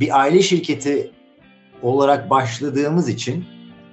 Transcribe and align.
bir 0.00 0.20
aile 0.20 0.42
şirketi 0.42 1.10
olarak 1.82 2.30
başladığımız 2.30 3.08
için 3.08 3.44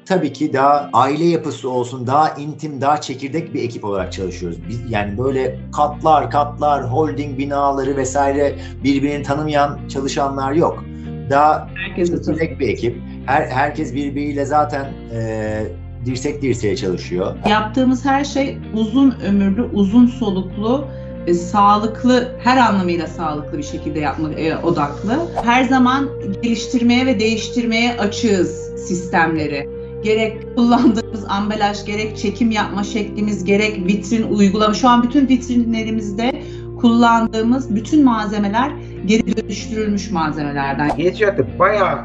tabii 0.06 0.34
ki 0.34 0.54
daha 0.54 0.90
aile 0.94 1.26
yapısı 1.26 1.70
olsun, 1.70 2.08
daha 2.08 2.30
intim, 2.30 2.82
daha 2.82 3.02
çekirdek 3.02 3.54
bir 3.54 3.64
ekip 3.64 3.86
olarak 3.86 4.14
çalışıyoruz. 4.14 4.58
Biz, 4.70 4.82
yani 4.90 5.18
böyle 5.18 5.60
katlar, 5.72 6.32
katlar, 6.32 6.92
holding 6.92 7.38
binaları 7.38 7.98
vesaire 7.98 8.56
birbirini 8.84 9.24
tanımayan 9.24 9.80
çalışanlar 9.88 10.54
yok. 10.54 10.84
Daha 11.30 11.70
Herkes 11.76 12.10
çekirdek 12.12 12.60
bir 12.60 12.68
ekip. 12.68 12.98
Her, 13.26 13.48
herkes 13.48 13.94
birbiriyle 13.94 14.46
zaten 14.46 14.86
e, 15.14 15.64
dirsek 16.06 16.42
dirseğe 16.42 16.76
çalışıyor. 16.76 17.36
Yaptığımız 17.50 18.06
her 18.06 18.24
şey 18.24 18.58
uzun 18.74 19.16
ömürlü, 19.28 19.64
uzun 19.64 20.08
soluklu 20.08 20.88
e, 21.28 21.34
sağlıklı, 21.34 22.32
her 22.44 22.58
anlamıyla 22.58 23.08
sağlıklı 23.08 23.58
bir 23.58 23.64
şekilde 23.64 24.00
yapmak 24.00 24.40
e, 24.40 24.58
odaklı. 24.58 25.20
Her 25.44 25.64
zaman 25.64 26.10
geliştirmeye 26.42 27.06
ve 27.06 27.20
değiştirmeye 27.20 27.98
açığız 27.98 28.50
sistemleri. 28.88 29.70
Gerek 30.04 30.56
kullandığımız 30.56 31.26
ambalaj, 31.30 31.86
gerek 31.86 32.18
çekim 32.18 32.52
yapma 32.52 32.84
şeklimiz, 32.84 33.44
gerek 33.44 33.78
vitrin 33.88 34.24
uygulama. 34.24 34.74
Şu 34.74 34.90
an 34.90 35.04
bütün 35.04 35.28
vitrinlerimizde 35.28 36.42
kullandığımız 36.82 37.76
bütün 37.76 38.06
malzemeler 38.06 38.72
geri 39.06 39.38
dönüştürülmüş 39.38 40.12
malzemelerden. 40.12 40.92
Yeni 40.98 41.14
ticarette 41.14 41.60
bayağı 41.60 42.00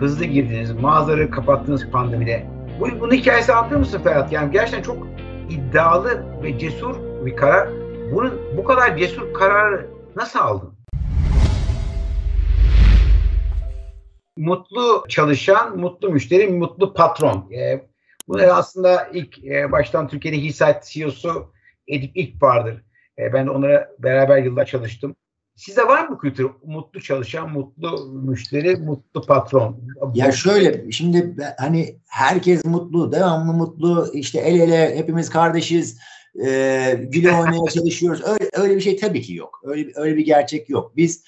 hızlı 0.00 0.24
girdiniz, 0.24 0.72
mağazaları 0.72 1.30
kapattınız 1.30 1.86
pandemide. 1.92 2.46
Bu, 2.80 3.00
bunun 3.00 3.12
hikayesi 3.12 3.52
anlatır 3.52 3.76
mısın 3.76 4.00
Ferhat? 4.04 4.32
Yani 4.32 4.52
gerçekten 4.52 4.82
çok 4.82 5.06
iddialı 5.50 6.22
ve 6.42 6.58
cesur 6.58 6.96
bir 7.26 7.36
karar. 7.36 7.68
Bunun 8.12 8.40
bu 8.56 8.64
kadar 8.64 8.96
cesur 8.96 9.34
kararı 9.34 9.90
nasıl 10.16 10.38
aldın? 10.38 10.72
Mutlu 14.36 15.04
çalışan, 15.08 15.78
mutlu 15.78 16.10
müşteri, 16.10 16.48
mutlu 16.48 16.94
patron. 16.94 17.52
E, 17.52 17.86
bu 18.28 18.38
aslında 18.38 19.08
ilk 19.12 19.44
e, 19.44 19.72
baştan 19.72 20.08
Türkiye'nin 20.08 20.40
Hisat 20.40 20.86
CEO'su 20.86 21.52
Edip 21.88 22.10
İlk 22.14 22.42
vardır. 22.42 22.82
E, 23.18 23.32
ben 23.32 23.46
onlara 23.46 23.88
beraber 23.98 24.42
yıllar 24.42 24.64
çalıştım. 24.64 25.16
Size 25.56 25.82
var 25.82 26.08
mı 26.08 26.18
kültür? 26.18 26.50
Mutlu 26.64 27.00
çalışan, 27.00 27.52
mutlu 27.52 28.12
müşteri, 28.12 28.76
mutlu 28.76 29.22
patron. 29.22 29.80
Ya 30.14 30.32
şöyle 30.32 30.92
şimdi 30.92 31.36
hani 31.58 31.96
herkes 32.08 32.64
mutlu, 32.64 33.12
devamlı 33.12 33.52
mutlu, 33.52 34.10
işte 34.12 34.38
el 34.38 34.60
ele 34.60 34.96
hepimiz 34.96 35.30
kardeşiz, 35.30 35.98
e, 36.44 36.94
güle 37.00 37.32
oynaya 37.32 37.70
çalışıyoruz. 37.70 38.22
Öyle, 38.24 38.50
öyle 38.52 38.76
bir 38.76 38.80
şey 38.80 38.96
tabii 38.96 39.22
ki 39.22 39.34
yok. 39.34 39.60
Öyle, 39.64 39.92
öyle 39.94 40.16
bir 40.16 40.24
gerçek 40.24 40.70
yok. 40.70 40.96
Biz 40.96 41.24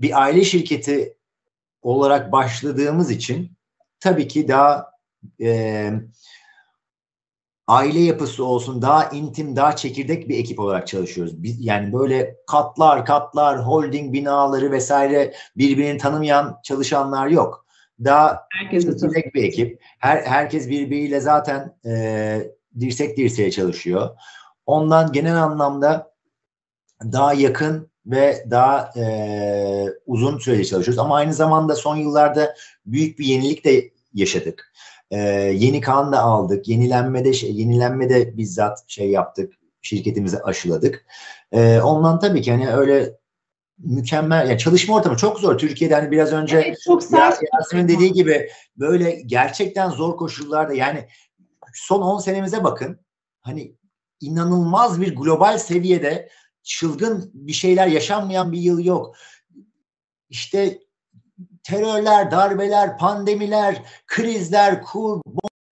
bir 0.00 0.22
aile 0.22 0.44
şirketi 0.44 1.16
olarak 1.82 2.32
başladığımız 2.32 3.10
için 3.10 3.52
tabii 4.00 4.28
ki 4.28 4.48
daha 4.48 4.90
e, 5.40 5.90
aile 7.66 8.00
yapısı 8.00 8.44
olsun, 8.44 8.82
daha 8.82 9.08
intim, 9.08 9.56
daha 9.56 9.76
çekirdek 9.76 10.28
bir 10.28 10.38
ekip 10.38 10.60
olarak 10.60 10.86
çalışıyoruz. 10.86 11.42
Biz, 11.42 11.66
yani 11.66 11.92
böyle 11.92 12.36
katlar, 12.46 13.06
katlar, 13.06 13.66
holding 13.66 14.12
binaları 14.12 14.70
vesaire 14.70 15.34
birbirini 15.56 15.98
tanımayan 15.98 16.60
çalışanlar 16.64 17.26
yok. 17.26 17.66
Daha 18.04 18.46
herkes 18.58 18.84
çekirdek 18.84 19.34
bir 19.34 19.44
ekip. 19.44 19.82
Her, 19.98 20.22
herkes 20.22 20.68
birbiriyle 20.68 21.20
zaten 21.20 21.76
e, 21.86 22.52
dirsek 22.80 23.16
dirseğe 23.16 23.50
çalışıyor. 23.50 24.10
Ondan 24.66 25.12
genel 25.12 25.42
anlamda 25.42 26.12
daha 27.04 27.34
yakın 27.34 27.90
ve 28.06 28.44
daha 28.50 28.92
e, 28.96 29.04
uzun 30.06 30.38
süreli 30.38 30.66
çalışıyoruz. 30.66 30.98
Ama 30.98 31.16
aynı 31.16 31.34
zamanda 31.34 31.74
son 31.74 31.96
yıllarda 31.96 32.54
büyük 32.86 33.18
bir 33.18 33.24
yenilik 33.24 33.64
de 33.64 33.90
yaşadık. 34.14 34.72
E, 35.10 35.18
yeni 35.56 35.80
kan 35.80 36.12
da 36.12 36.20
aldık. 36.20 36.68
Yenilenmede 36.68 37.32
şey, 37.32 37.52
yenilenmede 37.52 38.36
bizzat 38.36 38.84
şey 38.86 39.10
yaptık. 39.10 39.52
Şirketimizi 39.82 40.42
aşıladık. 40.42 41.06
E, 41.52 41.80
ondan 41.80 42.18
tabii 42.18 42.42
ki 42.42 42.50
hani 42.50 42.72
öyle 42.72 43.20
mükemmel 43.78 44.48
yani 44.48 44.58
çalışma 44.58 44.96
ortamı 44.96 45.16
çok 45.16 45.40
zor. 45.40 45.58
Türkiye'de 45.58 45.94
hani 45.94 46.10
biraz 46.10 46.32
önce 46.32 46.58
evet, 46.58 46.78
çok 46.84 47.02
Yasemin 47.54 47.88
dediği 47.88 48.12
gibi 48.12 48.50
böyle 48.76 49.20
gerçekten 49.26 49.90
zor 49.90 50.16
koşullarda 50.16 50.74
yani 50.74 51.06
son 51.74 52.02
10 52.02 52.18
senemize 52.18 52.64
bakın. 52.64 53.00
Hani 53.40 53.74
inanılmaz 54.20 55.00
bir 55.00 55.16
global 55.16 55.58
seviyede 55.58 56.28
çılgın 56.62 57.30
bir 57.34 57.52
şeyler 57.52 57.86
yaşanmayan 57.86 58.52
bir 58.52 58.58
yıl 58.58 58.84
yok. 58.84 59.16
İşte 60.28 60.78
terörler, 61.62 62.30
darbeler, 62.30 62.98
pandemiler, 62.98 63.82
krizler, 64.06 64.82
kur, 64.82 65.20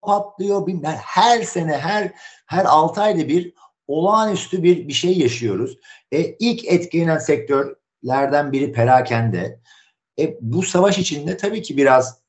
patlıyor. 0.01 0.67
Bilmem. 0.67 0.97
Her 1.01 1.43
sene, 1.43 1.77
her 1.77 2.11
her 2.45 2.65
6 2.65 3.01
ayda 3.01 3.27
bir 3.27 3.53
olağanüstü 3.87 4.63
bir 4.63 4.87
bir 4.87 4.93
şey 4.93 5.17
yaşıyoruz. 5.17 5.77
E, 6.11 6.23
ilk 6.23 6.65
etkilenen 6.65 7.17
sektörlerden 7.17 8.51
biri 8.51 8.71
perakende. 8.71 9.59
E, 10.19 10.37
bu 10.41 10.63
savaş 10.63 10.97
içinde 10.97 11.37
tabii 11.37 11.61
ki 11.61 11.77
biraz 11.77 12.21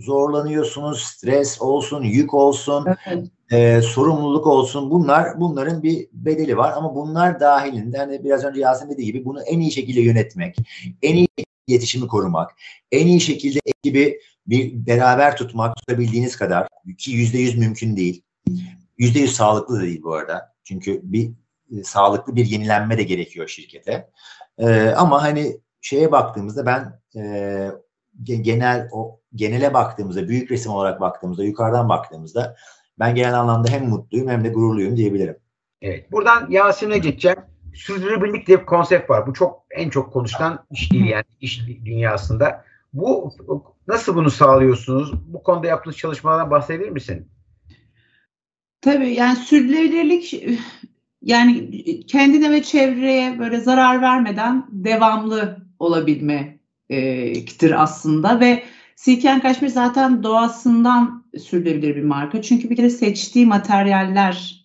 zorlanıyorsunuz, 0.00 1.02
stres 1.02 1.62
olsun, 1.62 2.02
yük 2.02 2.34
olsun, 2.34 2.86
evet. 3.06 3.26
e, 3.50 3.82
sorumluluk 3.82 4.46
olsun. 4.46 4.90
Bunlar 4.90 5.40
bunların 5.40 5.82
bir 5.82 6.08
bedeli 6.12 6.56
var 6.56 6.72
ama 6.76 6.94
bunlar 6.94 7.40
dahilinde 7.40 7.98
hani 7.98 8.24
biraz 8.24 8.44
önce 8.44 8.60
Yasin 8.60 8.90
dediği 8.90 9.04
gibi 9.04 9.24
bunu 9.24 9.42
en 9.42 9.60
iyi 9.60 9.72
şekilde 9.72 10.00
yönetmek, 10.00 10.56
en 11.02 11.16
iyi 11.16 11.28
iletişimi 11.66 12.08
korumak, 12.08 12.50
en 12.92 13.06
iyi 13.06 13.20
şekilde 13.20 13.60
ekibi 13.66 14.20
bir 14.46 14.86
beraber 14.86 15.36
tutmak, 15.36 15.76
tutabildiğiniz 15.76 16.36
kadar 16.36 16.68
ki 16.98 17.10
yüzde 17.10 17.38
yüz 17.38 17.58
mümkün 17.58 17.96
değil. 17.96 18.22
Yüzde 18.98 19.18
yüz 19.18 19.32
sağlıklı 19.32 19.76
da 19.76 19.82
değil 19.82 20.02
bu 20.02 20.14
arada. 20.14 20.54
Çünkü 20.64 21.00
bir 21.02 21.30
e, 21.78 21.84
sağlıklı 21.84 22.36
bir 22.36 22.46
yenilenme 22.46 22.98
de 22.98 23.02
gerekiyor 23.02 23.48
şirkete. 23.48 24.10
E, 24.58 24.88
ama 24.88 25.22
hani 25.22 25.56
şeye 25.80 26.12
baktığımızda 26.12 26.66
ben 26.66 27.00
e, 27.16 27.70
genel 28.24 28.88
o 28.92 29.20
genele 29.34 29.74
baktığımızda, 29.74 30.28
büyük 30.28 30.50
resim 30.50 30.72
olarak 30.72 31.00
baktığımızda, 31.00 31.44
yukarıdan 31.44 31.88
baktığımızda 31.88 32.56
ben 32.98 33.14
genel 33.14 33.40
anlamda 33.40 33.70
hem 33.70 33.88
mutluyum 33.88 34.28
hem 34.28 34.44
de 34.44 34.48
gururluyum 34.48 34.96
diyebilirim. 34.96 35.36
Evet. 35.82 36.12
Buradan 36.12 36.50
Yasin'e 36.50 36.98
geçeceğim. 36.98 37.38
Sürdürülebilirlik 37.74 38.46
diye 38.46 38.60
bir 38.60 38.66
konsept 38.66 39.10
var. 39.10 39.26
Bu 39.26 39.32
çok 39.32 39.64
en 39.70 39.90
çok 39.90 40.12
konuşulan 40.12 40.66
iş 40.70 40.92
değil 40.92 41.06
yani 41.06 41.24
iş 41.40 41.66
dünyasında. 41.84 42.64
Bu 42.92 43.32
nasıl 43.88 44.14
bunu 44.14 44.30
sağlıyorsunuz? 44.30 45.12
Bu 45.32 45.42
konuda 45.42 45.66
yaptığınız 45.66 45.96
çalışmalardan 45.96 46.50
bahsedebilir 46.50 46.90
misin? 46.90 47.28
Tabii 48.80 49.14
yani 49.14 49.36
sürdürülebilirlik 49.36 50.44
yani 51.22 51.80
kendine 52.06 52.50
ve 52.50 52.62
çevreye 52.62 53.38
böyle 53.38 53.60
zarar 53.60 54.02
vermeden 54.02 54.66
devamlı 54.70 55.56
olabilmektir 55.78 56.59
aslında 57.76 58.40
ve 58.40 58.62
Silken 58.96 59.40
Kaşmir 59.40 59.68
zaten 59.68 60.22
doğasından 60.22 61.24
sürdürülebilir 61.38 61.96
bir 61.96 62.02
marka. 62.02 62.42
Çünkü 62.42 62.70
bir 62.70 62.76
kere 62.76 62.90
seçtiği 62.90 63.46
materyaller 63.46 64.64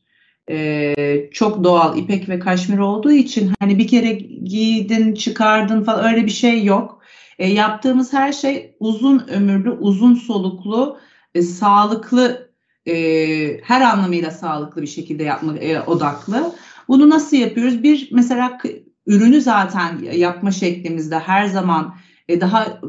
e, 0.49 0.95
çok 1.31 1.63
doğal 1.63 1.97
ipek 1.97 2.29
ve 2.29 2.39
kaşmir 2.39 2.77
olduğu 2.77 3.11
için 3.11 3.51
hani 3.59 3.77
bir 3.77 3.87
kere 3.87 4.11
giydin 4.43 5.13
çıkardın 5.13 5.83
falan 5.83 6.05
öyle 6.05 6.25
bir 6.25 6.31
şey 6.31 6.63
yok. 6.63 7.01
E, 7.39 7.47
yaptığımız 7.47 8.13
her 8.13 8.33
şey 8.33 8.75
uzun 8.79 9.27
ömürlü, 9.27 9.71
uzun 9.71 10.15
soluklu, 10.15 10.99
e, 11.35 11.41
sağlıklı 11.41 12.49
e, 12.87 12.93
her 13.63 13.81
anlamıyla 13.81 14.31
sağlıklı 14.31 14.81
bir 14.81 14.87
şekilde 14.87 15.23
yapma 15.23 15.57
e, 15.57 15.81
odaklı. 15.81 16.55
Bunu 16.87 17.09
nasıl 17.09 17.37
yapıyoruz? 17.37 17.83
Bir 17.83 18.09
mesela 18.11 18.57
ürünü 19.07 19.41
zaten 19.41 19.99
yapma 20.13 20.51
şeklimizde 20.51 21.19
her 21.19 21.45
zaman 21.45 21.95
e, 22.27 22.41
daha 22.41 22.79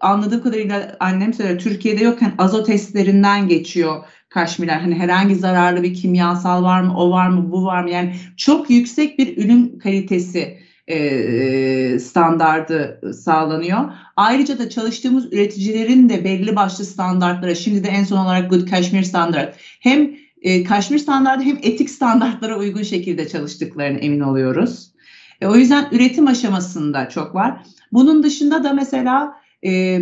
anladığım 0.00 0.42
kadarıyla 0.42 0.96
annem 1.00 1.34
söylüyor 1.34 1.58
Türkiye'de 1.58 2.04
yokken 2.04 2.34
azot 2.38 2.66
testlerinden 2.66 3.48
geçiyor 3.48 4.04
kaşmirler. 4.28 4.78
Hani 4.78 4.94
herhangi 4.94 5.34
zararlı 5.34 5.82
bir 5.82 5.94
kimyasal 5.94 6.62
var 6.62 6.80
mı, 6.80 6.96
o 6.96 7.10
var 7.10 7.28
mı, 7.28 7.52
bu 7.52 7.64
var 7.64 7.82
mı? 7.82 7.90
Yani 7.90 8.14
çok 8.36 8.70
yüksek 8.70 9.18
bir 9.18 9.44
ürün 9.44 9.78
kalitesi 9.78 10.58
e, 10.86 11.98
standardı 11.98 13.00
sağlanıyor. 13.24 13.90
Ayrıca 14.16 14.58
da 14.58 14.70
çalıştığımız 14.70 15.32
üreticilerin 15.32 16.08
de 16.08 16.24
belli 16.24 16.56
başlı 16.56 16.84
standartlara, 16.84 17.54
şimdi 17.54 17.84
de 17.84 17.88
en 17.88 18.04
son 18.04 18.24
olarak 18.24 18.50
Good 18.50 18.68
Kashmir 18.70 19.02
Standard 19.02 19.54
hem 19.80 20.16
e, 20.42 20.64
Kashmir 20.64 20.98
standartı 20.98 21.44
hem 21.44 21.56
etik 21.56 21.90
standartlara 21.90 22.58
uygun 22.58 22.82
şekilde 22.82 23.28
çalıştıklarını 23.28 23.98
emin 23.98 24.20
oluyoruz. 24.20 24.92
E, 25.40 25.46
o 25.46 25.56
yüzden 25.56 25.88
üretim 25.92 26.26
aşamasında 26.26 27.08
çok 27.08 27.34
var. 27.34 27.62
Bunun 27.92 28.22
dışında 28.22 28.64
da 28.64 28.72
mesela 28.72 29.36
e, 29.64 30.00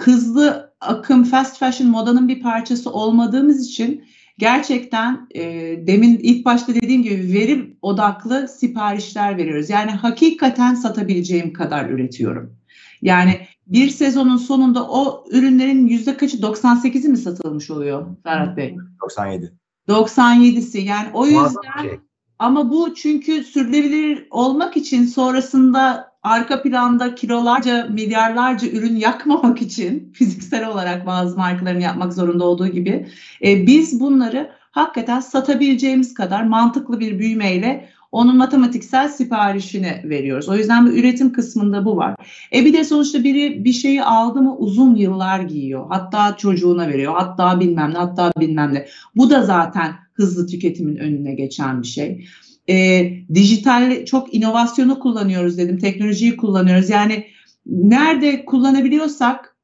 hızlı 0.00 0.72
akım 0.80 1.24
fast 1.24 1.58
fashion 1.58 1.90
modanın 1.90 2.28
bir 2.28 2.40
parçası 2.40 2.92
olmadığımız 2.92 3.66
için 3.66 4.04
gerçekten 4.38 5.26
e, 5.34 5.42
demin 5.86 6.18
ilk 6.18 6.44
başta 6.44 6.74
dediğim 6.74 7.02
gibi 7.02 7.32
veri 7.32 7.76
odaklı 7.82 8.48
siparişler 8.48 9.36
veriyoruz. 9.36 9.70
Yani 9.70 9.90
hakikaten 9.90 10.74
satabileceğim 10.74 11.52
kadar 11.52 11.90
üretiyorum. 11.90 12.56
Yani 13.02 13.40
bir 13.66 13.90
sezonun 13.90 14.36
sonunda 14.36 14.88
o 14.88 15.24
ürünlerin 15.30 15.86
yüzde 15.86 16.16
kaçı 16.16 16.36
98'i 16.36 17.08
mi 17.08 17.16
satılmış 17.16 17.70
oluyor 17.70 18.06
Ferhat 18.22 18.56
Bey? 18.56 18.76
97. 19.02 19.52
97'si 19.88 20.78
yani 20.78 21.08
o 21.14 21.26
yüzden 21.26 21.82
şey. 21.82 22.00
ama 22.38 22.70
bu 22.70 22.94
çünkü 22.94 23.44
sürdürülebilir 23.44 24.26
olmak 24.30 24.76
için 24.76 25.06
sonrasında 25.06 26.15
arka 26.26 26.62
planda 26.62 27.14
kilolarca, 27.14 27.86
milyarlarca 27.90 28.68
ürün 28.68 28.96
yakmamak 28.96 29.62
için 29.62 30.10
fiziksel 30.14 30.68
olarak 30.68 31.06
bazı 31.06 31.36
markaların 31.36 31.80
yapmak 31.80 32.12
zorunda 32.12 32.44
olduğu 32.44 32.68
gibi 32.68 33.06
e, 33.44 33.66
biz 33.66 34.00
bunları 34.00 34.50
hakikaten 34.70 35.20
satabileceğimiz 35.20 36.14
kadar 36.14 36.42
mantıklı 36.42 37.00
bir 37.00 37.18
büyümeyle 37.18 37.88
onun 38.12 38.36
matematiksel 38.36 39.08
siparişini 39.08 40.00
veriyoruz. 40.04 40.48
O 40.48 40.56
yüzden 40.56 40.86
bu 40.86 40.90
üretim 40.90 41.32
kısmında 41.32 41.84
bu 41.84 41.96
var. 41.96 42.16
E 42.52 42.64
bir 42.64 42.72
de 42.72 42.84
sonuçta 42.84 43.24
biri 43.24 43.64
bir 43.64 43.72
şeyi 43.72 44.02
aldı 44.02 44.42
mı 44.42 44.56
uzun 44.56 44.94
yıllar 44.94 45.40
giyiyor. 45.40 45.86
Hatta 45.88 46.36
çocuğuna 46.36 46.88
veriyor. 46.88 47.14
Hatta 47.16 47.60
bilmem 47.60 47.94
ne, 47.94 47.98
hatta 47.98 48.32
bilmem 48.40 48.74
ne. 48.74 48.86
Bu 49.16 49.30
da 49.30 49.42
zaten 49.42 49.92
hızlı 50.14 50.46
tüketimin 50.46 50.96
önüne 50.96 51.34
geçen 51.34 51.82
bir 51.82 51.86
şey. 51.86 52.26
E, 52.68 53.12
dijital 53.34 54.04
çok 54.04 54.34
inovasyonu 54.34 54.98
kullanıyoruz 54.98 55.58
dedim. 55.58 55.78
Teknolojiyi 55.78 56.36
kullanıyoruz. 56.36 56.90
Yani 56.90 57.26
nerede 57.66 58.44
kullanabiliyorsak 58.44 59.56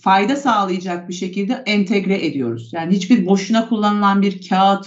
fayda 0.00 0.36
sağlayacak 0.36 1.08
bir 1.08 1.14
şekilde 1.14 1.62
entegre 1.66 2.26
ediyoruz. 2.26 2.70
Yani 2.72 2.94
hiçbir 2.94 3.26
boşuna 3.26 3.68
kullanılan 3.68 4.22
bir 4.22 4.48
kağıt, 4.48 4.86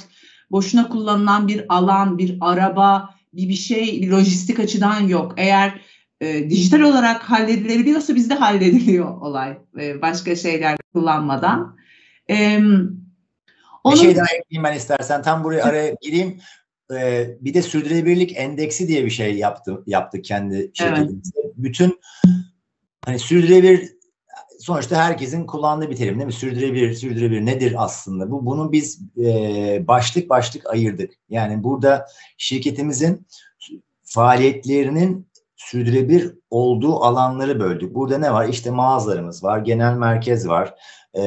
boşuna 0.51 0.89
kullanılan 0.89 1.47
bir 1.47 1.65
alan, 1.69 2.17
bir 2.17 2.37
araba, 2.41 3.15
bir 3.33 3.49
bir 3.49 3.53
şey, 3.53 4.01
bir 4.01 4.09
lojistik 4.09 4.59
açıdan 4.59 5.07
yok. 5.07 5.33
Eğer 5.37 5.81
e, 6.21 6.49
dijital 6.49 6.81
olarak 6.81 7.23
halledilebiliyorsa 7.23 8.15
bizde 8.15 8.33
hallediliyor 8.33 9.21
olay. 9.21 9.57
E, 9.79 10.01
başka 10.01 10.35
şeyler 10.35 10.77
kullanmadan. 10.93 11.77
E, 12.29 12.59
Bir 13.85 13.97
şey 13.97 14.15
daha 14.15 14.25
ekleyeyim 14.25 14.63
ben 14.63 14.77
istersen. 14.77 15.21
Tam 15.21 15.43
buraya 15.43 15.63
araya 15.63 15.95
gireyim. 16.01 16.39
Ee, 16.95 17.37
bir 17.41 17.53
de 17.53 17.61
sürdürülebilirlik 17.61 18.37
endeksi 18.37 18.87
diye 18.87 19.05
bir 19.05 19.09
şey 19.09 19.35
yaptı, 19.35 19.83
yaptık 19.87 20.23
kendi 20.23 20.71
şirketimizde. 20.73 21.39
Evet. 21.45 21.53
Bütün 21.57 21.99
hani 23.05 23.19
sürdürülebilir 23.19 23.89
sonuçta 24.61 24.95
herkesin 24.95 25.45
kullandığı 25.45 25.89
bir 25.89 25.95
terim 25.95 26.15
değil 26.15 26.25
mi? 26.25 26.33
Sürdürülebilir, 26.33 26.93
sürdürülebilir 26.93 27.45
nedir 27.45 27.75
aslında? 27.77 28.31
Bu 28.31 28.45
bunu 28.45 28.71
biz 28.71 29.01
e, 29.17 29.87
başlık 29.87 30.29
başlık 30.29 30.69
ayırdık. 30.69 31.11
Yani 31.29 31.63
burada 31.63 32.05
şirketimizin 32.37 33.27
faaliyetlerinin 34.03 35.27
sürdürülebilir 35.55 36.35
olduğu 36.49 36.95
alanları 36.95 37.59
böldük. 37.59 37.95
Burada 37.95 38.17
ne 38.17 38.33
var? 38.33 38.47
İşte 38.47 38.71
mağazalarımız 38.71 39.43
var, 39.43 39.59
genel 39.59 39.93
merkez 39.93 40.47
var, 40.47 40.75
e, 41.17 41.21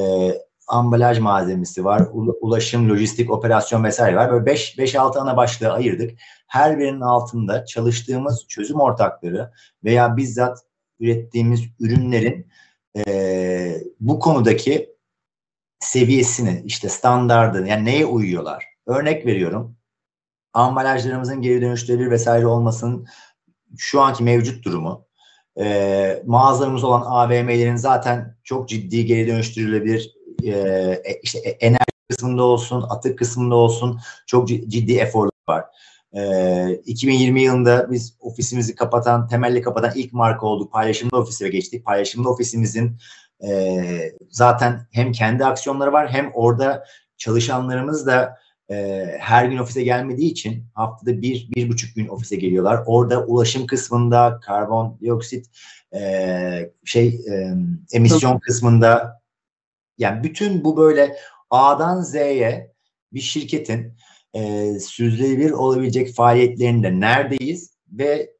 ambalaj 0.68 1.18
malzemesi 1.18 1.84
var, 1.84 2.08
ulaşım, 2.12 2.88
lojistik, 2.88 3.30
operasyon 3.30 3.84
vesaire 3.84 4.16
var. 4.16 4.32
Böyle 4.32 4.50
5-6 4.50 5.18
ana 5.18 5.36
başlığı 5.36 5.72
ayırdık. 5.72 6.10
Her 6.46 6.78
birinin 6.78 7.00
altında 7.00 7.64
çalıştığımız 7.64 8.46
çözüm 8.48 8.80
ortakları 8.80 9.50
veya 9.84 10.16
bizzat 10.16 10.58
ürettiğimiz 11.00 11.62
ürünlerin 11.80 12.46
e, 13.06 13.82
bu 14.00 14.18
konudaki 14.18 14.94
seviyesini, 15.78 16.62
işte 16.64 16.88
standardı, 16.88 17.66
yani 17.66 17.84
neye 17.84 18.06
uyuyorlar? 18.06 18.64
Örnek 18.86 19.26
veriyorum. 19.26 19.76
Ambalajlarımızın 20.52 21.42
geri 21.42 21.62
dönüştürülebilir 21.62 22.10
vesaire 22.10 22.46
olmasının 22.46 23.06
şu 23.76 24.00
anki 24.00 24.24
mevcut 24.24 24.64
durumu. 24.64 25.06
E, 25.60 26.22
mağazalarımız 26.26 26.84
olan 26.84 27.02
AVM'lerin 27.06 27.76
zaten 27.76 28.36
çok 28.44 28.68
ciddi 28.68 29.06
geri 29.06 29.28
dönüştürülebilir 29.28 30.13
e, 30.44 31.18
işte 31.22 31.38
enerji 31.38 31.84
kısmında 32.10 32.42
olsun, 32.42 32.84
atık 32.88 33.18
kısmında 33.18 33.54
olsun 33.54 34.00
çok 34.26 34.48
ciddi 34.48 34.92
efor 34.98 35.28
var. 35.48 35.64
E, 36.12 36.74
2020 36.74 37.42
yılında 37.42 37.90
biz 37.90 38.16
ofisimizi 38.20 38.74
kapatan, 38.74 39.28
temelli 39.28 39.62
kapatan 39.62 39.92
ilk 39.94 40.12
marka 40.12 40.46
olduk. 40.46 40.72
Paylaşımlı 40.72 41.18
ofise 41.18 41.48
geçtik. 41.48 41.84
Paylaşımlı 41.84 42.30
ofisimizin 42.30 42.96
e, 43.48 44.12
zaten 44.30 44.86
hem 44.92 45.12
kendi 45.12 45.44
aksiyonları 45.44 45.92
var 45.92 46.10
hem 46.10 46.30
orada 46.34 46.84
çalışanlarımız 47.16 48.06
da 48.06 48.38
e, 48.70 49.06
her 49.20 49.44
gün 49.44 49.58
ofise 49.58 49.82
gelmediği 49.82 50.30
için 50.30 50.64
haftada 50.74 51.22
bir, 51.22 51.48
bir 51.56 51.68
buçuk 51.68 51.94
gün 51.94 52.08
ofise 52.08 52.36
geliyorlar. 52.36 52.82
Orada 52.86 53.24
ulaşım 53.24 53.66
kısmında 53.66 54.40
karbondioksit 54.42 55.46
e, 55.94 56.70
şey 56.84 57.06
e, 57.08 57.54
emisyon 57.92 58.38
kısmında 58.38 59.23
yani 59.98 60.24
bütün 60.24 60.64
bu 60.64 60.76
böyle 60.76 61.16
A'dan 61.50 62.00
Z'ye 62.00 62.72
bir 63.12 63.20
şirketin 63.20 63.96
e, 64.34 64.72
sürdürülebilir 64.78 65.50
olabilecek 65.50 66.14
faaliyetlerinde 66.14 67.00
neredeyiz 67.00 67.70
ve 67.92 68.34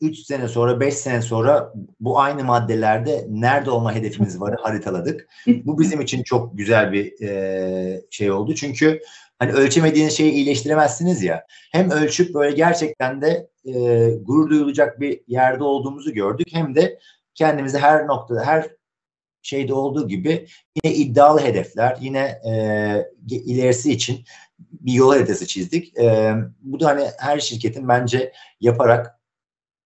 3 0.00 0.18
sene 0.18 0.48
sonra 0.48 0.80
5 0.80 0.94
sene 0.94 1.22
sonra 1.22 1.72
bu 2.00 2.20
aynı 2.20 2.44
maddelerde 2.44 3.26
nerede 3.28 3.70
olma 3.70 3.94
hedefimiz 3.94 4.40
var 4.40 4.56
haritaladık. 4.62 5.28
Bu 5.46 5.78
bizim 5.78 6.00
için 6.00 6.22
çok 6.22 6.58
güzel 6.58 6.92
bir 6.92 7.22
e, 7.22 8.02
şey 8.10 8.30
oldu. 8.30 8.54
Çünkü 8.54 9.00
hani 9.38 9.52
ölçemediğiniz 9.52 10.16
şeyi 10.16 10.32
iyileştiremezsiniz 10.32 11.22
ya. 11.22 11.46
Hem 11.72 11.90
ölçüp 11.90 12.34
böyle 12.34 12.56
gerçekten 12.56 13.22
de 13.22 13.48
e, 13.64 13.72
gurur 14.22 14.50
duyulacak 14.50 15.00
bir 15.00 15.20
yerde 15.26 15.64
olduğumuzu 15.64 16.12
gördük. 16.12 16.48
Hem 16.52 16.74
de 16.74 16.98
kendimizi 17.34 17.78
her 17.78 18.06
noktada, 18.06 18.46
her 18.46 18.68
şeyde 19.44 19.74
olduğu 19.74 20.08
gibi 20.08 20.46
yine 20.84 20.94
iddialı 20.94 21.40
hedefler, 21.40 21.98
yine 22.00 22.40
e, 22.46 22.54
ilerisi 23.30 23.92
için 23.92 24.24
bir 24.58 24.92
yol 24.92 25.12
haritası 25.12 25.46
çizdik. 25.46 25.98
E, 25.98 26.34
bu 26.60 26.80
da 26.80 26.86
hani 26.86 27.04
her 27.18 27.38
şirketin 27.38 27.88
bence 27.88 28.32
yaparak 28.60 29.20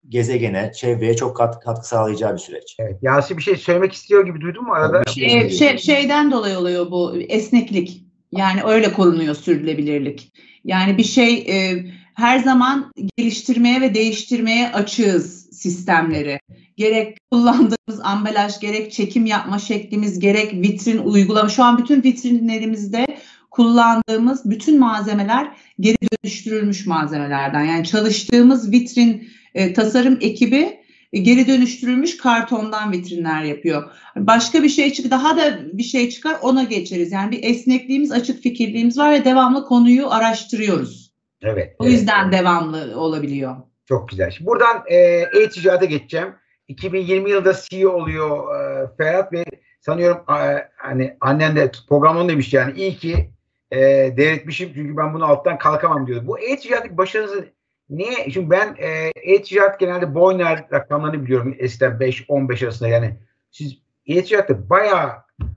gezegene, 0.08 0.72
çevreye 0.75 1.16
çok 1.16 1.37
kat, 1.37 1.60
katkı 1.60 1.88
sağlayacağı 1.88 2.32
bir 2.32 2.38
süreç. 2.38 2.76
Evet. 2.78 2.99
Yasin 3.02 3.37
bir 3.37 3.43
şey 3.43 3.56
söylemek 3.56 3.93
istiyor 3.93 4.26
gibi 4.26 4.40
duydum 4.40 4.64
mu 4.64 4.72
arada? 4.72 5.05
Şey, 5.05 5.38
ee, 5.38 5.50
şey, 5.50 5.78
şeyden 5.78 6.31
dolayı 6.31 6.58
oluyor 6.58 6.90
bu 6.90 7.16
esneklik. 7.16 8.05
Yani 8.32 8.62
öyle 8.62 8.93
korunuyor 8.93 9.34
sürdürülebilirlik. 9.34 10.32
Yani 10.64 10.99
bir 10.99 11.05
şey 11.05 11.34
e, 11.34 11.84
her 12.14 12.38
zaman 12.38 12.93
geliştirmeye 13.16 13.81
ve 13.81 13.94
değiştirmeye 13.94 14.72
açığız 14.72 15.38
sistemleri. 15.58 16.40
Gerek 16.76 17.19
kullandığımız 17.31 18.00
ambalaj, 18.02 18.60
gerek 18.60 18.93
çekim 18.93 19.26
yapma 19.26 19.58
şeklimiz, 19.58 20.19
gerek 20.19 20.55
vitrin 20.55 20.98
uygulama. 20.98 21.48
Şu 21.48 21.65
an 21.65 21.79
bütün 21.79 22.03
vitrinlerimizde 22.03 23.06
kullandığımız 23.50 24.50
bütün 24.50 24.79
malzemeler 24.79 25.48
geri 25.81 25.96
dönüştürülmüş 26.12 26.86
malzemelerden. 26.86 27.65
Yani 27.65 27.84
çalıştığımız 27.84 28.72
vitrin 28.72 29.29
e, 29.55 29.72
tasarım 29.72 30.19
ekibi 30.20 30.79
e, 31.12 31.19
geri 31.19 31.46
dönüştürülmüş 31.46 32.17
kartondan 32.17 32.93
vitrinler 32.93 33.43
yapıyor. 33.43 33.91
Başka 34.17 34.62
bir 34.62 34.69
şey 34.69 34.93
çık 34.93 35.10
daha 35.10 35.36
da 35.36 35.58
bir 35.72 35.82
şey 35.82 36.10
çıkar 36.10 36.36
ona 36.43 36.62
geçeriz. 36.62 37.12
Yani 37.12 37.31
bir 37.31 37.43
esnekliğimiz, 37.43 38.12
açık 38.12 38.43
fikirliğimiz 38.43 38.98
var 38.98 39.12
ve 39.12 39.24
devamlı 39.24 39.65
konuyu 39.65 40.10
araştırıyoruz. 40.10 41.12
Evet. 41.43 41.77
O 41.79 41.86
yüzden 41.86 42.24
evet. 42.24 42.32
devamlı 42.32 43.00
olabiliyor. 43.00 43.56
Çok 43.89 44.09
güzel. 44.09 44.31
Şimdi 44.31 44.51
buradan 44.51 44.83
e, 44.87 44.97
e-ticarete 45.35 45.87
geçeceğim. 45.87 46.35
2020 46.69 47.31
yılında 47.31 47.53
CEO 47.55 47.91
oluyor 47.91 48.61
e, 48.61 48.87
Ferhat 48.97 49.33
Bey. 49.33 49.45
Sanıyorum 49.81 50.25
e, 50.29 50.69
hani 50.77 51.17
annen 51.21 51.57
de 51.57 51.71
programını 51.89 52.29
demiş 52.29 52.55
yani 52.55 52.73
iyi 52.73 52.97
ki 52.97 53.31
e, 53.71 53.79
devretmişim 54.17 54.71
çünkü 54.75 54.97
ben 54.97 55.15
bunu 55.15 55.25
alttan 55.25 55.59
kalkamam 55.59 56.07
diyordu. 56.07 56.27
Bu 56.27 56.39
e-ticaretteki 56.39 56.99
başarınızı 56.99 57.49
niye? 57.91 58.31
Çünkü 58.31 58.51
ben 58.51 58.77
e, 58.79 59.13
e-ticaret 59.15 59.81
genelde 59.81 60.15
Boyner 60.15 60.65
rakamlarını 60.73 61.25
biliyorum. 61.25 61.55
Eskiden 61.59 61.93
5-15 61.93 62.65
arasında 62.65 62.89
yani 62.89 63.17
siz 63.51 63.79
e-ticarette 64.07 64.71
bayağı 64.71 65.13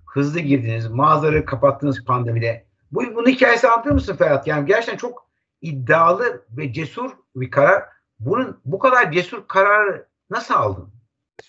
hızlı 0.06 0.40
girdiniz. 0.40 0.88
Mağazaları 0.88 1.46
kapattınız 1.46 2.06
pandemide. 2.06 2.66
Bu, 2.92 3.16
bunun 3.16 3.30
hikayesi 3.30 3.68
anlatır 3.68 3.92
mısın 3.92 4.16
Ferhat? 4.16 4.48
Yani 4.48 4.66
gerçekten 4.66 4.98
çok 4.98 5.28
iddialı 5.62 6.46
ve 6.58 6.74
cesur 6.74 7.12
bir 7.36 7.52
karar. 7.52 8.01
Bunun 8.26 8.62
bu 8.66 8.80
kadar 8.80 9.12
cesur 9.12 9.48
kararı 9.48 10.08
nasıl 10.30 10.54
aldın? 10.54 10.90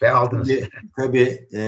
Ve 0.03 0.11
aldınız. 0.11 0.49
Tabii, 0.49 0.69
tabii 0.97 1.49
e, 1.55 1.63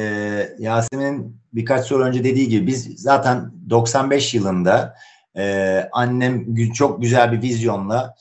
Yasemin'in 0.58 1.40
birkaç 1.52 1.86
soru 1.86 2.04
önce 2.04 2.24
dediği 2.24 2.48
gibi 2.48 2.66
biz 2.66 3.02
zaten 3.02 3.52
95 3.70 4.34
yılında 4.34 4.96
e, 5.36 5.88
annem 5.92 6.54
çok 6.72 7.02
güzel 7.02 7.32
bir 7.32 7.42
vizyonla 7.42 8.14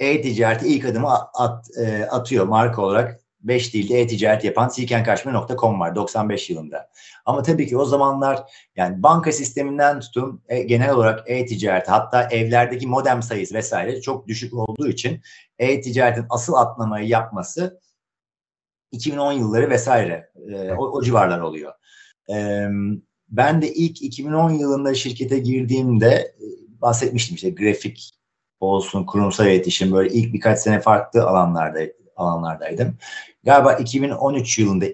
e-ticarete 0.00 0.66
ilk 0.66 0.84
adımı 0.84 1.08
at, 1.34 1.66
e, 1.78 2.04
atıyor 2.04 2.44
marka 2.44 2.82
olarak 2.82 3.20
5 3.42 3.74
dilde 3.74 4.00
e-ticaret 4.00 4.44
yapan 4.44 4.68
silkenkaşmir.com 4.68 5.80
var 5.80 5.94
95 5.94 6.50
yılında. 6.50 6.90
Ama 7.24 7.42
tabii 7.42 7.66
ki 7.66 7.76
o 7.76 7.84
zamanlar 7.84 8.42
yani 8.76 9.02
banka 9.02 9.32
sisteminden 9.32 10.00
tutun 10.00 10.42
e, 10.48 10.62
genel 10.62 10.90
olarak 10.90 11.30
e-ticaret 11.30 11.88
hatta 11.88 12.22
evlerdeki 12.22 12.86
modem 12.86 13.22
sayısı 13.22 13.54
vesaire 13.54 14.00
çok 14.00 14.28
düşük 14.28 14.54
olduğu 14.54 14.88
için 14.88 15.20
e-ticaretin 15.58 16.26
asıl 16.30 16.54
atlamayı 16.54 17.08
yapması 17.08 17.80
2010 18.92 19.32
yılları 19.32 19.70
vesaire 19.70 20.30
e, 20.48 20.72
o, 20.72 20.84
o 20.84 21.02
civarlar 21.02 21.40
oluyor. 21.40 21.72
E, 22.30 22.66
ben 23.28 23.62
de 23.62 23.74
ilk 23.74 24.02
2010 24.02 24.50
yılında 24.50 24.94
şirkete 24.94 25.38
girdiğimde 25.38 26.08
e, 26.14 26.46
bahsetmiştim 26.80 27.34
işte 27.34 27.50
grafik 27.50 28.10
olsun, 28.60 29.04
kurumsal 29.04 29.46
iletişim 29.46 29.92
böyle 29.92 30.14
ilk 30.14 30.34
birkaç 30.34 30.58
sene 30.58 30.80
farklı 30.80 31.24
alanlarda 31.24 31.80
alanlardaydım. 32.16 32.96
Galiba 33.44 33.74
2013 33.74 34.58
yılında 34.58 34.86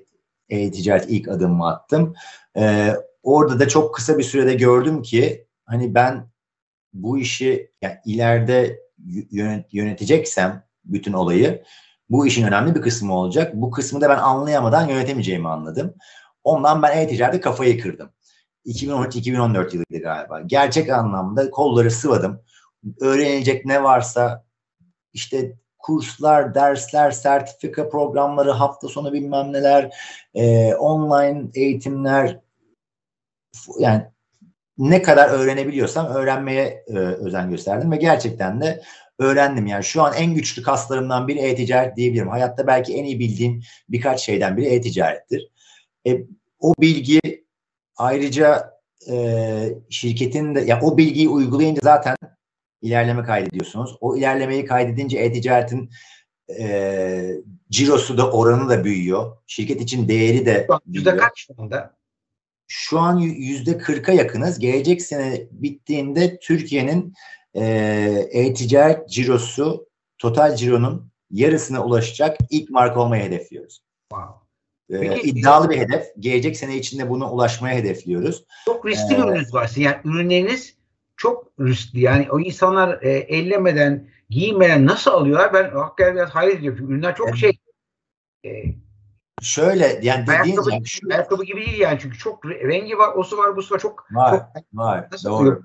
e-ticaret 0.49 1.11
ilk 1.11 1.29
adımımı 1.29 1.69
attım. 1.69 2.15
Ee, 2.57 2.95
orada 3.23 3.61
da 3.61 3.69
çok 3.69 3.95
kısa 3.95 4.19
bir 4.19 4.23
sürede 4.23 4.55
gördüm 4.55 5.03
ki 5.03 5.47
hani 5.65 5.95
ben 5.95 6.29
bu 6.93 7.19
işi 7.19 7.71
yani 7.83 7.97
ileride 8.05 8.81
yöneteceksem 9.73 10.65
bütün 10.85 11.13
olayı 11.13 11.63
bu 12.11 12.27
işin 12.27 12.47
önemli 12.47 12.75
bir 12.75 12.83
kısmı 12.83 13.15
olacak. 13.15 13.55
Bu 13.55 13.71
kısmı 13.71 14.01
da 14.01 14.09
ben 14.09 14.19
anlayamadan 14.19 14.89
yönetemeyeceğimi 14.89 15.49
anladım. 15.49 15.95
Ondan 16.45 16.83
ben 16.83 16.99
e-ticarette 16.99 17.41
kafayı 17.41 17.83
kırdım. 17.83 18.11
2013-2014 18.67 19.75
yılıydı 19.75 20.03
galiba. 20.03 20.41
Gerçek 20.41 20.91
anlamda 20.91 21.51
kolları 21.51 21.91
sıvadım. 21.91 22.41
Öğrenecek 23.01 23.65
ne 23.65 23.83
varsa 23.83 24.45
işte 25.13 25.57
kurslar, 25.87 26.55
dersler, 26.55 27.11
sertifika 27.11 27.89
programları, 27.89 28.51
hafta 28.51 28.89
sonu 28.89 29.13
bilmem 29.13 29.53
neler, 29.53 29.91
e, 30.35 30.75
online 30.75 31.49
eğitimler 31.55 32.39
yani 33.79 34.03
ne 34.79 35.03
kadar 35.03 35.29
öğrenebiliyorsam 35.29 36.07
öğrenmeye 36.07 36.85
e, 36.87 36.99
özen 36.99 37.51
gösterdim 37.51 37.93
ve 37.93 37.97
gerçekten 37.97 38.61
de 38.61 38.83
öğrendim. 39.19 39.67
Yani 39.67 39.85
şu 39.85 40.03
an 40.03 40.15
en 40.15 40.35
güçlü 40.35 40.63
kaslarımdan 40.63 41.29
biri 41.29 41.39
e-ticaret 41.39 41.97
diyebilirim. 41.97 42.29
Hayatta 42.29 42.67
belki 42.67 42.95
en 42.95 43.05
iyi 43.05 43.19
bildiğim 43.19 43.63
birkaç 43.89 44.21
şeyden 44.21 44.57
biri 44.57 44.67
e-ticarettir. 44.67 45.51
E, 46.07 46.21
o 46.61 46.75
bilgi 46.81 47.21
ayrıca 47.97 48.71
e, 49.11 49.17
şirketin 49.91 50.55
de 50.55 50.61
ya 50.61 50.81
o 50.83 50.99
bilgiyi 50.99 51.29
uygulayınca 51.29 51.81
zaten 51.85 52.17
ilerleme 52.83 53.23
kaydediyorsunuz. 53.23 53.97
O 54.01 54.17
ilerlemeyi 54.17 54.65
kaydedince 54.65 55.19
e-ticaretin 55.19 55.91
e, 56.59 57.33
cirosu 57.71 58.19
da 58.19 58.31
oranı 58.31 58.69
da 58.69 58.85
büyüyor. 58.85 59.37
Şirket 59.47 59.81
için 59.81 60.09
değeri 60.09 60.47
de 60.47 60.55
büyüyor. 60.55 60.81
Yüzde 60.87 61.17
kaç 61.17 61.33
şu 61.37 61.55
anda? 61.59 61.97
Şu 62.69 62.99
an 62.99 63.19
yüzde 63.19 63.79
kırka 63.79 64.13
yakınız. 64.13 64.59
Gelecek 64.59 65.03
sene 65.03 65.47
bittiğinde 65.51 66.39
Türkiye'nin 66.39 67.15
e, 67.55 67.65
e-ticaret 68.31 69.11
cirosu 69.11 69.87
total 70.19 70.57
cironun 70.57 71.11
yarısına 71.31 71.85
ulaşacak 71.85 72.37
ilk 72.51 72.71
marka 72.71 73.01
olmayı 73.01 73.23
hedefliyoruz. 73.23 73.81
Wow. 74.13 74.47
Ee, 74.91 75.01
Peki, 75.01 75.29
iddialı 75.29 75.71
bir 75.71 75.79
hedef. 75.79 76.07
Gelecek 76.19 76.57
sene 76.57 76.77
içinde 76.77 77.11
bunu 77.11 77.31
ulaşmaya 77.31 77.77
hedefliyoruz. 77.77 78.45
Çok 78.65 78.87
riskli 78.87 79.15
ee, 79.15 79.19
bir 79.19 79.23
ürününüz 79.23 79.55
var. 79.55 79.73
Yani 79.77 79.97
ürünleriniz 80.05 80.76
çok 81.17 81.53
riskli. 81.61 82.01
Yani 82.01 82.29
o 82.31 82.41
insanlar 82.41 83.03
e, 83.03 83.11
ellemeden, 83.11 84.09
giymeden 84.31 84.87
nasıl 84.87 85.11
alıyorlar? 85.11 85.55
Ben 85.55 85.71
hakikaten 85.71 86.17
biraz 86.17 86.31
hayret 86.31 86.59
ediyorum. 86.59 86.79
Çünkü 86.79 86.93
ürünler 86.93 87.17
çok 87.17 87.37
şey 87.37 87.59
e, 88.45 88.51
Şöyle 89.43 90.01
yani 90.03 90.27
dediğin 90.27 90.39
ayakkabı, 90.39 90.71
yani 90.71 90.87
şu, 90.87 91.09
ayakkabı 91.13 91.45
gibi 91.45 91.67
değil 91.67 91.81
yani 91.81 91.99
çünkü 92.03 92.19
çok 92.19 92.45
rengi 92.45 92.99
var, 92.99 93.15
osu 93.15 93.39
var, 93.39 93.57
busu 93.57 93.75
var 93.75 93.79
çok 93.79 94.07
var, 94.13 94.31
çok, 94.31 94.65
var. 94.75 95.09
Doğru. 95.25 95.63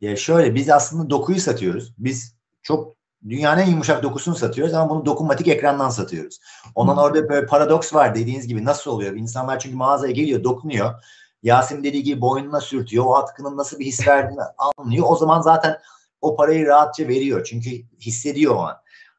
Ya 0.00 0.16
şöyle 0.16 0.54
biz 0.54 0.70
aslında 0.70 1.10
dokuyu 1.10 1.40
satıyoruz. 1.40 1.94
Biz 1.98 2.36
çok 2.62 2.96
dünyanın 3.28 3.60
en 3.60 3.70
yumuşak 3.70 4.02
dokusunu 4.02 4.34
satıyoruz 4.34 4.74
ama 4.74 4.90
bunu 4.90 5.06
dokunmatik 5.06 5.48
ekrandan 5.48 5.90
satıyoruz. 5.90 6.40
Onun 6.74 6.96
orada 6.96 7.28
böyle 7.28 7.46
paradoks 7.46 7.94
var 7.94 8.14
dediğiniz 8.14 8.46
gibi 8.46 8.64
nasıl 8.64 8.90
oluyor? 8.90 9.12
İnsanlar 9.12 9.58
çünkü 9.58 9.76
mağazaya 9.76 10.12
geliyor, 10.12 10.44
dokunuyor. 10.44 10.94
Yasin 11.42 11.84
dediği 11.84 12.02
gibi 12.02 12.20
boynuna 12.20 12.60
sürtüyor. 12.60 13.04
O 13.04 13.14
atkının 13.14 13.56
nasıl 13.56 13.78
bir 13.78 13.86
his 13.86 14.08
verdiğini 14.08 14.42
anlıyor. 14.58 15.06
O 15.08 15.16
zaman 15.16 15.40
zaten 15.40 15.78
o 16.20 16.36
parayı 16.36 16.66
rahatça 16.66 17.08
veriyor. 17.08 17.44
Çünkü 17.44 17.70
hissediyor 18.00 18.54
o 18.54 18.58
an. 18.58 18.76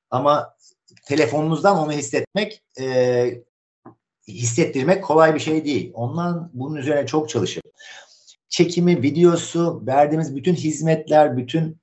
Ama 0.09 0.55
telefonunuzdan 1.05 1.77
onu 1.77 1.91
hissetmek 1.91 2.63
e, 2.79 3.43
hissettirmek 4.27 5.03
kolay 5.03 5.35
bir 5.35 5.39
şey 5.39 5.65
değil. 5.65 5.91
Ondan 5.93 6.51
bunun 6.53 6.75
üzerine 6.75 7.05
çok 7.05 7.29
çalışıp 7.29 7.63
çekimi, 8.49 9.01
videosu, 9.01 9.83
verdiğimiz 9.87 10.35
bütün 10.35 10.55
hizmetler, 10.55 11.37
bütün 11.37 11.77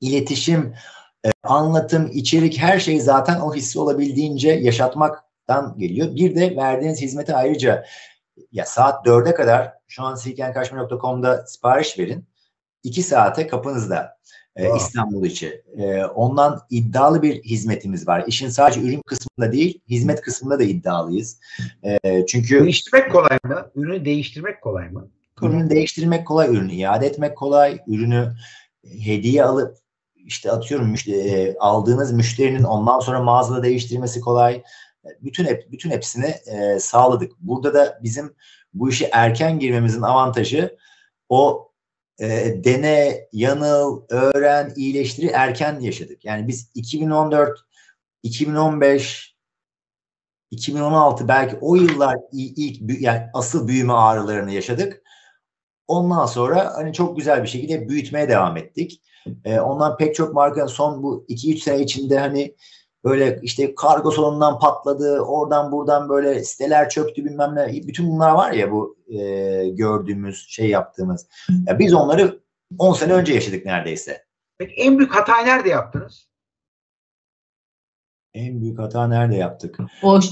iletişim, 0.00 0.74
e, 1.26 1.30
anlatım, 1.42 2.10
içerik 2.12 2.58
her 2.58 2.78
şey 2.78 3.00
zaten 3.00 3.40
o 3.40 3.54
hissi 3.54 3.78
olabildiğince 3.78 4.50
yaşatmaktan 4.50 5.78
geliyor. 5.78 6.14
Bir 6.14 6.36
de 6.36 6.56
verdiğiniz 6.56 7.00
hizmeti 7.00 7.34
ayrıca 7.34 7.84
ya 8.52 8.66
saat 8.66 9.06
4'e 9.06 9.34
kadar 9.34 9.72
şu 9.88 10.02
an 10.02 10.14
silkenkaşmir.com'da 10.14 11.46
sipariş 11.46 11.98
verin. 11.98 12.24
2 12.82 13.02
saate 13.02 13.46
kapınızda 13.46 14.18
e, 14.56 14.62
wow. 14.62 14.84
İstanbul 14.84 15.24
içi. 15.24 15.62
E, 15.76 16.04
ondan 16.04 16.60
iddialı 16.70 17.22
bir 17.22 17.42
hizmetimiz 17.42 18.08
var. 18.08 18.24
İşin 18.26 18.48
sadece 18.48 18.80
ürün 18.80 19.02
kısmında 19.06 19.52
değil, 19.52 19.80
hizmet 19.88 20.20
kısmında 20.20 20.58
da 20.58 20.62
iddialıyız. 20.62 21.40
E, 21.82 22.26
çünkü 22.26 22.64
değiştirmek 22.64 23.12
kolay 23.12 23.38
mı? 23.44 23.70
Ürünü 23.74 24.04
değiştirmek 24.04 24.62
kolay 24.62 24.88
mı? 24.88 25.08
Ürünü 25.42 25.70
değiştirmek 25.70 26.26
kolay, 26.26 26.48
ürünü 26.48 26.72
iade 26.72 27.06
etmek 27.06 27.36
kolay, 27.36 27.78
ürünü 27.86 28.32
hediye 28.84 29.44
alıp 29.44 29.78
işte 30.14 30.52
atıyorum 30.52 30.90
müşteri, 30.90 31.18
e, 31.18 31.56
aldığınız 31.58 32.12
müşterinin 32.12 32.62
ondan 32.62 33.00
sonra 33.00 33.22
mağazada 33.22 33.62
değiştirmesi 33.62 34.20
kolay. 34.20 34.62
Bütün 35.20 35.44
hep 35.44 35.72
bütün 35.72 35.90
hepsini 35.90 36.34
e, 36.46 36.78
sağladık. 36.78 37.32
Burada 37.38 37.74
da 37.74 37.98
bizim 38.02 38.34
bu 38.74 38.90
işe 38.90 39.10
erken 39.12 39.58
girmemizin 39.58 40.02
avantajı 40.02 40.76
o 41.28 41.70
e, 42.20 42.54
dene, 42.64 43.28
yanıl, 43.32 44.02
öğren, 44.08 44.72
iyileştiri 44.76 45.26
erken 45.26 45.80
yaşadık. 45.80 46.24
Yani 46.24 46.48
biz 46.48 46.70
2014, 46.74 47.60
2015, 48.22 49.34
2016 50.50 51.28
belki 51.28 51.56
o 51.60 51.74
yıllar 51.74 52.16
ilk 52.32 53.00
yani 53.00 53.22
asıl 53.34 53.68
büyüme 53.68 53.92
ağrılarını 53.92 54.52
yaşadık. 54.52 55.02
Ondan 55.88 56.26
sonra 56.26 56.74
hani 56.76 56.92
çok 56.92 57.16
güzel 57.16 57.42
bir 57.42 57.48
şekilde 57.48 57.88
büyütmeye 57.88 58.28
devam 58.28 58.56
ettik. 58.56 59.02
E, 59.44 59.60
ondan 59.60 59.96
pek 59.96 60.14
çok 60.14 60.34
markanın 60.34 60.66
son 60.66 61.02
bu 61.02 61.26
2-3 61.28 61.58
sene 61.58 61.82
içinde 61.82 62.18
hani 62.18 62.56
böyle 63.04 63.40
işte 63.42 63.74
kargo 63.74 64.10
sorunundan 64.10 64.58
patladı, 64.58 65.20
oradan 65.20 65.72
buradan 65.72 66.08
böyle 66.08 66.44
siteler 66.44 66.88
çöktü 66.88 67.24
bilmem 67.24 67.54
ne. 67.54 67.72
Bütün 67.72 68.10
bunlar 68.10 68.30
var 68.30 68.52
ya 68.52 68.72
bu 68.72 68.96
e, 69.08 69.18
gördüğümüz, 69.68 70.46
şey 70.48 70.68
yaptığımız. 70.68 71.26
Ya 71.66 71.78
biz 71.78 71.94
onları 71.94 72.40
10 72.78 72.92
sene 72.92 73.12
önce 73.12 73.34
yaşadık 73.34 73.66
neredeyse. 73.66 74.24
Peki 74.58 74.74
en 74.74 74.98
büyük 74.98 75.14
hata 75.14 75.42
nerede 75.42 75.68
yaptınız? 75.68 76.28
En 78.34 78.60
büyük 78.60 78.78
hata 78.78 79.08
nerede 79.08 79.36
yaptık? 79.36 79.78
Boş. 80.02 80.26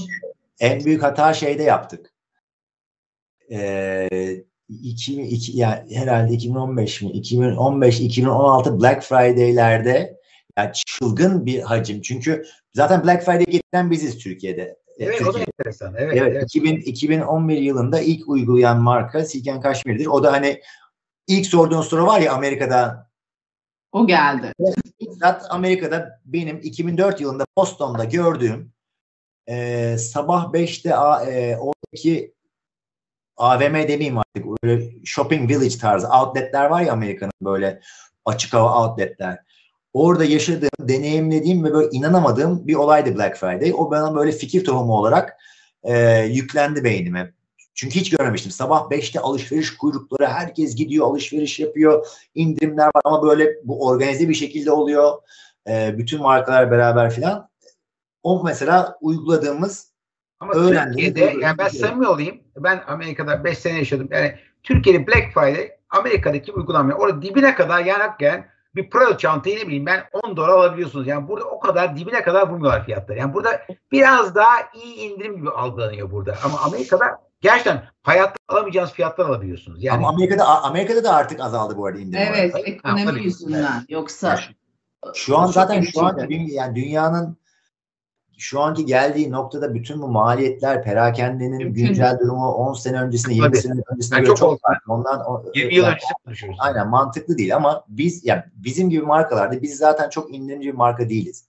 En 0.59 0.85
büyük 0.85 1.03
hata 1.03 1.33
şeyde 1.33 1.63
yaptık. 1.63 2.13
Ee, 3.51 4.43
2002 4.69 5.57
yani 5.57 5.95
herhalde 5.95 6.33
2015 6.33 7.01
mi 7.01 7.11
2015 7.11 7.99
2016 7.99 8.79
Black 8.79 9.03
Friday'lerde 9.03 10.19
yani 10.57 10.71
çılgın 10.73 11.45
bir 11.45 11.61
hacim. 11.61 12.01
Çünkü 12.01 12.45
zaten 12.73 13.03
Black 13.03 13.25
Friday 13.25 13.45
getiren 13.45 13.91
biziz 13.91 14.17
Türkiye'de. 14.17 14.61
E, 14.61 15.05
evet 15.05 15.17
Türkiye. 15.17 15.29
o 15.29 15.33
da 15.33 15.39
enteresan. 15.39 15.95
Evet, 15.97 16.17
evet, 16.17 16.33
evet. 16.35 16.43
2000, 16.43 16.75
2011 16.75 17.57
yılında 17.57 17.99
ilk 17.99 18.29
uygulayan 18.29 18.81
marka 18.81 19.25
Silken 19.25 19.61
Kaşmir'dir. 19.61 20.05
O 20.05 20.23
da 20.23 20.31
hani 20.31 20.61
ilk 21.27 21.47
sorduğun 21.47 21.81
soru 21.81 22.05
var 22.05 22.19
ya 22.19 22.33
Amerika'da 22.33 23.09
o 23.91 24.07
geldi. 24.07 24.53
Bizzat 25.01 25.45
Amerika'da 25.49 26.21
benim 26.25 26.59
2004 26.63 27.21
yılında 27.21 27.45
Boston'da 27.57 28.03
gördüğüm 28.03 28.73
e, 29.49 29.97
sabah 29.97 30.53
5'te 30.53 30.95
a, 30.95 31.25
e, 31.25 31.57
oradaki 31.57 32.33
AVM 33.37 33.73
demeyeyim 33.73 34.17
artık 34.17 34.45
böyle 34.63 35.05
shopping 35.05 35.49
village 35.49 35.77
tarzı 35.77 36.07
outletler 36.07 36.65
var 36.65 36.81
ya 36.81 36.93
Amerika'nın 36.93 37.33
böyle 37.41 37.81
açık 38.25 38.53
hava 38.53 38.87
outletler. 38.87 39.39
Orada 39.93 40.25
yaşadığım, 40.25 40.69
deneyimlediğim 40.79 41.63
ve 41.63 41.73
böyle 41.73 41.89
inanamadığım 41.91 42.67
bir 42.67 42.75
olaydı 42.75 43.15
Black 43.15 43.37
Friday. 43.37 43.73
O 43.77 43.91
bana 43.91 44.15
böyle 44.15 44.31
fikir 44.31 44.65
tohumu 44.65 44.93
olarak 44.93 45.37
e, 45.83 46.19
yüklendi 46.19 46.83
beynime. 46.83 47.33
Çünkü 47.75 47.99
hiç 47.99 48.09
görmemiştim. 48.09 48.51
Sabah 48.51 48.81
5'te 48.81 49.19
alışveriş 49.19 49.77
kuyrukları, 49.77 50.27
herkes 50.27 50.75
gidiyor, 50.75 51.07
alışveriş 51.07 51.59
yapıyor, 51.59 52.07
indirimler 52.35 52.85
var 52.85 53.01
ama 53.05 53.23
böyle 53.23 53.49
bu 53.63 53.87
organize 53.87 54.29
bir 54.29 54.33
şekilde 54.33 54.71
oluyor. 54.71 55.13
E, 55.69 55.97
bütün 55.97 56.21
markalar 56.21 56.71
beraber 56.71 57.11
filan. 57.11 57.49
O 58.23 58.43
mesela 58.43 58.97
uyguladığımız 59.01 59.93
ama 60.39 60.53
Türkiye'de 60.53 61.33
yani 61.41 61.57
ben 61.57 61.67
samimi 61.67 62.07
olayım. 62.07 62.41
Ben 62.57 62.83
Amerika'da 62.87 63.43
5 63.43 63.57
sene 63.57 63.77
yaşadım. 63.77 64.07
Yani 64.11 64.35
Türkiye'de 64.63 65.07
Black 65.07 65.33
Friday 65.33 65.71
Amerika'daki 65.89 66.51
uygulanmıyor. 66.51 66.99
Orada 66.99 67.21
dibine 67.21 67.55
kadar 67.55 67.85
yani 67.85 68.03
bir 68.75 68.89
Prada 68.89 69.17
çantayı 69.17 69.57
ne 69.57 69.67
bileyim 69.67 69.85
ben 69.85 70.03
10 70.23 70.37
dolar 70.37 70.49
alabiliyorsunuz. 70.49 71.07
Yani 71.07 71.27
burada 71.27 71.45
o 71.45 71.59
kadar 71.59 71.97
dibine 71.97 72.23
kadar 72.23 72.49
vurmuyorlar 72.49 72.85
fiyatları. 72.85 73.19
Yani 73.19 73.33
burada 73.33 73.61
biraz 73.91 74.35
daha 74.35 74.55
iyi 74.83 74.95
indirim 74.95 75.37
gibi 75.37 75.49
algılanıyor 75.49 76.11
burada. 76.11 76.35
Ama 76.43 76.59
Amerika'da 76.59 77.19
gerçekten 77.41 77.83
hayatta 78.03 78.35
alamayacağınız 78.47 78.91
fiyatlar 78.91 79.25
alabiliyorsunuz. 79.25 79.83
Yani 79.83 79.97
Ama 79.97 80.09
Amerika'da 80.09 80.63
Amerika'da 80.63 81.03
da 81.03 81.15
artık 81.15 81.39
azaldı 81.39 81.77
bu 81.77 81.85
arada 81.85 81.99
indirim. 81.99 82.27
Evet, 82.29 82.55
oranı. 82.55 82.65
ekonomi 82.65 83.05
tabii. 83.05 83.23
yüzünden. 83.23 83.85
Yoksa 83.89 84.39
Şu 85.13 85.37
an 85.37 85.47
zaten 85.47 85.81
şu 85.81 86.05
an 86.05 86.17
yani 86.29 86.75
dünyanın 86.75 87.37
şu 88.37 88.59
anki 88.61 88.85
geldiği 88.85 89.31
noktada 89.31 89.73
bütün 89.73 90.01
bu 90.01 90.07
maliyetler, 90.07 90.83
perakendenin 90.83 91.57
Mümkün. 91.57 91.85
güncel 91.85 92.19
durumu 92.19 92.51
10 92.51 92.73
sene 92.73 93.01
öncesinde, 93.01 93.33
20 93.33 93.47
Tabii. 93.47 93.57
sene 93.57 93.81
öncesine 93.93 94.17
Yani 94.17 94.25
göre 94.25 94.35
çok 94.35 94.61
farklı. 94.61 94.93
Ondan 94.93 95.19
o- 95.31 95.43
20 95.55 95.75
yıl 95.75 95.83
yani. 95.83 95.97
Aynen 96.59 96.89
mantıklı 96.89 97.37
değil 97.37 97.55
ama 97.55 97.85
biz 97.87 98.25
ya 98.25 98.45
bizim 98.55 98.89
gibi 98.89 99.01
markalarda 99.05 99.61
biz 99.61 99.77
zaten 99.77 100.09
çok 100.09 100.33
indirimci 100.35 100.67
bir 100.67 100.73
marka 100.73 101.09
değiliz. 101.09 101.45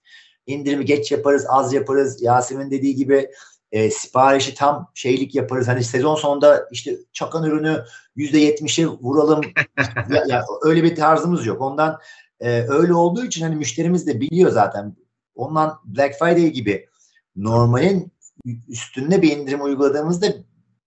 İndirimi 0.47 0.85
geç 0.85 1.11
yaparız, 1.11 1.45
az 1.49 1.73
yaparız. 1.73 2.21
Yasemin 2.21 2.71
dediği 2.71 2.95
gibi 2.95 3.29
e, 3.71 3.91
siparişi 3.91 4.55
tam 4.55 4.91
şeylik 4.93 5.35
yaparız. 5.35 5.67
Hani 5.67 5.83
sezon 5.83 6.15
sonunda 6.15 6.67
işte 6.71 6.95
çakan 7.13 7.43
ürünü 7.43 7.83
%70'e 8.17 8.87
vuralım. 8.87 9.41
ya, 10.09 10.23
ya 10.27 10.45
öyle 10.63 10.83
bir 10.83 10.95
tarzımız 10.95 11.45
yok. 11.45 11.61
Ondan 11.61 11.99
e, 12.39 12.61
öyle 12.69 12.93
olduğu 12.93 13.25
için 13.25 13.41
hani 13.41 13.55
müşterimiz 13.55 14.07
de 14.07 14.19
biliyor 14.19 14.51
zaten. 14.51 14.95
Ondan 15.35 15.79
Black 15.85 16.19
Friday 16.19 16.49
gibi 16.49 16.89
normalin 17.35 18.11
üstünde 18.67 19.21
bir 19.21 19.37
indirim 19.37 19.63
uyguladığımızda 19.63 20.27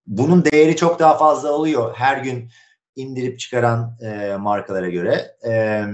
bunun 0.06 0.44
değeri 0.44 0.76
çok 0.76 0.98
daha 0.98 1.18
fazla 1.18 1.52
oluyor 1.52 1.94
her 1.94 2.18
gün 2.18 2.50
indirip 2.96 3.38
çıkaran 3.38 3.98
e, 4.00 4.36
markalara 4.36 4.88
göre. 4.88 5.36
E, 5.48 5.84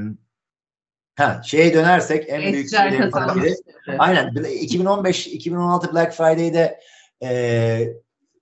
ha, 1.17 1.43
şeye 1.45 1.75
dönersek 1.75 2.25
en 2.29 2.53
büyük 2.53 2.71
şeylerimizden 2.71 3.37
biri. 3.37 3.55
Aynen. 3.99 4.29
2015-2016 4.29 5.95
Black 5.95 6.15
Friday'de 6.15 6.81
e, 7.23 7.89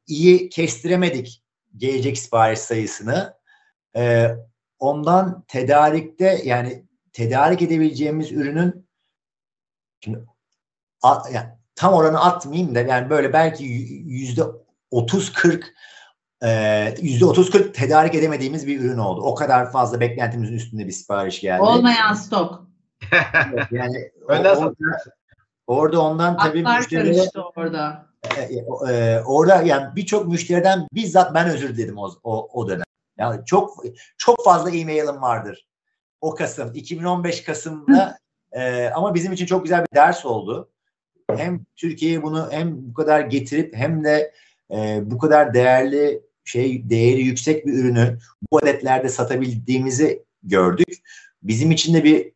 iyi 0.07 0.49
kestiremedik 0.49 1.43
gelecek 1.77 2.19
sipariş 2.19 2.59
sayısını. 2.59 3.35
E, 3.97 4.29
ondan 4.79 5.45
tedarikte 5.49 6.41
yani 6.45 6.85
tedarik 7.13 7.63
edebileceğimiz 7.63 8.33
ürünün 8.33 8.82
şimdi 10.05 10.25
a- 11.03 11.29
yani 11.33 11.47
tam 11.75 11.95
oranı 11.95 12.21
atmayayım 12.21 12.75
da 12.75 12.81
yani 12.81 13.11
böyle 13.11 13.33
belki 13.33 13.65
yüzde 13.65 14.43
30-40 14.93 15.65
e, 16.45 16.95
yüzde 17.01 17.25
30-40 17.25 17.73
tedarik 17.73 18.15
edemediğimiz 18.15 18.67
bir 18.67 18.81
ürün 18.81 18.99
oldu. 18.99 19.21
O 19.23 19.35
kadar 19.35 19.73
fazla 19.73 20.01
beklentimizin 20.01 20.55
üstünde 20.55 20.87
bir 20.87 20.93
sipariş 20.93 21.41
geldi. 21.41 21.63
Olmayan 21.63 22.15
stok. 22.15 22.67
Evet, 23.53 23.67
yani 23.71 24.11
Önden 24.29 24.57
orada, 24.57 24.75
orada 25.67 26.01
ondan 26.01 26.37
tabii 26.37 26.61
Atlar 26.61 26.79
müşterilere 26.79 27.17
karıştı 27.17 27.43
orada. 27.57 28.07
e, 28.37 28.43
e, 28.93 29.21
orada 29.21 29.63
yani 29.63 29.97
birçok 29.97 30.29
müşteriden 30.29 30.87
bizzat 30.93 31.35
ben 31.35 31.49
özür 31.49 31.77
diledim 31.77 31.99
o, 31.99 32.11
o, 32.23 32.49
o 32.53 32.69
dönem. 32.69 32.85
Yani 33.19 33.45
çok 33.47 33.85
çok 34.17 34.45
fazla 34.45 34.71
e-mailim 34.71 35.23
vardır. 35.23 35.67
O 36.21 36.35
Kasım 36.35 36.75
2015 36.75 37.45
Kasım'da 37.45 38.19
e, 38.53 38.87
ama 38.87 39.15
bizim 39.15 39.33
için 39.33 39.47
çok 39.47 39.63
güzel 39.63 39.81
bir 39.81 39.97
ders 39.97 40.27
oldu. 40.27 40.71
Hem 41.37 41.65
Türkiye'ye 41.77 42.23
bunu 42.23 42.49
hem 42.51 42.89
bu 42.89 42.95
kadar 42.95 43.21
getirip 43.21 43.77
hem 43.77 44.05
de 44.05 44.33
e, 44.71 45.01
bu 45.05 45.19
kadar 45.19 45.55
değerli 45.55 46.23
şey 46.45 46.91
değeri 46.91 47.23
yüksek 47.23 47.67
bir 47.67 47.73
ürünü 47.73 48.19
bu 48.53 48.59
adetlerde 48.59 49.09
satabildiğimizi 49.09 50.25
gördük. 50.43 51.03
Bizim 51.43 51.71
için 51.71 51.95
de 51.95 52.05
bir 52.05 52.33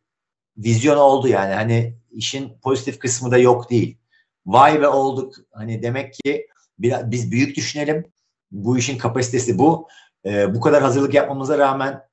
vizyon 0.57 0.97
oldu 0.97 1.27
yani 1.27 1.53
hani 1.53 1.93
işin 2.11 2.57
pozitif 2.63 2.99
kısmı 2.99 3.31
da 3.31 3.37
yok 3.37 3.69
değil. 3.69 3.97
Vay 4.45 4.81
be 4.81 4.87
olduk. 4.87 5.35
Hani 5.51 5.83
demek 5.83 6.13
ki 6.13 6.47
biraz, 6.79 7.11
biz 7.11 7.31
büyük 7.31 7.55
düşünelim. 7.55 8.05
Bu 8.51 8.77
işin 8.77 8.97
kapasitesi 8.97 9.57
bu. 9.57 9.87
Ee, 10.25 10.55
bu 10.55 10.61
kadar 10.61 10.83
hazırlık 10.83 11.13
yapmamıza 11.13 11.57
rağmen 11.57 12.06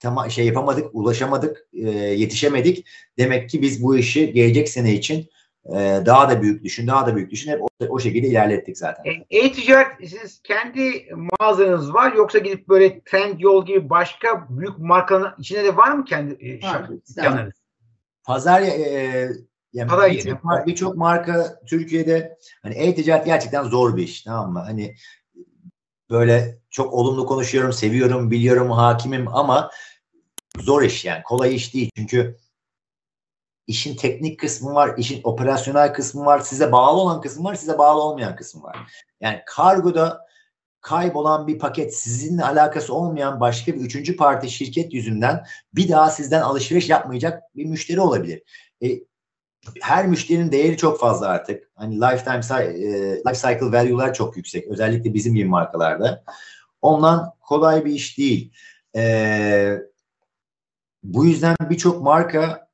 tamam 0.00 0.30
şey 0.30 0.46
yapamadık, 0.46 0.88
ulaşamadık, 0.92 1.68
e, 1.72 1.90
yetişemedik. 1.90 2.86
Demek 3.18 3.50
ki 3.50 3.62
biz 3.62 3.82
bu 3.82 3.96
işi 3.96 4.32
gelecek 4.32 4.68
sene 4.68 4.94
için 4.94 5.30
e, 5.64 6.02
daha 6.06 6.30
da 6.30 6.42
büyük 6.42 6.64
düşün, 6.64 6.86
daha 6.86 7.06
da 7.06 7.16
büyük 7.16 7.30
düşün. 7.30 7.50
Hep 7.50 7.62
o, 7.62 7.68
o 7.88 7.98
şekilde 7.98 8.26
ilerlettik 8.26 8.78
zaten. 8.78 9.04
E, 9.04 9.38
E-ticaret 9.38 10.08
siz 10.08 10.42
kendi 10.42 11.08
mağazanız 11.40 11.94
var 11.94 12.12
yoksa 12.12 12.38
gidip 12.38 12.68
böyle 12.68 13.00
Trendyol 13.00 13.66
gibi 13.66 13.90
başka 13.90 14.46
büyük 14.50 14.78
markanın 14.78 15.30
içinde 15.38 15.64
de 15.64 15.76
var 15.76 15.92
mı 15.92 16.04
kendi 16.04 16.32
e, 16.32 16.60
dükkanlarınız? 17.08 17.54
Pazar 18.24 18.62
e, 18.62 19.30
yani 19.72 19.90
birçok 20.10 20.44
mar- 20.44 20.66
birçok 20.66 20.96
marka 20.96 21.60
Türkiye'de 21.66 22.38
hani 22.62 22.74
e-ticaret 22.74 23.26
gerçekten 23.26 23.62
zor 23.62 23.96
bir 23.96 24.02
iş 24.02 24.22
tamam 24.22 24.52
mı? 24.52 24.58
Hani 24.58 24.94
böyle 26.10 26.58
çok 26.70 26.92
olumlu 26.92 27.26
konuşuyorum, 27.26 27.72
seviyorum, 27.72 28.30
biliyorum, 28.30 28.70
hakimim 28.70 29.28
ama 29.28 29.70
zor 30.58 30.82
iş 30.82 31.04
yani 31.04 31.22
kolay 31.22 31.54
iş 31.54 31.74
değil 31.74 31.90
çünkü 31.96 32.36
işin 33.66 33.96
teknik 33.96 34.40
kısmı 34.40 34.74
var, 34.74 34.94
işin 34.98 35.20
operasyonel 35.24 35.94
kısmı 35.94 36.24
var, 36.24 36.38
size 36.40 36.72
bağlı 36.72 37.00
olan 37.00 37.20
kısmı 37.20 37.44
var, 37.44 37.54
size 37.54 37.78
bağlı 37.78 38.02
olmayan 38.02 38.36
kısmı 38.36 38.62
var. 38.62 38.76
Yani 39.20 39.42
kargoda 39.46 40.26
kaybolan 40.80 41.46
bir 41.46 41.58
paket 41.58 41.94
sizinle 41.96 42.44
alakası 42.44 42.94
olmayan 42.94 43.40
başka 43.40 43.74
bir 43.74 43.80
üçüncü 43.80 44.16
parti 44.16 44.50
şirket 44.50 44.94
yüzünden 44.94 45.44
bir 45.74 45.88
daha 45.88 46.10
sizden 46.10 46.40
alışveriş 46.40 46.88
yapmayacak 46.88 47.42
bir 47.56 47.64
müşteri 47.64 48.00
olabilir. 48.00 48.42
E, 48.82 48.88
her 49.80 50.06
müşterinin 50.06 50.52
değeri 50.52 50.76
çok 50.76 51.00
fazla 51.00 51.28
artık. 51.28 51.70
Hani 51.74 52.00
lifetime 52.00 52.64
e, 52.64 52.82
life 53.16 53.48
cycle 53.48 53.72
value'lar 53.72 54.14
çok 54.14 54.36
yüksek. 54.36 54.66
Özellikle 54.68 55.14
bizim 55.14 55.34
gibi 55.34 55.48
markalarda. 55.48 56.24
Ondan 56.82 57.32
kolay 57.40 57.84
bir 57.84 57.92
iş 57.92 58.18
değil. 58.18 58.52
E, 58.96 59.78
bu 61.02 61.26
yüzden 61.26 61.56
birçok 61.70 62.02
marka 62.02 62.68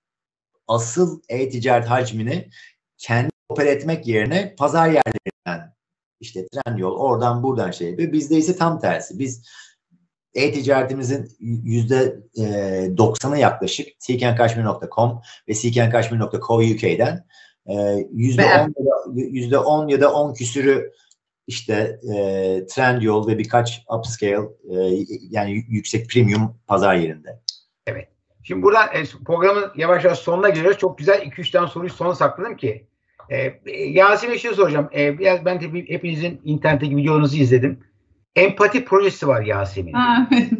asıl 0.68 1.20
e-ticaret 1.28 1.86
hacmini 1.86 2.50
kendi 2.98 3.30
opere 3.48 3.70
etmek 3.70 4.06
yerine 4.06 4.54
pazar 4.58 4.86
yerlerinden 4.86 5.74
işte 6.20 6.46
Trendyol 6.48 6.96
oradan 6.96 7.42
buradan 7.42 7.70
şey 7.70 7.90
yapıyor. 7.90 8.12
Bizde 8.12 8.36
ise 8.36 8.56
tam 8.56 8.80
tersi. 8.80 9.18
Biz 9.18 9.42
e-ticaretimizin 10.34 11.36
yüzde 11.40 12.20
e, 12.36 12.42
90'ı 12.96 13.38
yaklaşık 13.38 13.88
seekankaşmir.com 13.98 15.20
ve 15.48 15.54
seekankaşmir.co.uk'den 15.54 17.26
e, 17.66 17.74
yüzde 18.12 18.42
Ve- 18.42 18.46
10 18.46 18.60
ya 18.60 18.66
da 18.66 19.20
yüzde 19.20 19.58
10 19.58 19.88
ya 19.88 20.00
da 20.00 20.12
10 20.12 20.34
küsürü 20.34 20.92
işte 21.46 22.00
e, 22.14 22.66
Trendyol 22.66 23.28
ve 23.28 23.38
birkaç 23.38 23.82
upscale 23.98 24.48
e, 24.70 25.04
yani 25.30 25.64
yüksek 25.68 26.10
premium 26.10 26.58
pazar 26.66 26.94
yerinde. 26.94 27.40
Şimdi 28.46 28.62
buradan 28.62 28.88
e, 28.92 29.02
programın 29.24 29.72
yavaş 29.76 30.04
yavaş 30.04 30.18
sonuna 30.18 30.48
geliyoruz. 30.48 30.78
Çok 30.78 30.98
güzel 30.98 31.22
2-3 31.22 31.52
tane 31.52 31.68
soruyu 31.68 31.90
sona 31.90 32.14
sakladım 32.14 32.56
ki. 32.56 32.86
E, 33.30 33.36
e, 33.66 33.84
Yasin'e 33.84 34.38
şey 34.38 34.54
soracağım. 34.54 34.88
E, 34.94 35.18
biraz 35.18 35.44
ben 35.44 35.60
de 35.60 35.64
hepinizin 35.88 36.40
internetteki 36.44 36.96
videolarınızı 36.96 37.36
izledim. 37.36 37.80
Empati 38.36 38.84
projesi 38.84 39.28
var 39.28 39.42
evet. 39.42 40.50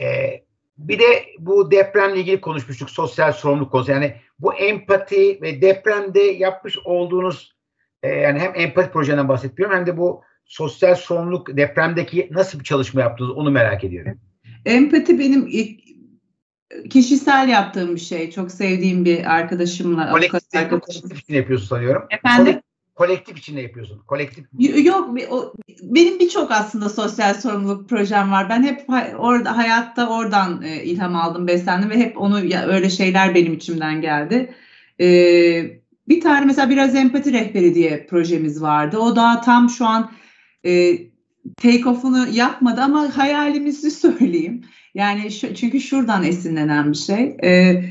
Ee, 0.00 0.42
bir 0.78 0.98
de 0.98 1.26
bu 1.38 1.70
depremle 1.70 2.20
ilgili 2.20 2.40
konuşmuştuk. 2.40 2.90
Sosyal 2.90 3.32
sorumluluk 3.32 3.72
konusu. 3.72 3.92
Yani 3.92 4.14
bu 4.38 4.54
empati 4.54 5.38
ve 5.42 5.62
depremde 5.62 6.20
yapmış 6.20 6.78
olduğunuz 6.84 7.56
e, 8.02 8.08
yani 8.08 8.38
hem 8.38 8.52
empati 8.54 8.90
projenden 8.90 9.28
bahsetmiyorum 9.28 9.76
hem 9.76 9.86
de 9.86 9.96
bu 9.96 10.22
sosyal 10.44 10.94
sorumluluk 10.94 11.56
depremdeki 11.56 12.28
nasıl 12.30 12.58
bir 12.58 12.64
çalışma 12.64 13.00
yaptınız 13.00 13.30
onu 13.30 13.50
merak 13.50 13.84
ediyorum. 13.84 14.20
Empati 14.66 15.18
benim 15.18 15.46
ilk 15.46 15.87
kişisel 16.90 17.48
yaptığım 17.48 17.94
bir 17.94 18.00
şey. 18.00 18.30
Çok 18.30 18.50
sevdiğim 18.50 19.04
bir 19.04 19.34
arkadaşımla, 19.34 20.10
Kolektif, 20.10 20.60
arkadaşım. 20.60 20.80
kolektif 20.80 21.20
için 21.22 21.34
yapıyorsun 21.34 21.66
sanıyorum. 21.66 22.02
Efendim? 22.10 22.52
Kolek- 22.52 22.62
kolektif 22.94 23.38
içinde 23.38 23.60
yapıyorsun. 23.60 24.02
Kolektif. 24.06 24.44
Yok 24.84 25.10
o, 25.30 25.52
benim 25.82 26.18
birçok 26.18 26.50
aslında 26.50 26.88
sosyal 26.88 27.34
sorumluluk 27.34 27.88
projem 27.88 28.32
var. 28.32 28.48
Ben 28.48 28.62
hep 28.62 28.84
orada 29.18 29.56
hayatta 29.56 30.08
oradan 30.08 30.62
e, 30.62 30.84
ilham 30.84 31.16
aldım, 31.16 31.46
beslendim 31.46 31.90
ve 31.90 31.96
hep 31.96 32.20
onu 32.20 32.44
ya, 32.44 32.66
öyle 32.66 32.90
şeyler 32.90 33.34
benim 33.34 33.52
içimden 33.54 34.00
geldi. 34.00 34.54
E, 35.00 35.06
bir 36.08 36.20
tane 36.20 36.46
mesela 36.46 36.70
biraz 36.70 36.94
empati 36.94 37.32
rehberi 37.32 37.74
diye 37.74 38.06
projemiz 38.06 38.62
vardı. 38.62 38.98
O 38.98 39.16
daha 39.16 39.40
tam 39.40 39.70
şu 39.70 39.86
an 39.86 40.10
e, 40.66 40.98
take 41.56 41.88
off'unu 41.88 42.28
yapmadı 42.28 42.80
ama 42.80 43.16
hayalimizi 43.16 43.90
söyleyeyim. 43.90 44.64
Yani 44.94 45.30
şu, 45.30 45.54
çünkü 45.54 45.80
şuradan 45.80 46.24
esinlenen 46.24 46.90
bir 46.92 46.96
şey. 46.96 47.36
E, 47.44 47.84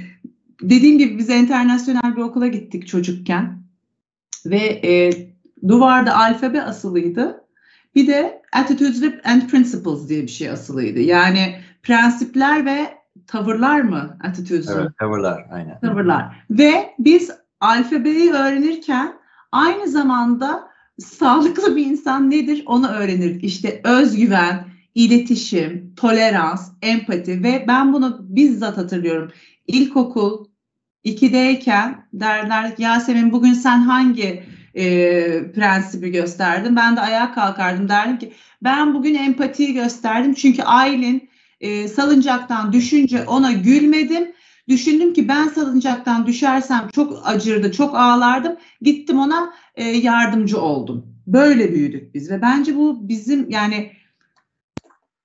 dediğim 0.61 0.97
gibi 0.97 1.17
biz 1.17 1.29
internasyonel 1.29 2.15
bir 2.15 2.21
okula 2.21 2.47
gittik 2.47 2.87
çocukken 2.87 3.61
ve 4.45 4.81
e, 4.83 5.11
duvarda 5.67 6.17
alfabe 6.17 6.61
asılıydı. 6.61 7.43
Bir 7.95 8.07
de 8.07 8.41
attitudes 8.53 9.03
and 9.23 9.41
principles 9.49 10.09
diye 10.09 10.23
bir 10.23 10.27
şey 10.27 10.49
asılıydı. 10.49 10.99
Yani 10.99 11.55
prensipler 11.83 12.65
ve 12.65 12.97
tavırlar 13.27 13.81
mı? 13.81 14.17
Attitudes. 14.23 14.69
Evet, 14.69 14.97
tavırlar 14.99 15.45
aynen. 15.51 15.79
Tavırlar. 15.79 16.45
Ve 16.49 16.93
biz 16.99 17.31
alfabeyi 17.59 18.31
öğrenirken 18.31 19.13
aynı 19.51 19.87
zamanda 19.87 20.66
sağlıklı 20.99 21.75
bir 21.75 21.85
insan 21.85 22.29
nedir 22.31 22.63
onu 22.65 22.87
öğrenirdik. 22.87 23.43
İşte 23.43 23.81
özgüven, 23.83 24.67
iletişim, 24.95 25.93
tolerans, 25.95 26.71
empati 26.81 27.43
ve 27.43 27.65
ben 27.67 27.93
bunu 27.93 28.17
bizzat 28.21 28.77
hatırlıyorum. 28.77 29.31
İlkokul 29.67 30.45
2'deyken 31.05 32.07
derler 32.13 32.73
Yasemin 32.77 33.31
bugün 33.31 33.53
sen 33.53 33.77
hangi 33.77 34.43
e, 34.75 34.83
prensibi 35.51 36.11
gösterdin? 36.11 36.75
Ben 36.75 36.95
de 36.95 37.01
ayağa 37.01 37.33
kalkardım 37.33 37.89
derdim 37.89 38.17
ki 38.17 38.33
ben 38.63 38.93
bugün 38.93 39.15
empatiyi 39.15 39.73
gösterdim 39.73 40.33
çünkü 40.33 40.61
Aylin 40.61 41.29
e, 41.61 41.87
salıncaktan 41.87 42.73
düşünce 42.73 43.23
ona 43.23 43.51
gülmedim. 43.51 44.31
Düşündüm 44.69 45.13
ki 45.13 45.27
ben 45.27 45.47
salıncaktan 45.47 46.27
düşersem 46.27 46.89
çok 46.95 47.21
acırdı, 47.23 47.71
çok 47.71 47.95
ağlardım. 47.95 48.55
Gittim 48.81 49.19
ona 49.19 49.53
e, 49.75 49.83
yardımcı 49.83 50.61
oldum. 50.61 51.05
Böyle 51.27 51.73
büyüdük 51.73 52.13
biz 52.13 52.31
ve 52.31 52.41
bence 52.41 52.75
bu 52.75 53.09
bizim 53.09 53.49
yani 53.49 53.91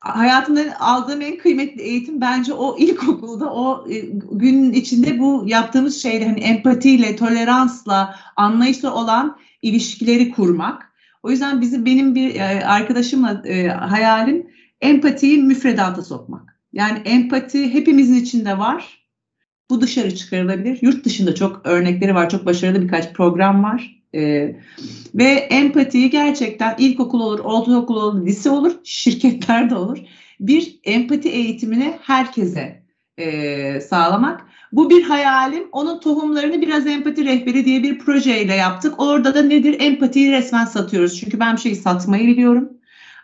hayatımda 0.00 0.80
aldığım 0.80 1.20
en 1.20 1.38
kıymetli 1.38 1.82
eğitim 1.82 2.20
bence 2.20 2.52
o 2.52 2.78
ilkokulda 2.78 3.52
o 3.52 3.90
e, 3.90 4.00
günün 4.32 4.72
içinde 4.72 5.18
bu 5.18 5.44
yaptığımız 5.46 6.02
şeyle 6.02 6.28
hani 6.28 6.40
empatiyle, 6.40 7.16
toleransla, 7.16 8.16
anlayışla 8.36 8.94
olan 8.94 9.38
ilişkileri 9.62 10.30
kurmak. 10.30 10.92
O 11.22 11.30
yüzden 11.30 11.60
bizim 11.60 11.86
benim 11.86 12.14
bir 12.14 12.34
e, 12.34 12.66
arkadaşımla 12.66 13.42
e, 13.46 13.68
hayalim 13.68 14.46
empatiyi 14.80 15.38
müfredata 15.38 16.02
sokmak. 16.02 16.58
Yani 16.72 16.98
empati 16.98 17.74
hepimizin 17.74 18.14
içinde 18.14 18.58
var. 18.58 19.01
Bu 19.72 19.80
dışarı 19.80 20.14
çıkarılabilir. 20.14 20.78
Yurt 20.82 21.04
dışında 21.04 21.34
çok 21.34 21.66
örnekleri 21.66 22.14
var. 22.14 22.30
Çok 22.30 22.46
başarılı 22.46 22.82
birkaç 22.82 23.12
program 23.12 23.64
var. 23.64 24.00
Ee, 24.14 24.56
ve 25.14 25.24
empatiyi 25.24 26.10
gerçekten 26.10 26.74
ilkokul 26.78 27.20
olur, 27.20 27.38
ortaokul 27.38 27.96
olur, 27.96 28.26
lise 28.26 28.50
olur, 28.50 28.72
şirketlerde 28.84 29.74
olur. 29.74 29.98
Bir 30.40 30.80
empati 30.84 31.28
eğitimini 31.28 31.94
herkese 32.02 32.82
e, 33.18 33.80
sağlamak. 33.80 34.44
Bu 34.72 34.90
bir 34.90 35.02
hayalim. 35.02 35.64
Onun 35.72 36.00
tohumlarını 36.00 36.62
biraz 36.62 36.86
empati 36.86 37.24
rehberi 37.24 37.64
diye 37.64 37.82
bir 37.82 37.98
projeyle 37.98 38.54
yaptık. 38.54 38.94
Orada 39.00 39.34
da 39.34 39.42
nedir? 39.42 39.76
Empatiyi 39.80 40.32
resmen 40.32 40.64
satıyoruz. 40.64 41.20
Çünkü 41.20 41.40
ben 41.40 41.56
bir 41.56 41.60
şeyi 41.60 41.76
satmayı 41.76 42.26
biliyorum. 42.26 42.68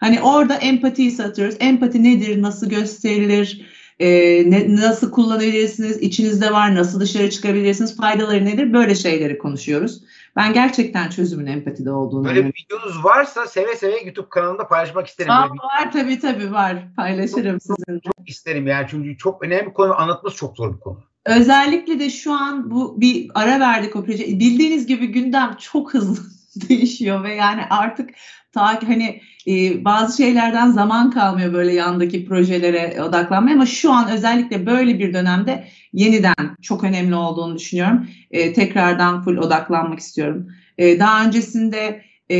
Hani 0.01 0.21
orada 0.21 0.55
empatiyi 0.55 1.11
satıyoruz. 1.11 1.57
Empati 1.61 2.03
nedir? 2.03 2.43
Nasıl 2.43 2.69
gösterilir? 2.69 3.78
E, 4.01 4.09
ne, 4.51 4.77
nasıl 4.77 5.11
kullanabilirsiniz, 5.11 5.97
içinizde 5.97 6.53
var, 6.53 6.75
nasıl 6.75 7.01
dışarı 7.01 7.31
çıkabilirsiniz, 7.31 7.97
faydaları 7.97 8.45
nedir? 8.45 8.73
Böyle 8.73 8.95
şeyleri 8.95 9.39
konuşuyoruz. 9.39 10.03
Ben 10.37 10.53
gerçekten 10.53 11.11
çözümün 11.11 11.47
empatide 11.47 11.91
olduğunu 11.91 12.25
Böyle 12.29 12.45
bir 12.45 12.53
videonuz 12.65 13.05
varsa 13.05 13.47
seve 13.47 13.77
seve 13.77 14.01
YouTube 14.05 14.29
kanalında 14.29 14.69
paylaşmak 14.69 15.07
isterim. 15.07 15.31
Aa, 15.31 15.49
var 15.49 15.93
tabii 15.93 16.19
tabii 16.19 16.53
var. 16.53 16.77
Paylaşırım 16.97 17.59
çok, 17.59 17.63
sizinle. 17.63 18.01
Çok 18.01 18.29
isterim 18.29 18.67
yani 18.67 18.87
çünkü 18.91 19.17
çok 19.17 19.45
önemli 19.45 19.67
bir 19.67 19.75
konu 19.75 20.01
anlatması 20.01 20.37
çok 20.37 20.57
zor 20.57 20.75
bir 20.75 20.81
konu. 20.81 20.99
Özellikle 21.25 22.01
de 22.01 22.11
şu 22.11 22.33
an 22.33 22.71
bu 22.71 23.01
bir 23.01 23.31
ara 23.35 23.61
verdik 23.61 23.97
o 23.97 24.05
proje. 24.05 24.25
Bildiğiniz 24.27 24.87
gibi 24.87 25.07
gündem 25.07 25.57
çok 25.59 25.95
hızlı 25.95 26.25
değişiyor 26.69 27.25
ve 27.25 27.35
yani 27.35 27.63
artık 27.71 28.11
ta 28.59 28.89
hani 28.89 29.21
e, 29.49 29.85
bazı 29.85 30.17
şeylerden 30.17 30.71
zaman 30.71 31.11
kalmıyor 31.11 31.53
böyle 31.53 31.73
yandaki 31.73 32.25
projelere 32.25 33.03
odaklanmaya 33.03 33.55
ama 33.55 33.67
şu 33.67 33.93
an 33.93 34.11
özellikle 34.11 34.67
böyle 34.67 34.99
bir 34.99 35.15
dönemde 35.15 35.65
yeniden 35.93 36.57
çok 36.63 36.85
önemli 36.85 37.15
olduğunu 37.15 37.59
düşünüyorum. 37.59 38.07
E, 38.31 38.53
tekrardan 38.53 39.23
full 39.23 39.37
odaklanmak 39.37 39.99
istiyorum. 39.99 40.49
E, 40.79 40.99
daha 40.99 41.25
öncesinde 41.27 42.03
e, 42.31 42.37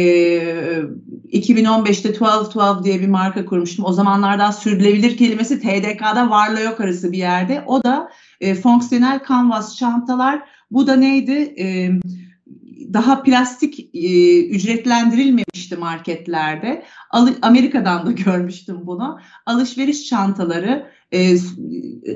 2015'te 1.33 2.09
1212 2.09 2.85
diye 2.85 3.01
bir 3.01 3.09
marka 3.09 3.45
kurmuştum. 3.45 3.85
O 3.85 3.93
zamanlardan 3.93 4.51
sürdürülebilir 4.51 5.17
kelimesi 5.17 5.61
TDK'da 5.61 6.31
varla 6.31 6.61
yok 6.61 6.81
arası 6.81 7.13
bir 7.13 7.19
yerde. 7.19 7.63
O 7.67 7.85
da 7.85 8.11
e, 8.41 8.55
fonksiyonel 8.55 9.19
kanvas 9.19 9.77
çantalar. 9.77 10.43
Bu 10.71 10.87
da 10.87 10.97
neydi? 10.97 11.55
E, 11.59 11.91
daha 12.93 13.23
plastik 13.23 13.95
e, 13.95 14.47
ücretlendirilmemişti 14.49 15.77
marketlerde. 15.77 16.85
Al, 17.11 17.29
Amerika'dan 17.43 18.07
da 18.07 18.13
görmüştüm 18.25 18.87
bunu. 18.87 19.21
Alışveriş 19.47 20.07
çantaları 20.07 20.91
e, 21.13 21.39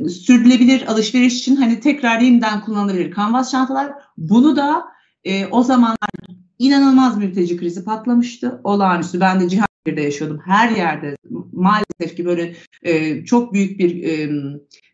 sürdürülebilir 0.09 0.87
alışveriş 0.87 1.39
için 1.39 1.57
hani 1.57 1.81
tekrar 1.81 2.21
yeniden 2.21 2.61
kullanılabilir 2.61 3.11
kanvas 3.11 3.51
çantalar. 3.51 3.93
Bunu 4.17 4.57
da 4.57 4.85
e, 5.25 5.47
o 5.47 5.63
zamanlar 5.63 6.11
inanılmaz 6.59 7.19
mülteci 7.19 7.57
krizi 7.57 7.85
patlamıştı. 7.85 8.61
Olağanüstü. 8.65 9.21
Ben 9.21 9.41
de 9.41 9.49
Cihangir'de 9.49 10.01
yaşıyordum. 10.01 10.41
Her 10.45 10.71
yerde 10.71 11.17
maalesef 11.53 12.17
ki 12.17 12.25
böyle 12.25 12.55
e, 12.83 13.25
çok 13.25 13.53
büyük 13.53 13.79
bir 13.79 14.05
e, 14.05 14.31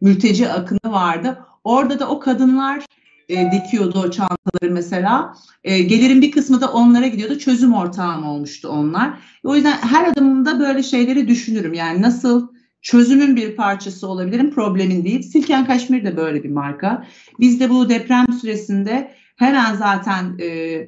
mülteci 0.01 0.49
akını 0.49 0.93
vardı. 0.93 1.39
Orada 1.65 1.99
da 1.99 2.09
o 2.09 2.21
kadınlar 2.21 2.85
e, 3.29 3.53
dikiyordu 3.53 3.99
o 3.99 4.11
çantaları 4.11 4.71
mesela. 4.71 5.35
E, 5.65 5.83
gelirin 5.83 6.23
bir 6.23 6.31
kısmı 6.31 6.61
da 6.61 6.73
onlara 6.73 7.07
gidiyordu. 7.07 7.39
Çözüm 7.39 7.75
ortağım 7.75 8.25
olmuştu 8.25 8.69
onlar. 8.69 9.19
O 9.45 9.55
yüzden 9.55 9.73
her 9.73 10.09
adımımda 10.09 10.61
böyle 10.61 10.83
şeyleri 10.83 11.29
düşünürüm. 11.29 11.75
Yani 11.75 12.03
nasıl 12.03 12.49
çözümün 12.83 13.37
bir 13.37 13.57
parçası 13.57 14.09
olabilirim, 14.09 14.51
problemin 14.51 15.05
değil. 15.05 15.23
Silken 15.23 15.67
Kaşmir 15.67 16.05
de 16.05 16.17
böyle 16.17 16.45
bir 16.45 16.51
marka. 16.51 17.07
Biz 17.41 17.61
de 17.61 17.71
bu 17.71 17.89
deprem 17.89 18.27
süresinde 18.41 19.15
hemen 19.37 19.75
zaten 19.75 20.39
e, 20.39 20.79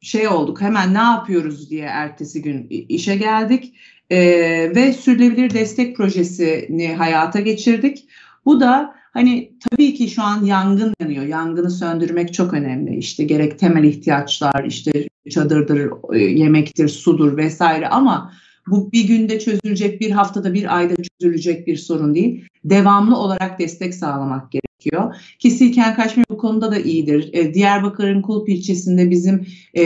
şey 0.00 0.28
olduk, 0.28 0.60
hemen 0.60 0.94
ne 0.94 0.98
yapıyoruz 0.98 1.70
diye 1.70 1.84
ertesi 1.84 2.42
gün 2.42 2.66
işe 2.88 3.16
geldik. 3.16 3.74
E, 4.10 4.18
ve 4.76 4.92
sürdürülebilir 4.92 5.50
destek 5.50 5.96
projesini 5.96 6.94
hayata 6.94 7.40
geçirdik. 7.40 8.08
Bu 8.44 8.60
da 8.60 8.99
Hani 9.12 9.52
tabii 9.70 9.94
ki 9.94 10.08
şu 10.08 10.22
an 10.22 10.44
yangın 10.44 10.94
yanıyor. 11.00 11.24
Yangını 11.24 11.70
söndürmek 11.70 12.34
çok 12.34 12.54
önemli. 12.54 12.96
İşte 12.96 13.24
gerek 13.24 13.58
temel 13.58 13.84
ihtiyaçlar, 13.84 14.64
işte 14.64 15.08
çadırdır, 15.30 15.90
e, 16.14 16.18
yemektir, 16.18 16.88
sudur 16.88 17.36
vesaire 17.36 17.88
ama 17.88 18.32
bu 18.66 18.92
bir 18.92 19.08
günde 19.08 19.40
çözülecek, 19.40 20.00
bir 20.00 20.10
haftada, 20.10 20.54
bir 20.54 20.76
ayda 20.76 20.94
çözülecek 21.02 21.66
bir 21.66 21.76
sorun 21.76 22.14
değil. 22.14 22.44
Devamlı 22.64 23.16
olarak 23.16 23.58
destek 23.58 23.94
sağlamak 23.94 24.52
gerekiyor. 24.52 25.14
Ki 25.38 25.50
Silken 25.50 25.94
Kaşmir 25.94 26.24
bu 26.30 26.38
konuda 26.38 26.72
da 26.72 26.78
iyidir. 26.78 27.30
E, 27.32 27.54
Diyarbakır'ın 27.54 28.22
Kulp 28.22 28.48
ilçesinde 28.48 29.10
bizim 29.10 29.46
e, 29.76 29.84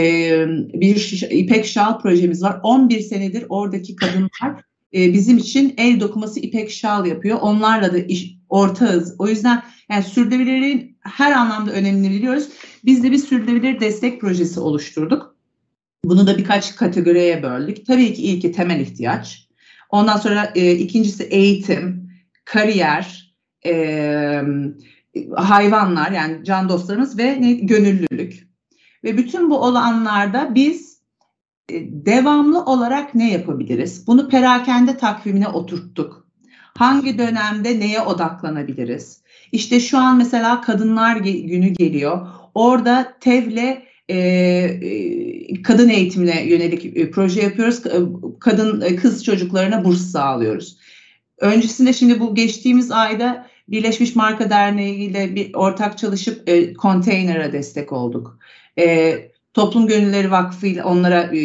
bir 0.73 1.27
İpek 1.31 1.65
Şal 1.65 1.99
projemiz 1.99 2.43
var. 2.43 2.59
11 2.63 2.99
senedir 2.99 3.45
oradaki 3.49 3.95
kadınlar 3.95 4.61
e, 4.93 5.13
bizim 5.13 5.37
için 5.37 5.73
el 5.77 5.99
dokuması 5.99 6.39
ipek 6.39 6.71
şal 6.71 7.05
yapıyor. 7.05 7.39
Onlarla 7.41 7.93
da 7.93 7.97
iş, 7.97 8.35
ortağız. 8.49 9.15
O 9.19 9.27
yüzden 9.27 9.63
yani 9.89 10.03
sürdürülebilirliğin 10.03 10.97
her 11.01 11.31
anlamda 11.31 11.71
önemini 11.71 12.09
biliyoruz. 12.09 12.49
Biz 12.85 13.03
de 13.03 13.11
bir 13.11 13.17
sürdürülebilir 13.17 13.79
destek 13.79 14.21
projesi 14.21 14.59
oluşturduk. 14.59 15.35
Bunu 16.05 16.27
da 16.27 16.37
birkaç 16.37 16.75
kategoriye 16.75 17.43
böldük. 17.43 17.85
Tabii 17.85 18.13
ki 18.13 18.21
ilki 18.21 18.51
temel 18.51 18.79
ihtiyaç. 18.79 19.49
Ondan 19.89 20.17
sonra 20.17 20.51
e, 20.55 20.71
ikincisi 20.71 21.23
eğitim, 21.23 22.11
kariyer, 22.45 23.35
e, 23.65 24.41
hayvanlar 25.35 26.11
yani 26.11 26.43
can 26.43 26.69
dostlarımız 26.69 27.17
ve 27.17 27.41
ne, 27.41 27.53
gönüllülük. 27.53 28.47
Ve 29.03 29.17
bütün 29.17 29.49
bu 29.49 29.57
olanlarda 29.57 30.55
biz 30.55 30.94
devamlı 31.89 32.65
olarak 32.65 33.15
ne 33.15 33.31
yapabiliriz? 33.31 34.07
Bunu 34.07 34.29
perakende 34.29 34.97
takvimine 34.97 35.47
oturttuk. 35.47 36.27
Hangi 36.77 37.17
dönemde 37.17 37.79
neye 37.79 38.01
odaklanabiliriz? 38.01 39.21
İşte 39.51 39.79
şu 39.79 39.97
an 39.97 40.17
mesela 40.17 40.61
Kadınlar 40.61 41.15
Günü 41.17 41.67
geliyor. 41.67 42.27
Orada 42.53 43.13
TEV'le 43.19 43.77
e, 44.09 44.17
e, 44.17 45.61
kadın 45.61 45.89
eğitimine 45.89 46.45
yönelik 46.45 46.97
e, 46.97 47.11
proje 47.11 47.41
yapıyoruz. 47.41 47.85
E, 47.85 47.99
kadın 48.39 48.81
e, 48.81 48.95
kız 48.95 49.23
çocuklarına 49.23 49.85
burs 49.85 50.01
sağlıyoruz. 50.01 50.77
Öncesinde 51.39 51.93
şimdi 51.93 52.19
bu 52.19 52.35
geçtiğimiz 52.35 52.91
ayda 52.91 53.47
Birleşmiş 53.67 54.15
Marka 54.15 54.49
Derneği 54.49 55.09
ile 55.09 55.35
bir 55.35 55.53
ortak 55.53 55.97
çalışıp 55.97 56.49
e, 56.49 56.73
konteyner'a 56.73 57.53
destek 57.53 57.91
olduk. 57.91 58.39
E, 58.79 59.15
Toplum 59.55 59.87
Gönülleri 59.87 60.31
Vakfı 60.31 60.67
ile 60.67 60.83
onlara 60.83 61.21
e, 61.21 61.41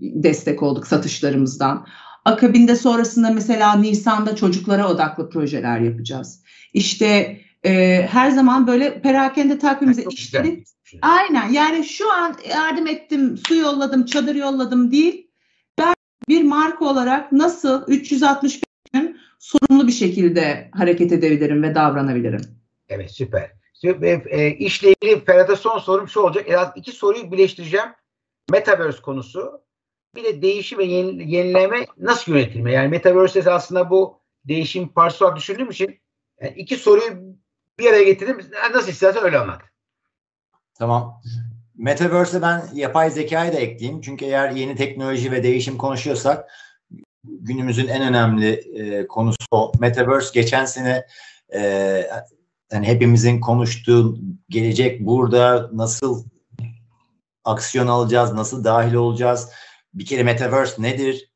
destek 0.00 0.62
olduk 0.62 0.86
satışlarımızdan. 0.86 1.86
Akabinde 2.24 2.76
sonrasında 2.76 3.30
mesela 3.30 3.76
Nisan'da 3.76 4.36
çocuklara 4.36 4.88
odaklı 4.88 5.30
projeler 5.30 5.80
yapacağız. 5.80 6.42
İşte 6.74 7.40
e, 7.64 8.02
her 8.10 8.30
zaman 8.30 8.66
böyle 8.66 9.02
perakende 9.02 9.58
takvimimize 9.58 10.04
işleri. 10.10 10.64
Aynen 11.02 11.48
yani 11.48 11.84
şu 11.84 12.12
an 12.12 12.36
yardım 12.50 12.86
ettim, 12.86 13.38
su 13.48 13.54
yolladım, 13.54 14.04
çadır 14.04 14.34
yolladım 14.34 14.90
değil. 14.90 15.30
Ben 15.78 15.94
bir 16.28 16.42
marka 16.42 16.84
olarak 16.84 17.32
nasıl 17.32 17.84
365 17.88 18.60
gün 18.92 19.20
sorumlu 19.38 19.86
bir 19.86 19.92
şekilde 19.92 20.68
hareket 20.72 21.12
edebilirim 21.12 21.62
ve 21.62 21.74
davranabilirim. 21.74 22.40
Evet 22.88 23.10
süper. 23.10 23.63
E, 23.82 24.22
e, 24.30 24.50
işle 24.50 24.88
ilgili 24.88 25.24
Ferhat'a 25.24 25.56
son 25.56 25.78
sorum 25.78 26.08
şu 26.08 26.20
olacak. 26.20 26.44
En 26.48 26.66
iki 26.76 26.92
soruyu 26.92 27.32
birleştireceğim. 27.32 27.86
Metaverse 28.50 29.02
konusu. 29.02 29.60
Bir 30.14 30.24
de 30.24 30.42
değişim 30.42 30.78
ve 30.78 30.84
yenileme 30.84 31.86
nasıl 31.98 32.32
yönetilme? 32.32 32.72
Yani 32.72 32.88
Metaverse 32.88 33.50
aslında 33.50 33.90
bu 33.90 34.20
değişim 34.44 34.88
parçası 34.88 35.24
olarak 35.24 35.38
düşündüğüm 35.38 35.70
için 35.70 36.00
yani 36.40 36.52
iki 36.56 36.76
soruyu 36.76 37.36
bir 37.78 37.90
araya 37.90 38.04
getirdim. 38.04 38.40
Nasıl 38.74 38.88
istersen 38.88 39.24
öyle 39.24 39.38
anlat. 39.38 39.62
Tamam. 40.74 41.20
Metaverse'e 41.76 42.42
ben 42.42 42.62
yapay 42.74 43.10
zekayı 43.10 43.52
da 43.52 43.56
ekleyeyim. 43.56 44.00
Çünkü 44.00 44.24
eğer 44.24 44.50
yeni 44.50 44.76
teknoloji 44.76 45.32
ve 45.32 45.42
değişim 45.42 45.78
konuşuyorsak 45.78 46.50
günümüzün 47.24 47.88
en 47.88 48.02
önemli 48.02 48.52
e, 48.52 49.06
konusu 49.06 49.46
o. 49.50 49.72
Metaverse 49.80 50.40
geçen 50.40 50.64
sene 50.64 51.06
e, 51.54 51.60
yani 52.72 52.86
hepimizin 52.86 53.40
konuştuğu 53.40 54.18
gelecek 54.48 55.00
burada 55.00 55.70
nasıl 55.72 56.24
aksiyon 57.44 57.86
alacağız, 57.86 58.32
nasıl 58.32 58.64
dahil 58.64 58.94
olacağız? 58.94 59.50
Bir 59.94 60.06
kere 60.06 60.22
Metaverse 60.22 60.82
nedir? 60.82 61.30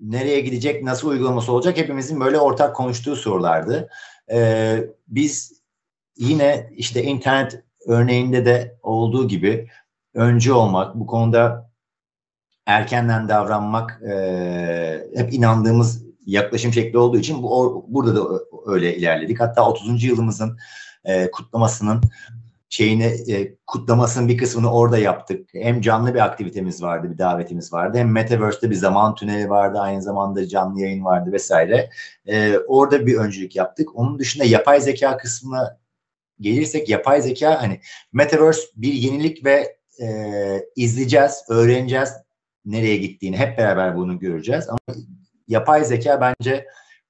Nereye 0.00 0.40
gidecek, 0.40 0.82
nasıl 0.82 1.08
uygulaması 1.08 1.52
olacak? 1.52 1.76
Hepimizin 1.76 2.20
böyle 2.20 2.38
ortak 2.38 2.76
konuştuğu 2.76 3.16
sorulardı. 3.16 3.88
Ee, 4.32 4.84
biz 5.08 5.62
yine 6.16 6.70
işte 6.76 7.02
internet 7.02 7.64
örneğinde 7.86 8.46
de 8.46 8.78
olduğu 8.82 9.28
gibi 9.28 9.68
öncü 10.14 10.52
olmak, 10.52 10.94
bu 10.94 11.06
konuda 11.06 11.70
erkenden 12.66 13.28
davranmak 13.28 14.02
e, 14.02 15.06
hep 15.16 15.32
inandığımız 15.32 16.01
yaklaşım 16.26 16.72
şekli 16.72 16.98
olduğu 16.98 17.18
için 17.18 17.42
bu 17.42 17.58
or, 17.58 17.82
burada 17.88 18.16
da 18.16 18.40
öyle 18.66 18.96
ilerledik. 18.96 19.40
Hatta 19.40 19.68
30. 19.68 20.04
yılımızın 20.04 20.58
e, 21.04 21.30
kutlamasının 21.30 22.00
şeyini 22.72 23.04
e, 23.04 23.54
kutlamasının 23.66 24.28
bir 24.28 24.38
kısmını 24.38 24.72
orada 24.72 24.98
yaptık. 24.98 25.48
Hem 25.52 25.80
canlı 25.80 26.14
bir 26.14 26.24
aktivitemiz 26.24 26.82
vardı, 26.82 27.10
bir 27.12 27.18
davetimiz 27.18 27.72
vardı. 27.72 27.98
Hem 27.98 28.12
Metaverse'de 28.12 28.70
bir 28.70 28.74
zaman 28.74 29.14
tüneli 29.14 29.50
vardı, 29.50 29.78
aynı 29.78 30.02
zamanda 30.02 30.48
canlı 30.48 30.80
yayın 30.80 31.04
vardı 31.04 31.32
vesaire. 31.32 31.90
E, 32.26 32.58
orada 32.58 33.06
bir 33.06 33.14
öncülük 33.16 33.56
yaptık. 33.56 33.88
Onun 33.94 34.18
dışında 34.18 34.44
yapay 34.44 34.80
zeka 34.80 35.16
kısmına 35.16 35.78
gelirsek 36.40 36.88
yapay 36.88 37.22
zeka 37.22 37.62
hani 37.62 37.80
Metaverse 38.12 38.62
bir 38.76 38.92
yenilik 38.92 39.44
ve 39.44 39.76
e, 40.02 40.08
izleyeceğiz, 40.76 41.44
öğreneceğiz 41.48 42.12
nereye 42.64 42.96
gittiğini 42.96 43.36
hep 43.36 43.58
beraber 43.58 43.96
bunu 43.96 44.18
göreceğiz. 44.18 44.68
Ama 44.68 44.98
yapay 45.52 45.84
zeka 45.84 46.20
bence 46.20 46.66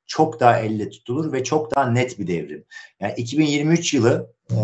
çok 0.07 0.40
daha 0.40 0.59
elle 0.59 0.90
tutulur 0.90 1.33
ve 1.33 1.44
çok 1.44 1.76
daha 1.76 1.90
net 1.90 2.18
bir 2.18 2.26
devrim. 2.26 2.64
Yani 3.00 3.14
2023 3.16 3.94
yılı 3.94 4.33
e, 4.50 4.57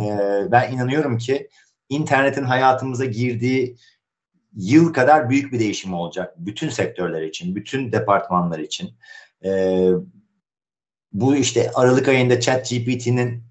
ben 0.51 0.73
inanıyorum 0.73 1.19
ki 1.19 1.49
internetin 1.89 2.45
hayatımıza 2.45 3.05
girdiği 3.05 3.77
yıl 4.57 4.93
kadar 4.93 5.31
büyük 5.31 5.53
bir 5.53 5.61
değişim 5.61 5.95
olacak. 5.95 6.35
Bütün 6.39 6.69
sektörler 6.69 7.23
için, 7.23 7.57
bütün 7.57 7.93
departmanlar 7.93 8.59
için. 8.59 8.91
E, 9.45 9.83
bu 11.13 11.37
işte 11.37 11.71
Aralık 11.75 12.09
ayında 12.09 12.41
ChatGPT'nin 12.41 13.43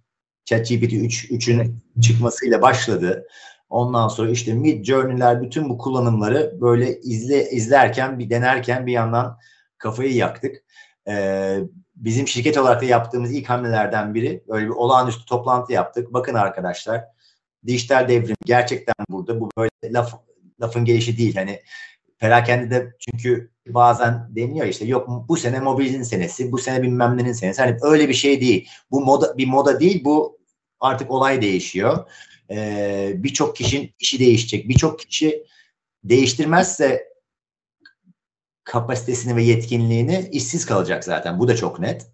ChatGPT 0.46 0.94
3 0.94 1.32
3'ün 1.32 1.80
çıkmasıyla 2.02 2.62
başladı. 2.62 3.28
Ondan 3.70 4.08
sonra 4.08 4.30
işte 4.30 4.54
Mid 4.54 4.86
Journey'ler 4.86 5.42
bütün 5.42 5.70
bu 5.70 5.78
kullanımları 5.78 6.58
böyle 6.62 7.00
izle 7.00 7.50
izlerken 7.50 8.20
bir 8.20 8.30
denerken 8.30 8.88
bir 8.88 8.92
yandan 8.92 9.38
kafayı 9.78 10.14
yaktık. 10.14 10.64
Ee, 11.08 11.60
bizim 11.96 12.28
şirket 12.28 12.58
olarak 12.58 12.82
da 12.82 12.86
yaptığımız 12.86 13.34
ilk 13.34 13.50
hamlelerden 13.50 14.14
biri 14.14 14.44
böyle 14.48 14.66
bir 14.66 14.72
olağanüstü 14.72 15.26
toplantı 15.26 15.74
yaptık. 15.74 16.14
Bakın 16.14 16.34
arkadaşlar 16.34 17.04
dijital 17.68 18.08
devrim 18.08 18.36
gerçekten 18.46 18.96
burada. 19.10 19.40
Bu 19.40 19.50
böyle 19.58 19.94
laf, 19.94 20.14
lafın 20.62 20.86
gelişi 20.86 21.18
değil. 21.18 21.36
Hani 21.36 21.62
perakende 22.20 22.70
de 22.72 22.94
çünkü 23.00 23.52
bazen 23.68 24.28
deniyor 24.36 24.68
işte 24.68 24.86
yok 24.86 25.08
bu 25.28 25.38
sene 25.38 25.60
mobilin 25.60 26.04
senesi, 26.04 26.52
bu 26.52 26.58
sene 26.58 26.84
bilmem 26.84 27.18
nenin 27.18 27.34
senesi. 27.34 27.62
Hani 27.62 27.78
öyle 27.82 28.10
bir 28.10 28.14
şey 28.14 28.42
değil. 28.42 28.70
Bu 28.92 29.02
moda 29.02 29.38
bir 29.38 29.48
moda 29.48 29.80
değil. 29.80 30.04
Bu 30.04 30.38
artık 30.80 31.12
olay 31.12 31.42
değişiyor. 31.42 32.12
Ee, 32.52 33.12
birçok 33.16 33.56
kişinin 33.56 33.96
işi 34.00 34.20
değişecek. 34.20 34.70
Birçok 34.70 35.00
kişi 35.00 35.44
değiştirmezse 36.04 37.07
kapasitesini 38.68 39.36
ve 39.36 39.44
yetkinliğini 39.44 40.30
işsiz 40.32 40.66
kalacak 40.66 41.04
zaten. 41.04 41.40
Bu 41.40 41.48
da 41.48 41.56
çok 41.56 41.80
net. 41.80 42.12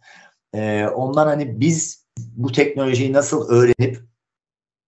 Ee, 0.54 0.88
ondan 0.88 1.28
hani 1.28 1.60
biz 1.60 2.06
bu 2.18 2.52
teknolojiyi 2.52 3.14
nasıl 3.14 3.50
öğrenip, 3.50 4.00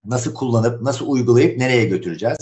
nasıl 0.06 0.34
kullanıp, 0.34 0.82
nasıl 0.82 1.08
uygulayıp 1.08 1.58
nereye 1.58 1.86
götüreceğiz? 1.86 2.38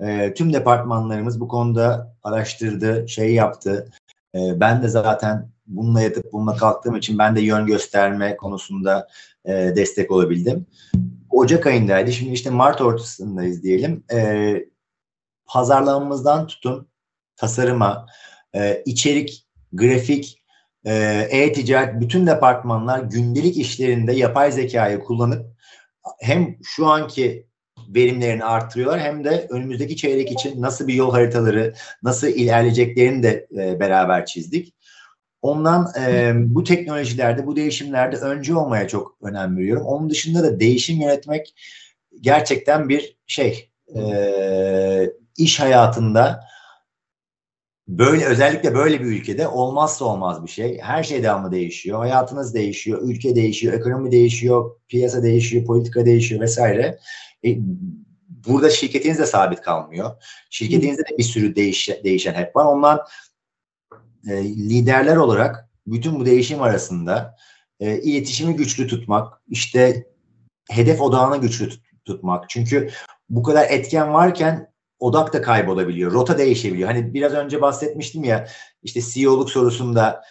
Ee, 0.00 0.34
tüm 0.36 0.52
departmanlarımız 0.52 1.40
bu 1.40 1.48
konuda 1.48 2.16
araştırdı, 2.22 3.08
şey 3.08 3.34
yaptı. 3.34 3.90
Ee, 4.34 4.60
ben 4.60 4.82
de 4.82 4.88
zaten 4.88 5.50
bununla 5.66 6.00
yatıp 6.02 6.32
bununla 6.32 6.56
kalktığım 6.56 6.96
için 6.96 7.18
ben 7.18 7.36
de 7.36 7.40
yön 7.40 7.66
gösterme 7.66 8.36
konusunda 8.36 9.08
e, 9.44 9.52
destek 9.52 10.10
olabildim. 10.10 10.66
Ocak 11.30 11.66
ayındaydı. 11.66 12.12
Şimdi 12.12 12.32
işte 12.32 12.50
Mart 12.50 12.80
ortasındayız 12.80 13.62
diyelim. 13.62 14.04
E, 14.12 14.54
pazarlamamızdan 15.46 16.46
tutun 16.46 16.88
tasarıma, 17.36 18.06
e, 18.54 18.82
içerik, 18.86 19.46
grafik, 19.72 20.42
e, 20.84 20.92
e-ticaret 21.30 22.00
bütün 22.00 22.26
departmanlar 22.26 23.00
gündelik 23.00 23.56
işlerinde 23.56 24.12
yapay 24.12 24.52
zekayı 24.52 25.00
kullanıp 25.00 25.46
hem 26.20 26.56
şu 26.62 26.86
anki 26.86 27.46
verimlerini 27.88 28.44
arttırıyorlar 28.44 29.00
hem 29.00 29.24
de 29.24 29.46
önümüzdeki 29.50 29.96
çeyrek 29.96 30.32
için 30.32 30.62
nasıl 30.62 30.88
bir 30.88 30.94
yol 30.94 31.10
haritaları, 31.10 31.74
nasıl 32.02 32.26
ilerleyeceklerini 32.26 33.22
de 33.22 33.46
e, 33.56 33.80
beraber 33.80 34.26
çizdik. 34.26 34.74
Ondan 35.42 35.88
e, 36.00 36.32
bu 36.36 36.64
teknolojilerde, 36.64 37.46
bu 37.46 37.56
değişimlerde 37.56 38.16
öncü 38.16 38.54
olmaya 38.54 38.88
çok 38.88 39.16
önem 39.22 39.56
veriyorum. 39.56 39.86
Onun 39.86 40.10
dışında 40.10 40.42
da 40.42 40.60
değişim 40.60 41.00
yönetmek 41.00 41.54
gerçekten 42.20 42.88
bir 42.88 43.16
şey, 43.26 43.70
e, 43.96 44.02
iş 45.38 45.60
hayatında 45.60 46.40
böyle 47.98 48.24
özellikle 48.24 48.74
böyle 48.74 49.00
bir 49.00 49.06
ülkede 49.06 49.48
olmazsa 49.48 50.04
olmaz 50.04 50.44
bir 50.44 50.50
şey. 50.50 50.78
Her 50.78 51.02
şey 51.02 51.22
devamlı 51.22 51.52
değişiyor. 51.52 51.98
Hayatınız 51.98 52.54
değişiyor, 52.54 53.02
ülke 53.02 53.36
değişiyor, 53.36 53.74
ekonomi 53.74 54.12
değişiyor, 54.12 54.76
piyasa 54.88 55.22
değişiyor, 55.22 55.66
politika 55.66 56.06
değişiyor 56.06 56.40
vesaire. 56.40 56.98
E, 57.44 57.48
burada 58.46 58.70
şirketiniz 58.70 59.18
de 59.18 59.26
sabit 59.26 59.60
kalmıyor. 59.60 60.10
Şirketinizde 60.50 61.02
de 61.02 61.18
bir 61.18 61.22
sürü 61.22 61.56
değiş, 61.56 61.90
değişen 62.04 62.34
hep 62.34 62.56
var. 62.56 62.64
Ondan 62.64 63.00
e, 64.28 64.44
liderler 64.44 65.16
olarak 65.16 65.68
bütün 65.86 66.20
bu 66.20 66.26
değişim 66.26 66.62
arasında 66.62 67.36
e, 67.80 67.98
iletişimi 68.02 68.56
güçlü 68.56 68.86
tutmak, 68.86 69.42
işte 69.48 70.06
hedef 70.70 71.00
odağını 71.00 71.36
güçlü 71.36 71.68
tut, 71.68 71.82
tutmak. 72.04 72.50
Çünkü 72.50 72.90
bu 73.30 73.42
kadar 73.42 73.70
etken 73.70 74.12
varken 74.12 74.71
odak 75.02 75.32
da 75.32 75.42
kaybolabiliyor. 75.42 76.12
Rota 76.12 76.38
değişebiliyor. 76.38 76.88
Hani 76.88 77.14
biraz 77.14 77.32
önce 77.32 77.60
bahsetmiştim 77.60 78.24
ya 78.24 78.48
işte 78.82 79.00
CEO'luk 79.00 79.50
sorusunda 79.50 80.22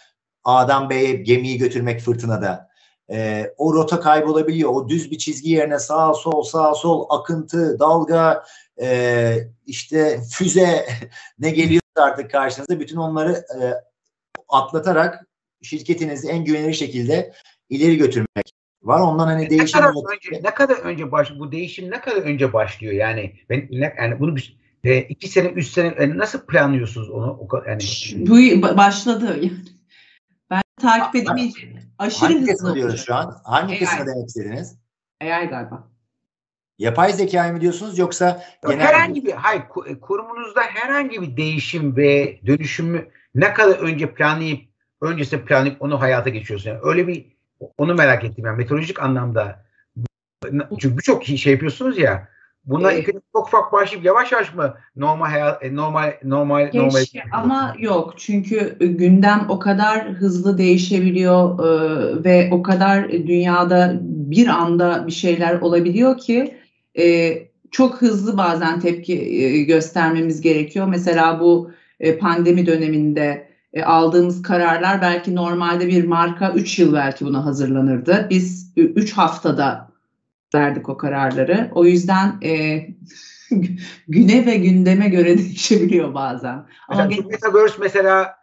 A'dan 0.44 0.90
B'ye 0.90 1.12
gemiyi 1.12 1.58
götürmek 1.58 2.00
fırtınada. 2.00 2.68
E, 3.10 3.46
o 3.56 3.74
rota 3.74 4.00
kaybolabiliyor. 4.00 4.70
O 4.70 4.88
düz 4.88 5.10
bir 5.10 5.18
çizgi 5.18 5.50
yerine 5.50 5.78
sağ 5.78 6.14
sol 6.14 6.42
sağ 6.42 6.74
sol 6.74 7.06
akıntı, 7.10 7.78
dalga, 7.78 8.44
e, 8.80 9.36
işte 9.66 10.20
füze 10.30 10.86
ne 11.38 11.50
geliyor 11.50 11.82
artık 11.96 12.30
karşınıza 12.30 12.80
bütün 12.80 12.96
onları 12.96 13.32
e, 13.32 13.60
atlatarak 14.48 15.26
şirketinizi 15.62 16.28
en 16.28 16.44
güvenilir 16.44 16.74
şekilde 16.74 17.32
ileri 17.68 17.96
götürmek 17.96 18.52
var. 18.82 19.00
Ondan 19.00 19.26
hani 19.26 19.50
değişim 19.50 19.80
ne 19.80 19.84
kadar 19.84 20.14
önce 20.14 20.42
ne 20.42 20.54
kadar 20.54 20.76
önce 20.76 21.12
baş 21.12 21.32
bu 21.38 21.52
değişim 21.52 21.90
ne 21.90 22.00
kadar 22.00 22.22
önce 22.22 22.52
başlıyor 22.52 22.92
yani 22.92 23.32
ben 23.50 23.68
ne, 23.70 23.94
yani 23.98 24.20
bunu 24.20 24.36
e, 24.84 24.98
iki 24.98 25.28
sene, 25.28 25.48
üç 25.48 25.68
sene 25.68 25.94
yani 26.00 26.18
nasıl 26.18 26.46
planlıyorsunuz 26.46 27.10
onu? 27.10 27.30
O, 27.30 27.62
yani 27.68 27.82
bu 28.16 28.62
başladı 28.76 29.26
yani. 29.26 29.52
Ben 30.50 30.62
takip 30.80 31.16
edemeyeceğim. 31.16 31.78
Aşırı 31.98 32.32
Hangi 32.32 32.46
kısmı 32.46 32.74
diyoruz 32.74 33.04
şu 33.06 33.14
an? 33.14 33.40
Hangi 33.44 33.72
AI. 33.72 33.78
kısmı 33.78 34.06
demek 34.06 34.28
istediniz? 34.28 34.76
AI 35.20 35.48
galiba. 35.48 35.88
Yapay 36.78 37.12
zeka 37.12 37.52
mı 37.52 37.60
diyorsunuz 37.60 37.98
yoksa 37.98 38.44
genel 38.68 38.86
herhangi 38.86 39.24
bir 39.26 39.32
hayır 39.32 39.62
e, 39.86 40.00
kurumunuzda 40.00 40.60
herhangi 40.60 41.22
bir 41.22 41.36
değişim 41.36 41.96
ve 41.96 42.40
dönüşümü 42.46 43.08
ne 43.34 43.52
kadar 43.52 43.78
önce 43.78 44.14
planlayıp 44.14 44.60
öncesinde 45.00 45.44
planlayıp 45.44 45.82
onu 45.82 46.00
hayata 46.00 46.30
geçiyorsunuz? 46.30 46.66
Yani 46.66 46.80
öyle 46.82 47.08
bir 47.08 47.36
onu 47.78 47.94
merak 47.94 48.24
ettim 48.24 48.46
yani 48.46 48.56
metodolojik 48.56 49.02
anlamda 49.02 49.64
çünkü 50.80 50.98
birçok 50.98 51.24
şey 51.24 51.52
yapıyorsunuz 51.52 51.98
ya 51.98 52.28
Bunlar 52.64 52.92
evet. 52.92 53.06
çok 53.32 53.46
ufak 53.46 53.72
başlayıp 53.72 54.04
yavaş 54.04 54.32
yavaş 54.32 54.54
mı 54.54 54.74
normal 54.96 55.26
hayat 55.26 55.64
e, 55.64 55.76
normal 55.76 56.12
normal 56.24 56.70
Keşke, 56.70 56.78
normal 56.78 57.04
ama 57.32 57.74
yok 57.78 58.14
çünkü 58.16 58.78
gündem 58.80 59.46
o 59.48 59.58
kadar 59.58 60.08
hızlı 60.08 60.58
değişebiliyor 60.58 61.58
e, 61.58 62.24
ve 62.24 62.48
o 62.52 62.62
kadar 62.62 63.12
dünyada 63.12 63.98
bir 64.02 64.46
anda 64.46 65.06
bir 65.06 65.12
şeyler 65.12 65.60
olabiliyor 65.60 66.18
ki 66.18 66.56
e, 66.98 67.38
çok 67.70 68.02
hızlı 68.02 68.38
bazen 68.38 68.80
tepki 68.80 69.20
e, 69.20 69.62
göstermemiz 69.62 70.40
gerekiyor. 70.40 70.86
Mesela 70.86 71.40
bu 71.40 71.70
e, 72.00 72.18
pandemi 72.18 72.66
döneminde 72.66 73.48
e, 73.72 73.82
aldığımız 73.82 74.42
kararlar 74.42 75.02
belki 75.02 75.34
normalde 75.34 75.88
bir 75.88 76.04
marka 76.04 76.52
3 76.52 76.78
yıl 76.78 76.94
belki 76.94 77.24
buna 77.24 77.44
hazırlanırdı. 77.44 78.26
Biz 78.30 78.72
3 78.76 79.12
haftada 79.12 79.91
verdik 80.54 80.88
o 80.88 80.96
kararları. 80.96 81.70
O 81.74 81.84
yüzden 81.84 82.38
e, 82.42 82.86
güne 84.08 84.46
ve 84.46 84.56
gündeme 84.56 85.08
göre 85.08 85.38
değişebiliyor 85.38 86.14
bazen. 86.14 86.66
Ama 86.88 87.04
mesela, 87.04 87.28
Metaverse 87.28 87.76
mesela 87.80 88.36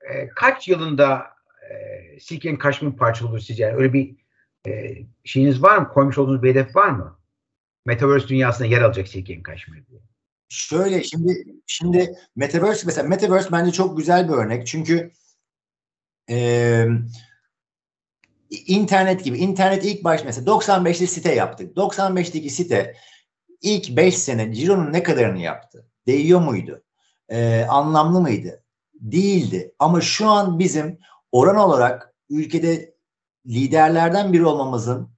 e, 0.00 0.28
kaç 0.28 0.68
yılında 0.68 1.26
e, 1.70 2.20
Seek 2.20 2.60
Kaşmir 2.60 2.92
parça 2.92 3.26
olur 3.26 3.38
sizce? 3.38 3.62
Yani 3.62 3.76
öyle 3.76 3.92
bir 3.92 4.16
e, 4.66 4.96
şeyiniz 5.24 5.62
var 5.62 5.78
mı? 5.78 5.88
Koymuş 5.88 6.18
olduğunuz 6.18 6.42
bir 6.42 6.50
hedef 6.50 6.76
var 6.76 6.88
mı? 6.88 7.18
Metaverse 7.86 8.28
dünyasında 8.28 8.68
yer 8.68 8.82
alacak 8.82 9.08
Seek 9.08 9.44
Kaşmir 9.44 9.86
diye. 9.86 10.00
Şöyle 10.48 11.02
şimdi 11.02 11.44
şimdi 11.66 12.10
Metaverse 12.36 12.82
mesela 12.86 13.08
Metaverse 13.08 13.52
bence 13.52 13.72
çok 13.72 13.98
güzel 13.98 14.28
bir 14.28 14.32
örnek. 14.32 14.66
Çünkü 14.66 15.12
eee 16.28 16.88
internet 18.66 19.24
gibi. 19.24 19.38
internet 19.38 19.84
ilk 19.84 20.04
baş 20.04 20.24
mesela 20.24 20.46
95'li 20.46 21.06
site 21.06 21.34
yaptık. 21.34 21.76
95'teki 21.76 22.50
site 22.50 22.96
ilk 23.62 23.96
5 23.96 24.18
sene 24.18 24.54
Ciro'nun 24.54 24.92
ne 24.92 25.02
kadarını 25.02 25.40
yaptı? 25.40 25.86
Değiyor 26.06 26.40
muydu? 26.40 26.82
Ee, 27.28 27.66
anlamlı 27.68 28.20
mıydı? 28.20 28.64
Değildi. 28.94 29.74
Ama 29.78 30.00
şu 30.00 30.28
an 30.28 30.58
bizim 30.58 30.98
oran 31.32 31.56
olarak 31.56 32.14
ülkede 32.30 32.94
liderlerden 33.46 34.32
biri 34.32 34.44
olmamızın 34.44 35.08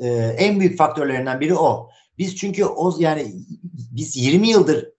e, 0.00 0.08
en 0.38 0.60
büyük 0.60 0.78
faktörlerinden 0.78 1.40
biri 1.40 1.54
o. 1.54 1.90
Biz 2.18 2.36
çünkü 2.36 2.64
o 2.64 2.94
yani 2.98 3.32
biz 3.72 4.16
20 4.16 4.48
yıldır 4.48 4.92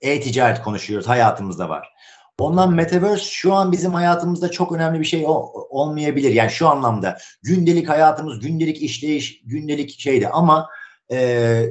e-ticaret 0.00 0.62
konuşuyoruz 0.62 1.08
hayatımızda 1.08 1.68
var. 1.68 1.88
Ondan 2.38 2.74
Metaverse 2.74 3.24
şu 3.24 3.54
an 3.54 3.72
bizim 3.72 3.94
hayatımızda 3.94 4.50
çok 4.50 4.72
önemli 4.72 5.00
bir 5.00 5.04
şey 5.04 5.24
olmayabilir. 5.70 6.30
Yani 6.30 6.50
şu 6.50 6.68
anlamda 6.68 7.18
gündelik 7.42 7.88
hayatımız, 7.88 8.40
gündelik 8.40 8.82
işleyiş, 8.82 9.40
gündelik 9.44 10.00
şeydi 10.00 10.28
ama 10.28 10.68
e, 11.12 11.66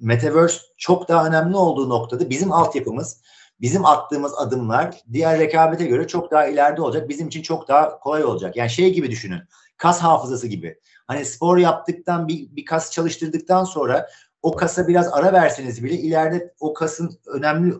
Metaverse 0.00 0.58
çok 0.76 1.08
daha 1.08 1.26
önemli 1.26 1.56
olduğu 1.56 1.88
noktada 1.88 2.30
bizim 2.30 2.52
altyapımız, 2.52 3.22
bizim 3.60 3.84
attığımız 3.84 4.34
adımlar 4.34 5.00
diğer 5.12 5.38
rekabete 5.38 5.86
göre 5.86 6.06
çok 6.06 6.30
daha 6.30 6.46
ileride 6.46 6.82
olacak. 6.82 7.08
Bizim 7.08 7.28
için 7.28 7.42
çok 7.42 7.68
daha 7.68 7.98
kolay 7.98 8.24
olacak. 8.24 8.56
Yani 8.56 8.70
şey 8.70 8.92
gibi 8.92 9.10
düşünün. 9.10 9.40
Kas 9.76 10.00
hafızası 10.00 10.46
gibi. 10.46 10.78
Hani 11.06 11.24
spor 11.24 11.58
yaptıktan 11.58 12.28
bir, 12.28 12.56
bir 12.56 12.64
kas 12.64 12.90
çalıştırdıktan 12.90 13.64
sonra 13.64 14.08
o 14.42 14.56
kasa 14.56 14.88
biraz 14.88 15.12
ara 15.12 15.32
verseniz 15.32 15.84
bile 15.84 15.94
ileride 15.94 16.54
o 16.60 16.74
kasın 16.74 17.18
önemli 17.26 17.74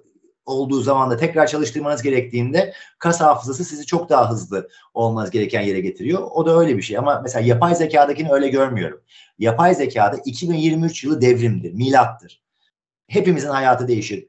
olduğu 0.46 0.80
zaman 0.80 1.10
da 1.10 1.16
tekrar 1.16 1.46
çalıştırmanız 1.46 2.02
gerektiğinde 2.02 2.74
kas 2.98 3.20
hafızası 3.20 3.64
sizi 3.64 3.86
çok 3.86 4.08
daha 4.08 4.30
hızlı 4.30 4.68
olmanız 4.94 5.30
gereken 5.30 5.60
yere 5.60 5.80
getiriyor. 5.80 6.22
O 6.34 6.46
da 6.46 6.58
öyle 6.58 6.76
bir 6.76 6.82
şey 6.82 6.98
ama 6.98 7.20
mesela 7.22 7.46
yapay 7.46 7.74
zekadakini 7.74 8.32
öyle 8.32 8.48
görmüyorum. 8.48 9.02
Yapay 9.38 9.74
zekada 9.74 10.16
2023 10.24 11.04
yılı 11.04 11.20
devrimdir, 11.20 11.72
milattır. 11.72 12.42
Hepimizin 13.08 13.48
hayatı 13.48 13.88
değişir. 13.88 14.26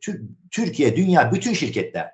Türkiye, 0.51 0.95
dünya, 0.95 1.31
bütün 1.31 1.53
şirketler, 1.53 2.11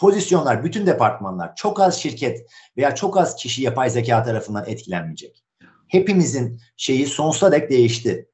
pozisyonlar, 0.00 0.64
bütün 0.64 0.86
departmanlar, 0.86 1.56
çok 1.56 1.80
az 1.80 2.00
şirket 2.00 2.46
veya 2.76 2.94
çok 2.94 3.18
az 3.18 3.36
kişi 3.36 3.62
yapay 3.62 3.90
zeka 3.90 4.24
tarafından 4.24 4.64
etkilenmeyecek. 4.66 5.44
Hepimizin 5.88 6.60
şeyi 6.76 7.06
sonsuza 7.06 7.52
dek 7.52 7.70
değişti. 7.70 8.28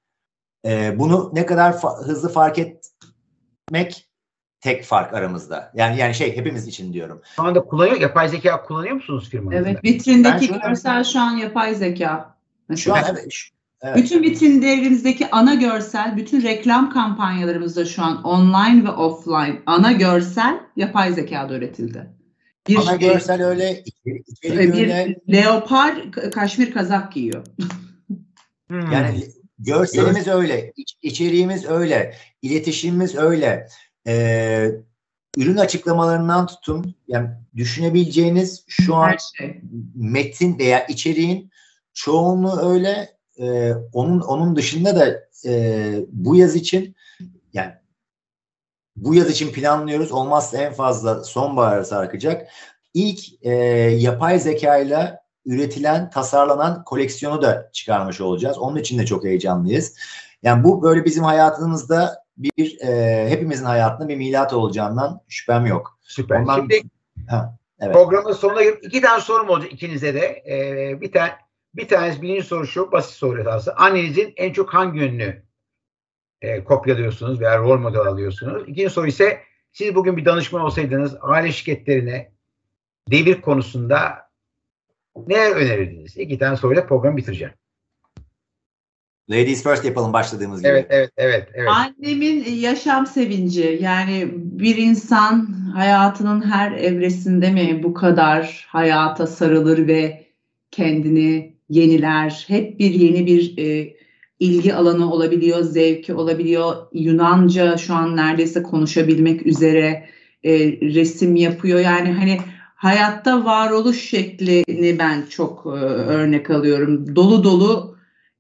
Ee, 0.67 0.99
bunu 0.99 1.31
ne 1.35 1.47
kadar 1.47 1.73
fa- 1.73 2.05
hızlı 2.05 2.33
fark 2.33 2.59
etmek 2.59 4.10
tek 4.61 4.85
fark 4.85 5.15
aramızda. 5.15 5.73
Yani 5.75 5.99
yani 5.99 6.15
şey 6.15 6.37
hepimiz 6.37 6.67
için 6.69 6.93
diyorum. 6.93 7.23
Şu 7.37 7.43
anda 7.43 7.61
kullanıyor, 7.61 8.01
yapay 8.01 8.29
zeka 8.29 8.63
kullanıyor 8.63 8.95
musunuz 8.95 9.29
firmanızda? 9.31 9.69
Evet, 9.69 9.85
vitrindeki 9.85 10.47
şu 10.47 10.61
görsel 10.61 10.99
an, 10.99 11.03
şu 11.03 11.21
an 11.21 11.37
yapay 11.37 11.75
zeka. 11.75 12.35
Şu 12.77 12.95
an 12.95 13.03
evet. 13.11 13.27
Şu, 13.33 13.55
evet. 13.83 13.97
Bütün 13.97 14.23
vitrinlerimizdeki 14.23 15.31
ana 15.31 15.55
görsel, 15.55 16.17
bütün 16.17 16.43
reklam 16.43 16.93
kampanyalarımızda 16.93 17.85
şu 17.85 18.03
an 18.03 18.23
online 18.23 18.85
ve 18.85 18.91
offline 18.91 19.63
ana 19.67 19.93
görsel 19.93 20.61
yapay 20.77 21.13
zekada 21.13 21.55
üretildi. 21.55 22.07
Bir 22.69 22.77
ana 22.77 22.85
şey, 22.85 22.99
görsel 22.99 23.45
öyle, 23.45 23.83
içerik 24.27 24.75
bir 24.75 24.83
öyle. 24.83 25.17
leopar 25.33 26.13
kaşmir 26.13 26.73
kazak 26.73 27.13
giyiyor. 27.13 27.47
Hmm. 28.69 28.93
Yani 28.93 29.25
görselimiz 29.59 30.29
öyle, 30.29 30.73
iç, 30.77 30.95
içeriğimiz 31.03 31.65
öyle, 31.65 32.15
iletişimimiz 32.43 33.17
öyle 33.17 33.67
e, 34.07 34.71
ürün 35.37 35.57
açıklamalarından 35.57 36.47
tutun 36.47 36.95
yani 37.09 37.29
düşünebileceğiniz 37.57 38.65
şu 38.69 38.95
an 38.95 39.17
şey. 39.37 39.61
metin 39.95 40.59
veya 40.59 40.87
içeriğin 40.87 41.51
çoğunluğu 41.95 42.73
öyle 42.73 43.17
e, 43.39 43.73
onun 43.93 44.21
onun 44.21 44.57
dışında 44.57 44.97
da 44.97 45.21
e, 45.47 45.95
bu 46.09 46.37
yaz 46.37 46.57
için 46.57 46.97
yani 47.53 47.73
bu 48.97 49.15
yaz 49.15 49.31
için 49.31 49.53
planlıyoruz. 49.53 50.13
Olmazsa 50.13 50.59
en 50.59 50.73
fazla 50.73 51.25
sonbahara 51.25 51.85
sarkacak. 51.85 52.49
İlk 52.95 53.45
e, 53.45 53.51
yapay 53.99 54.41
zeka 54.41 54.79
ile 54.79 55.21
üretilen, 55.47 56.11
tasarlanan 56.11 56.85
koleksiyonu 56.85 57.43
da 57.43 57.71
çıkarmış 57.73 58.21
olacağız. 58.21 58.59
Onun 58.59 58.77
için 58.77 58.99
de 58.99 59.07
çok 59.07 59.25
heyecanlıyız. 59.25 59.97
Yani 60.43 60.65
bu 60.65 60.83
böyle 60.83 61.05
bizim 61.05 61.25
hayatımızda 61.25 62.25
bir 62.43 62.81
e, 62.81 63.31
hepimizin 63.31 63.65
hayatında 63.65 64.09
bir 64.09 64.17
milat 64.17 64.53
olacağından 64.53 65.21
şüphem 65.29 65.67
yok. 65.67 65.99
Süper. 66.03 66.41
Ondan, 66.41 66.57
Şimdi 66.57 66.81
ha, 67.29 67.59
evet. 67.81 67.95
programın 67.95 68.33
sonuna 68.33 68.63
gelip 68.63 68.85
iki 68.85 69.01
tane 69.01 69.21
sorum 69.21 69.49
olacak 69.49 69.73
ikinize 69.73 70.15
de. 70.15 70.43
Ee, 70.49 71.01
bir 71.01 71.13
tane 71.13 71.33
bir 71.75 71.89
tanesi 71.89 72.23
birinci 72.23 72.43
soru 72.43 72.67
şu 72.67 72.93
basit 72.93 73.13
soru 73.13 73.51
aslında. 73.51 73.77
Annenizin 73.77 74.33
en 74.37 74.53
çok 74.53 74.75
hangi 74.75 74.99
yönünü 74.99 75.43
e, 76.43 76.65
kopyalıyorsunuz 76.65 77.41
veya 77.41 77.59
rol 77.59 77.79
model 77.79 78.01
alıyorsunuz? 78.01 78.63
İkinci 78.69 78.91
soru 78.91 79.07
ise 79.07 79.41
siz 79.73 79.95
bugün 79.95 80.17
bir 80.17 80.25
danışman 80.25 80.63
olsaydınız 80.63 81.17
aile 81.21 81.53
şirketlerine 81.53 82.33
devir 83.11 83.41
konusunda 83.41 84.31
ne 85.27 85.51
önerirdiniz? 85.51 86.17
İki 86.17 86.39
tane 86.39 86.57
soruyla 86.57 86.87
programı 86.87 87.17
bitireceğim. 87.17 87.55
Ladies 89.31 89.63
first 89.63 89.85
yapalım 89.85 90.13
başladığımız 90.13 90.61
gibi. 90.61 90.69
Evet, 90.69 90.87
evet, 90.91 91.11
evet, 91.17 91.49
evet. 91.55 91.69
Annemin 91.71 92.45
yaşam 92.45 93.07
sevinci. 93.07 93.79
Yani 93.83 94.29
bir 94.35 94.77
insan 94.77 95.47
hayatının 95.75 96.51
her 96.51 96.73
evresinde 96.73 97.51
mi 97.51 97.81
bu 97.83 97.95
kadar 97.95 98.67
hayata 98.69 99.27
sarılır 99.27 99.87
ve 99.87 100.25
kendini 100.71 101.55
yeniler? 101.69 102.45
Hep 102.49 102.79
bir 102.79 102.91
yeni 102.91 103.27
bir 103.27 103.59
e, 103.59 103.95
ilgi 104.41 104.75
alanı 104.75 105.13
olabiliyor, 105.13 105.63
zevki 105.63 106.15
olabiliyor. 106.15 106.77
Yunanca 106.93 107.77
şu 107.77 107.95
an 107.95 108.17
neredeyse 108.17 108.63
konuşabilmek 108.63 109.47
üzere 109.47 110.07
e, 110.45 110.53
resim 110.81 111.37
yapıyor. 111.37 111.81
Yani 111.81 112.13
hani 112.13 112.39
hayatta 112.75 113.45
varoluş 113.45 114.09
şeklini 114.09 114.99
ben 114.99 115.25
çok 115.31 115.67
e, 115.67 115.69
örnek 115.69 116.51
alıyorum. 116.51 117.17
Dolu 117.17 117.45
dolu 117.45 117.90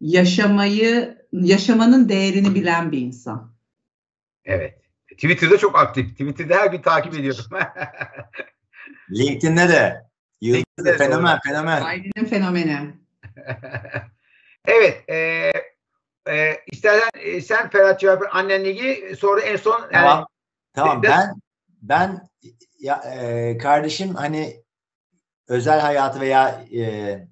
yaşamayı, 0.00 1.18
yaşamanın 1.32 2.08
değerini 2.08 2.54
bilen 2.54 2.92
bir 2.92 2.98
insan. 2.98 3.52
Evet. 4.44 4.80
Twitter'da 5.08 5.58
çok 5.58 5.78
aktif. 5.78 6.10
Twitter'da 6.10 6.56
her 6.56 6.66
gün 6.66 6.82
takip 6.82 7.14
ediyorum. 7.14 7.44
LinkedIn'de 9.10 9.68
de. 9.68 10.10
LinkedIn'de 10.42 10.96
fenomen, 10.96 11.32
doğru. 11.32 11.40
fenomen. 11.52 11.82
Ailenin 11.82 12.24
fenomeni. 12.24 12.94
evet. 14.64 15.08
E, 15.08 15.52
e, 16.28 16.60
istersen 16.66 17.10
e, 17.20 17.40
sen 17.40 17.70
Ferhat 17.70 18.00
cevap 18.00 18.22
ver. 18.22 18.28
Annenle 18.32 18.70
ilgili 18.70 19.16
sonra 19.16 19.40
en 19.40 19.56
son 19.56 19.80
yani, 19.80 19.92
tamam. 19.92 20.26
Tamam. 20.72 21.02
Ben 21.02 21.34
ben 21.82 22.28
ya 22.78 22.96
e, 22.96 23.58
kardeşim 23.58 24.14
hani 24.14 24.62
özel 25.48 25.80
hayatı 25.80 26.20
veya 26.20 26.64
e, 26.74 27.28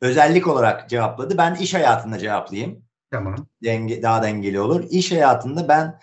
özellik 0.00 0.46
olarak 0.46 0.90
cevapladı. 0.90 1.38
Ben 1.38 1.54
iş 1.54 1.74
hayatında 1.74 2.18
cevaplayayım. 2.18 2.84
Tamam. 3.10 3.46
Denge, 3.62 4.02
daha 4.02 4.22
dengeli 4.22 4.60
olur. 4.60 4.84
İş 4.90 5.12
hayatında 5.12 5.68
ben 5.68 6.00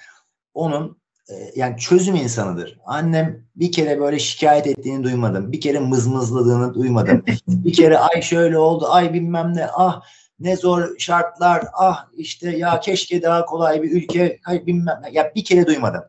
onun 0.53 0.97
e, 1.29 1.33
yani 1.55 1.77
çözüm 1.77 2.15
insanıdır. 2.15 2.79
Annem 2.85 3.45
bir 3.55 3.71
kere 3.71 3.99
böyle 3.99 4.19
şikayet 4.19 4.67
ettiğini 4.67 5.03
duymadım. 5.03 5.51
Bir 5.51 5.61
kere 5.61 5.79
mızmızladığını 5.79 6.73
duymadım. 6.73 7.23
bir 7.47 7.73
kere 7.73 7.97
ay 7.97 8.21
şöyle 8.21 8.57
oldu, 8.57 8.85
ay 8.89 9.13
bilmem 9.13 9.55
ne, 9.55 9.67
ah 9.73 10.01
ne 10.39 10.55
zor 10.55 10.99
şartlar, 10.99 11.65
ah 11.73 12.07
işte 12.13 12.57
ya 12.57 12.79
keşke 12.79 13.21
daha 13.21 13.45
kolay 13.45 13.83
bir 13.83 13.91
ülke, 13.91 14.39
hayır 14.43 14.65
bilmem 14.65 15.01
ya 15.11 15.31
bir 15.35 15.45
kere 15.45 15.65
duymadım. 15.65 16.03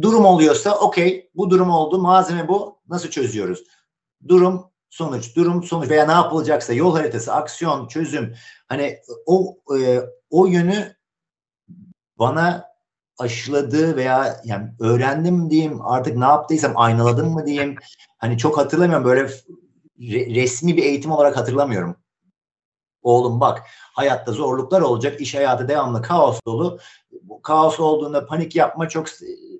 Durum 0.00 0.24
oluyorsa 0.24 0.78
okey 0.78 1.30
bu 1.34 1.50
durum 1.50 1.70
oldu, 1.70 1.98
malzeme 1.98 2.48
bu, 2.48 2.78
nasıl 2.88 3.10
çözüyoruz? 3.10 3.64
Durum 4.28 4.70
sonuç, 4.90 5.36
durum 5.36 5.62
sonuç 5.62 5.90
veya 5.90 6.06
ne 6.06 6.12
yapılacaksa 6.12 6.72
yol 6.72 6.96
haritası, 6.96 7.34
aksiyon, 7.34 7.88
çözüm 7.88 8.34
hani 8.68 8.98
o 9.26 9.58
e, 9.78 10.00
o 10.30 10.46
yönü 10.46 10.96
bana 12.18 12.68
aşıladı 13.18 13.96
veya 13.96 14.40
yani 14.44 14.70
öğrendim 14.80 15.50
diyeyim 15.50 15.82
artık 15.82 16.16
ne 16.16 16.24
yaptıysam 16.24 16.72
aynaladım 16.76 17.32
mı 17.32 17.46
diyeyim 17.46 17.76
hani 18.18 18.38
çok 18.38 18.58
hatırlamıyorum 18.58 19.04
böyle 19.04 19.22
re, 20.00 20.34
resmi 20.34 20.76
bir 20.76 20.82
eğitim 20.82 21.12
olarak 21.12 21.36
hatırlamıyorum. 21.36 21.96
Oğlum 23.02 23.40
bak 23.40 23.62
hayatta 23.94 24.32
zorluklar 24.32 24.80
olacak 24.80 25.20
iş 25.20 25.34
hayatı 25.34 25.68
devamlı 25.68 26.02
kaos 26.02 26.40
dolu 26.46 26.78
kaos 27.42 27.80
olduğunda 27.80 28.26
panik 28.26 28.56
yapma 28.56 28.88
çok 28.88 29.06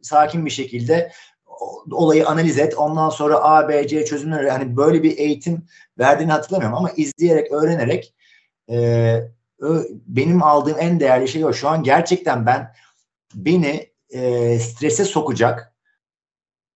sakin 0.03 0.47
bir 0.47 0.51
şekilde 0.51 1.13
olayı 1.91 2.29
analiz 2.29 2.59
et. 2.59 2.75
Ondan 2.79 3.11
sonra 3.11 3.37
A, 3.43 3.69
B, 3.69 3.89
C 3.89 4.05
çözümleri 4.05 4.51
hani 4.51 4.77
böyle 4.77 5.03
bir 5.03 5.19
eğitim 5.19 5.67
verdiğini 5.99 6.33
hatırlamıyorum 6.33 6.77
ama 6.77 6.91
izleyerek, 6.91 7.53
öğrenerek 7.53 8.15
e, 8.71 9.19
benim 10.07 10.43
aldığım 10.43 10.77
en 10.81 11.01
değerli 11.01 11.29
şey 11.29 11.45
o. 11.45 11.53
Şu 11.53 11.69
an 11.69 11.83
gerçekten 11.83 12.47
ben 12.47 12.75
beni 13.35 13.91
e, 14.11 14.59
strese 14.59 15.05
sokacak 15.05 15.75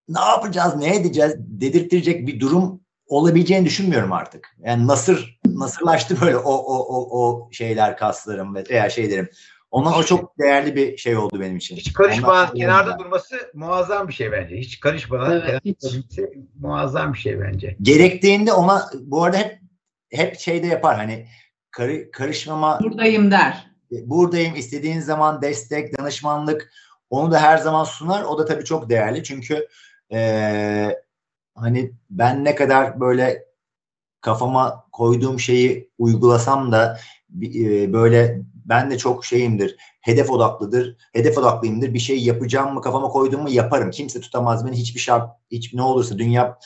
ne 0.08 0.20
yapacağız, 0.20 0.76
ne 0.76 0.96
edeceğiz 0.96 1.34
dedirttirecek 1.38 2.26
bir 2.26 2.40
durum 2.40 2.80
olabileceğini 3.06 3.64
düşünmüyorum 3.64 4.12
artık. 4.12 4.56
Yani 4.58 4.86
nasır 4.86 5.40
nasırlaştı 5.46 6.20
böyle 6.20 6.36
o 6.36 6.52
o 6.52 6.78
o 6.78 7.20
o 7.20 7.48
şeyler 7.52 7.96
kaslarım 7.96 8.54
veya 8.54 8.90
şeylerim. 8.90 9.28
Ondan 9.72 9.92
o 9.92 10.02
çok 10.02 10.38
değerli 10.38 10.76
bir 10.76 10.96
şey 10.96 11.16
oldu 11.16 11.40
benim 11.40 11.56
için. 11.56 11.76
Hiç 11.76 11.92
karışmadan 11.92 12.54
kenarda 12.54 12.98
durması 12.98 13.36
muazzam 13.54 14.08
bir 14.08 14.12
şey 14.12 14.32
bence. 14.32 14.56
Hiç 14.56 14.80
karışmadan 14.80 15.32
evet, 15.32 15.42
kenarda 15.42 15.60
hiç. 15.64 16.18
muazzam 16.60 17.12
bir 17.12 17.18
şey 17.18 17.40
bence. 17.40 17.76
Gerektiğinde 17.82 18.52
ona 18.52 18.90
bu 19.00 19.24
arada 19.24 19.36
hep 19.36 19.58
hep 20.12 20.38
şeyde 20.38 20.66
yapar 20.66 20.96
hani 20.96 21.26
karı, 21.70 22.10
karışmama 22.10 22.80
buradayım 22.82 23.30
der. 23.30 23.70
Buradayım 23.90 24.56
istediğin 24.56 25.00
zaman 25.00 25.42
destek, 25.42 25.98
danışmanlık 25.98 26.72
onu 27.10 27.32
da 27.32 27.40
her 27.40 27.58
zaman 27.58 27.84
sunar. 27.84 28.22
O 28.22 28.38
da 28.38 28.44
tabii 28.44 28.64
çok 28.64 28.88
değerli 28.88 29.24
çünkü 29.24 29.68
ee, 30.12 30.96
hani 31.54 31.92
ben 32.10 32.44
ne 32.44 32.54
kadar 32.54 33.00
böyle 33.00 33.44
kafama 34.20 34.84
koyduğum 34.92 35.40
şeyi 35.40 35.90
uygulasam 35.98 36.72
da 36.72 36.98
e, 37.42 37.92
böyle 37.92 38.42
ben 38.64 38.90
de 38.90 38.98
çok 38.98 39.24
şeyimdir. 39.24 39.76
Hedef 40.00 40.30
odaklıdır. 40.30 40.96
Hedef 41.12 41.38
odaklıyımdır. 41.38 41.94
Bir 41.94 41.98
şey 41.98 42.24
yapacağım 42.24 42.74
mı 42.74 42.82
kafama 42.82 43.08
koyduğumu 43.08 43.50
yaparım. 43.50 43.90
Kimse 43.90 44.20
tutamaz 44.20 44.66
beni. 44.66 44.76
Hiçbir 44.76 45.00
şart, 45.00 45.30
hiç 45.50 45.74
ne 45.74 45.82
olursa 45.82 46.18
dünya 46.18 46.58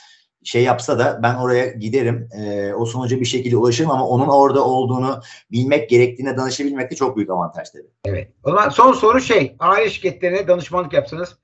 şey 0.44 0.62
yapsa 0.62 0.99
da 0.99 1.20
ben 1.22 1.34
oraya 1.34 1.66
giderim. 1.66 2.28
E, 2.32 2.74
o 2.74 2.86
sonuca 2.86 3.20
bir 3.20 3.24
şekilde 3.24 3.57
ulaşırım 3.57 3.90
ama 3.90 4.09
onun 4.09 4.28
orada 4.28 4.64
olduğunu 4.64 5.20
bilmek 5.53 5.90
gerektiğine 5.90 6.36
danışabilmek 6.36 6.90
de 6.90 6.94
çok 6.94 7.16
büyük 7.16 7.30
avantaj 7.30 7.70
tabii. 7.70 7.90
Evet. 8.05 8.32
O 8.44 8.51
zaman 8.51 8.68
son 8.68 8.92
soru 8.92 9.20
şey. 9.20 9.57
Aile 9.59 9.90
şirketlerine 9.90 10.49
danışmanlık 10.49 10.92
yapsanız 10.92 11.36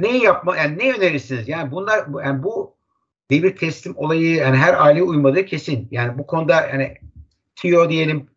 ne 0.00 0.16
yapma 0.16 0.56
yani 0.56 0.78
ne 0.78 0.92
önerirsiniz? 0.92 1.48
Yani 1.48 1.72
bunlar 1.72 2.06
yani 2.24 2.42
bu 2.42 2.74
devir 3.30 3.56
teslim 3.56 3.96
olayı 3.96 4.34
yani 4.36 4.56
her 4.56 4.84
aile 4.84 5.02
uymadığı 5.02 5.46
kesin. 5.46 5.88
Yani 5.90 6.18
bu 6.18 6.26
konuda 6.26 6.66
yani 6.66 6.94
TIO 7.56 7.90
diyelim 7.90 8.33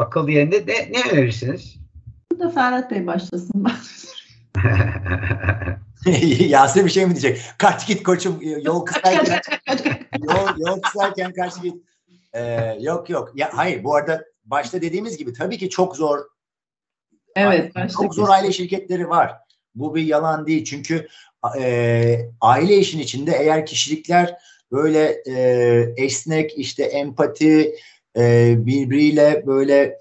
akıl 0.00 0.26
diyelim 0.26 0.52
de 0.52 0.64
ne, 0.66 0.92
ne 0.92 1.10
önerirsiniz? 1.10 1.76
Burada 2.32 2.50
Ferhat 2.50 2.90
Bey 2.90 3.06
başlasın. 3.06 3.66
Yasin 6.38 6.84
bir 6.84 6.90
şey 6.90 7.06
mi 7.06 7.10
diyecek? 7.10 7.40
Kaç 7.58 7.86
git 7.86 8.02
koçum 8.02 8.38
yol 8.42 8.80
kısayken 8.84 9.40
yol, 10.22 10.48
yol 10.66 10.80
kısayken 10.80 11.32
kaç 11.32 11.62
git. 11.62 11.74
Ee, 12.32 12.76
yok 12.80 13.10
yok. 13.10 13.32
Ya 13.34 13.50
hayır 13.52 13.84
bu 13.84 13.94
arada 13.94 14.24
başta 14.44 14.82
dediğimiz 14.82 15.16
gibi 15.16 15.32
tabii 15.32 15.58
ki 15.58 15.70
çok 15.70 15.96
zor. 15.96 16.18
Evet. 17.36 17.72
Çok 17.96 18.14
zor 18.14 18.28
aile 18.28 18.52
şirketleri 18.52 19.08
var. 19.08 19.36
Bu 19.74 19.94
bir 19.94 20.02
yalan 20.02 20.46
değil. 20.46 20.64
Çünkü 20.64 21.08
e, 21.58 22.30
aile 22.40 22.76
işin 22.76 22.98
içinde 22.98 23.32
eğer 23.32 23.66
kişilikler 23.66 24.36
böyle 24.72 25.22
e, 25.26 25.94
esnek 25.96 26.58
işte 26.58 26.82
empati 26.82 27.74
e, 28.16 28.54
birbiriyle 28.66 29.46
böyle 29.46 29.98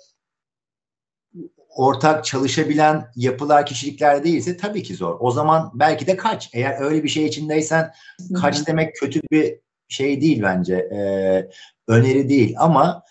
ortak 1.70 2.26
çalışabilen 2.26 3.12
yapılar, 3.16 3.66
kişilikler 3.66 4.24
değilse 4.24 4.58
tabii 4.58 4.84
ki 4.84 4.96
zor. 4.96 5.18
O 5.20 5.32
zaman 5.32 5.72
belki 5.74 6.08
de 6.08 6.18
kaç. 6.18 6.50
Eğer 6.54 6.82
öyle 6.82 7.04
bir 7.04 7.10
şey 7.10 7.26
içindeysen 7.26 7.94
kaç 8.42 8.68
demek 8.68 8.96
kötü 8.96 9.22
bir 9.32 9.60
şey 9.88 10.22
değil 10.22 10.42
bence. 10.44 10.76
Ee, 10.76 11.50
öneri 11.88 12.30
değil 12.30 12.56
ama 12.58 13.04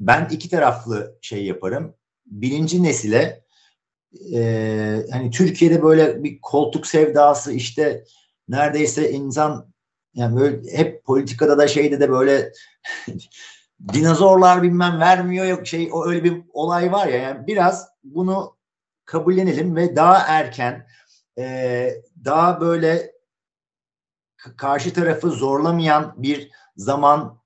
ben 0.00 0.28
iki 0.30 0.50
taraflı 0.50 1.18
şey 1.22 1.44
yaparım. 1.44 1.94
Birinci 2.26 2.82
nesile 2.82 3.44
e, 4.34 5.02
hani 5.12 5.30
Türkiye'de 5.30 5.82
böyle 5.82 6.24
bir 6.24 6.40
koltuk 6.40 6.86
sevdası 6.86 7.52
işte 7.52 8.04
neredeyse 8.48 9.10
insan 9.10 9.72
yani 10.14 10.40
böyle 10.40 10.76
hep 10.76 11.04
politikada 11.04 11.58
da 11.58 11.68
şeyde 11.68 12.00
de 12.00 12.10
böyle 12.10 12.52
dinozorlar 13.92 14.62
bilmem 14.62 15.00
vermiyor 15.00 15.46
yok 15.46 15.66
şey 15.66 15.90
o 15.92 16.06
öyle 16.06 16.24
bir 16.24 16.42
olay 16.52 16.92
var 16.92 17.06
ya 17.06 17.16
yani 17.16 17.46
biraz 17.46 17.88
bunu 18.04 18.56
kabullenelim 19.04 19.76
ve 19.76 19.96
daha 19.96 20.18
erken 20.18 20.86
e, 21.38 21.88
daha 22.24 22.60
böyle 22.60 23.12
karşı 24.56 24.92
tarafı 24.92 25.30
zorlamayan 25.30 26.14
bir 26.16 26.50
zaman 26.76 27.40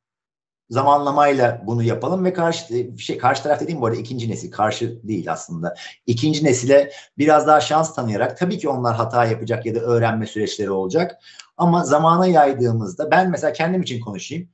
zamanlamayla 0.70 1.62
bunu 1.66 1.82
yapalım 1.82 2.24
ve 2.24 2.32
karşı 2.32 2.90
şey 2.98 3.18
karşı 3.18 3.42
taraf 3.42 3.60
dediğim 3.60 3.80
bu 3.80 3.86
arada 3.86 4.00
ikinci 4.00 4.30
nesil 4.30 4.50
karşı 4.50 5.08
değil 5.08 5.32
aslında. 5.32 5.74
İkinci 6.06 6.44
nesile 6.44 6.92
biraz 7.18 7.46
daha 7.46 7.60
şans 7.60 7.94
tanıyarak 7.94 8.38
tabii 8.38 8.58
ki 8.58 8.68
onlar 8.68 8.96
hata 8.96 9.24
yapacak 9.24 9.66
ya 9.66 9.74
da 9.74 9.80
öğrenme 9.80 10.26
süreçleri 10.26 10.70
olacak 10.70 11.18
ama 11.56 11.84
zamana 11.84 12.26
yaydığımızda 12.26 13.10
ben 13.10 13.30
mesela 13.30 13.52
kendim 13.52 13.82
için 13.82 14.00
konuşayım. 14.00 14.48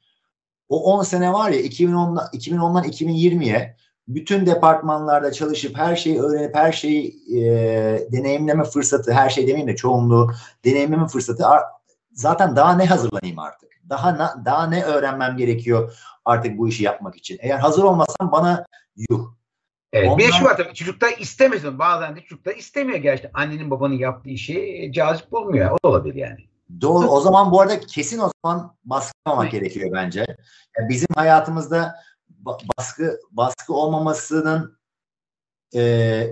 O 0.68 0.92
10 0.98 1.02
sene 1.02 1.32
var 1.32 1.50
ya 1.50 1.60
2010'dan 1.60 2.26
2010'dan 2.32 2.84
2020'ye 2.84 3.76
bütün 4.08 4.46
departmanlarda 4.46 5.32
çalışıp 5.32 5.78
her 5.78 5.96
şeyi 5.96 6.20
öğrenip 6.20 6.54
her 6.54 6.72
şeyi 6.72 7.16
e, 7.36 7.42
deneyimleme 8.12 8.64
fırsatı, 8.64 9.12
her 9.12 9.30
şey 9.30 9.46
demeyeyim 9.46 9.68
de 9.68 9.76
çoğunluğu 9.76 10.30
deneyimleme 10.64 11.06
fırsatı 11.06 11.44
zaten 12.12 12.56
daha 12.56 12.76
ne 12.76 12.86
hazırlanayım 12.86 13.38
artık? 13.38 13.70
Daha 13.88 14.12
ne, 14.12 14.44
daha 14.44 14.66
ne 14.66 14.84
öğrenmem 14.84 15.36
gerekiyor 15.36 15.92
artık 16.24 16.58
bu 16.58 16.68
işi 16.68 16.84
yapmak 16.84 17.16
için? 17.16 17.38
Eğer 17.40 17.58
hazır 17.58 17.82
olmasam 17.82 18.32
bana 18.32 18.66
yuh. 19.10 19.32
Evet, 19.92 20.08
Ondan... 20.08 20.18
bir 20.18 20.28
de 20.28 20.32
şu 20.32 20.44
var 20.44 20.56
tabii 20.56 20.74
çocuklar 20.74 21.14
istemesin. 21.18 21.78
Bazen 21.78 22.16
de 22.16 22.20
çocuklar 22.20 22.56
istemiyor 22.56 22.98
gerçekten. 22.98 23.40
Annenin 23.42 23.70
babanın 23.70 23.94
yaptığı 23.94 24.30
işi 24.30 24.90
cazip 24.94 25.32
bulmuyor. 25.32 25.70
O 25.70 25.78
da 25.84 25.88
olabilir 25.88 26.14
yani. 26.14 26.38
Doğru. 26.80 27.06
O 27.06 27.20
zaman 27.20 27.52
bu 27.52 27.60
arada 27.60 27.80
kesin 27.80 28.18
o 28.18 28.30
zaman 28.44 28.76
baskılamak 28.84 29.50
gerekiyor 29.50 29.90
bence. 29.92 30.26
Yani 30.78 30.88
bizim 30.88 31.08
hayatımızda 31.14 31.94
baskı 32.28 33.20
baskı 33.30 33.74
olmamasının 33.74 34.78
e, 35.74 36.26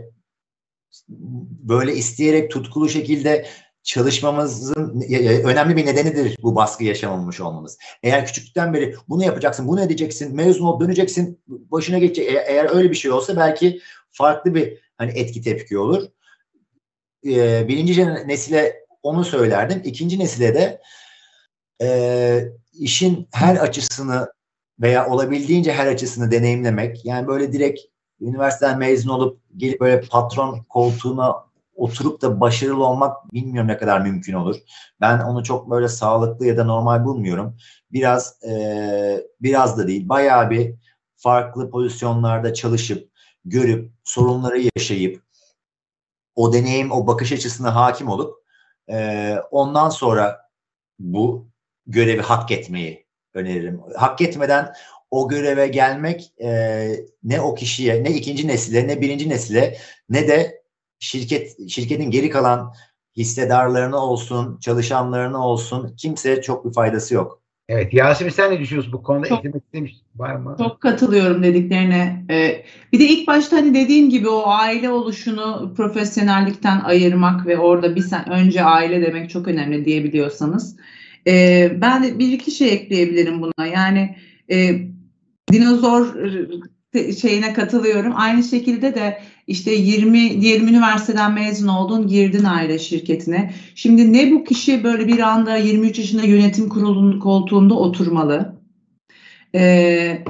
böyle 1.62 1.94
isteyerek 1.94 2.50
tutkulu 2.50 2.88
şekilde 2.88 3.46
çalışmamızın 3.82 5.00
önemli 5.44 5.76
bir 5.76 5.86
nedenidir 5.86 6.36
bu 6.42 6.56
baskı 6.56 6.84
yaşamamış 6.84 7.40
olmamız. 7.40 7.78
Eğer 8.02 8.26
küçüklükten 8.26 8.74
beri 8.74 8.94
bunu 9.08 9.24
yapacaksın, 9.24 9.68
bunu 9.68 9.82
edeceksin, 9.82 10.36
mezun 10.36 10.66
olup 10.66 10.80
döneceksin, 10.80 11.42
başına 11.46 11.98
geçecek. 11.98 12.30
Eğer 12.46 12.76
öyle 12.76 12.90
bir 12.90 12.96
şey 12.96 13.10
olsa 13.10 13.36
belki 13.36 13.80
farklı 14.10 14.54
bir 14.54 14.78
hani 14.98 15.18
etki 15.18 15.42
tepki 15.42 15.78
olur. 15.78 16.04
Ee, 17.26 17.68
birinci 17.68 18.06
nesile 18.06 18.83
onu 19.04 19.24
söylerdim. 19.24 19.82
İkinci 19.84 20.18
nesile 20.18 20.54
de 20.54 20.80
e, 21.82 22.48
işin 22.72 23.28
her 23.32 23.56
açısını 23.56 24.32
veya 24.80 25.08
olabildiğince 25.08 25.72
her 25.72 25.86
açısını 25.86 26.30
deneyimlemek. 26.30 27.04
Yani 27.04 27.26
böyle 27.26 27.52
direkt 27.52 27.80
üniversiteden 28.20 28.78
mezun 28.78 29.10
olup 29.10 29.40
gelip 29.56 29.80
böyle 29.80 30.00
patron 30.00 30.62
koltuğuna 30.68 31.44
oturup 31.74 32.22
da 32.22 32.40
başarılı 32.40 32.84
olmak 32.86 33.32
bilmiyorum 33.32 33.68
ne 33.68 33.76
kadar 33.78 34.00
mümkün 34.00 34.32
olur. 34.32 34.56
Ben 35.00 35.18
onu 35.18 35.44
çok 35.44 35.70
böyle 35.70 35.88
sağlıklı 35.88 36.46
ya 36.46 36.56
da 36.56 36.64
normal 36.64 37.04
bulmuyorum. 37.04 37.56
Biraz 37.92 38.42
e, 38.44 39.26
biraz 39.40 39.78
da 39.78 39.86
değil. 39.86 40.08
Bayağı 40.08 40.50
bir 40.50 40.74
farklı 41.16 41.70
pozisyonlarda 41.70 42.54
çalışıp, 42.54 43.10
görüp, 43.44 43.92
sorunları 44.04 44.68
yaşayıp, 44.76 45.22
o 46.34 46.52
deneyim, 46.52 46.92
o 46.92 47.06
bakış 47.06 47.32
açısına 47.32 47.74
hakim 47.74 48.08
olup 48.08 48.43
e, 48.90 49.36
ondan 49.50 49.88
sonra 49.88 50.50
bu 50.98 51.48
görevi 51.86 52.22
hak 52.22 52.50
etmeyi 52.50 53.06
öneririm. 53.34 53.82
Hak 53.96 54.20
etmeden 54.20 54.74
o 55.10 55.28
göreve 55.28 55.66
gelmek 55.68 56.32
e, 56.42 56.90
ne 57.22 57.40
o 57.40 57.54
kişiye, 57.54 58.04
ne 58.04 58.10
ikinci 58.10 58.48
nesile, 58.48 58.88
ne 58.88 59.00
birinci 59.00 59.28
nesile, 59.28 59.78
ne 60.08 60.28
de 60.28 60.62
şirket 60.98 61.70
şirketin 61.70 62.10
geri 62.10 62.30
kalan 62.30 62.74
hissedarlarına 63.16 63.96
olsun, 63.96 64.58
çalışanlarına 64.58 65.48
olsun 65.48 65.96
kimseye 65.96 66.42
çok 66.42 66.64
bir 66.64 66.72
faydası 66.72 67.14
yok. 67.14 67.43
Evet. 67.68 67.94
Yasemin 67.94 68.30
sen 68.30 68.50
ne 68.50 68.60
düşünüyorsun 68.60 68.92
bu 68.92 69.02
konuda? 69.02 69.28
Çok- 69.28 69.38
Eklemek 69.38 69.62
istemiş 69.64 69.92
var 70.16 70.34
mı? 70.36 70.56
Çok 70.58 70.80
katılıyorum 70.80 71.42
dediklerine. 71.42 72.24
Ee, 72.30 72.64
bir 72.92 72.98
de 72.98 73.04
ilk 73.04 73.28
başta 73.28 73.56
hani 73.56 73.74
dediğim 73.74 74.10
gibi 74.10 74.28
o 74.28 74.42
aile 74.46 74.90
oluşunu 74.90 75.74
profesyonellikten 75.76 76.80
ayırmak 76.80 77.46
ve 77.46 77.58
orada 77.58 77.96
bir 77.96 78.00
sen 78.02 78.30
önce 78.30 78.62
aile 78.64 79.02
demek 79.02 79.30
çok 79.30 79.48
önemli 79.48 79.84
diyebiliyorsanız. 79.84 80.76
Ee, 81.26 81.72
ben 81.80 82.02
de 82.04 82.18
bir 82.18 82.32
iki 82.32 82.50
şey 82.50 82.72
ekleyebilirim 82.72 83.42
buna. 83.42 83.66
Yani 83.66 84.16
e, 84.50 84.70
dinozor 85.52 86.14
e, 86.94 87.12
şeyine 87.12 87.52
katılıyorum. 87.52 88.12
Aynı 88.16 88.42
şekilde 88.42 88.94
de 88.94 89.20
işte 89.46 89.72
20 89.72 90.40
diyelim 90.40 90.68
üniversiteden 90.68 91.32
mezun 91.32 91.68
oldun, 91.68 92.06
girdin 92.06 92.44
aile 92.44 92.78
şirketine. 92.78 93.54
Şimdi 93.74 94.12
ne 94.12 94.32
bu 94.32 94.44
kişi 94.44 94.84
böyle 94.84 95.08
bir 95.08 95.18
anda 95.18 95.56
23 95.56 95.98
yaşında 95.98 96.22
yönetim 96.22 96.68
kurulunun 96.68 97.20
koltuğunda 97.20 97.74
oturmalı? 97.74 98.54
Ee, 99.54 100.24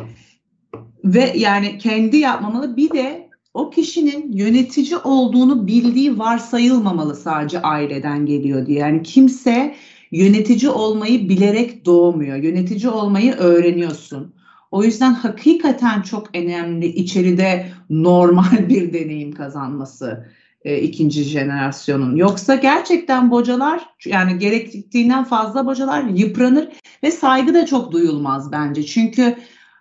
ve 1.05 1.33
yani 1.37 1.79
kendi 1.79 2.17
yapmamalı. 2.17 2.77
Bir 2.77 2.91
de 2.91 3.29
o 3.55 3.71
kişinin 3.71 4.33
yönetici 4.33 4.97
olduğunu 4.97 5.67
bildiği 5.67 6.19
varsayılmamalı 6.19 7.17
sadece 7.17 7.63
aileden 7.63 8.27
geliyor 8.27 8.67
diye. 8.67 8.79
Yani 8.79 9.03
kimse 9.03 9.75
yönetici 10.13 10.71
olmayı 10.71 11.29
bilerek 11.29 11.85
doğmuyor. 11.85 12.37
Yönetici 12.37 12.89
olmayı 12.89 13.33
öğreniyorsun. 13.33 14.35
O 14.75 14.85
yüzden 14.85 15.15
hakikaten 15.15 16.03
çok 16.03 16.37
önemli 16.37 16.87
içeride 16.87 17.69
normal 17.91 18.69
bir 18.69 18.93
deneyim 18.93 19.33
kazanması 19.33 20.27
e, 20.65 20.79
ikinci 20.79 21.23
jenerasyonun. 21.23 22.17
Yoksa 22.17 22.55
gerçekten 22.55 23.31
bocalar 23.31 23.87
yani 24.05 24.39
gerektiğinden 24.39 25.25
fazla 25.25 25.67
bocalar 25.67 26.03
yıpranır 26.03 26.69
ve 27.03 27.11
saygı 27.11 27.55
da 27.55 27.67
çok 27.67 27.93
duyulmaz 27.93 28.53
bence. 28.53 28.87
Çünkü 28.87 29.37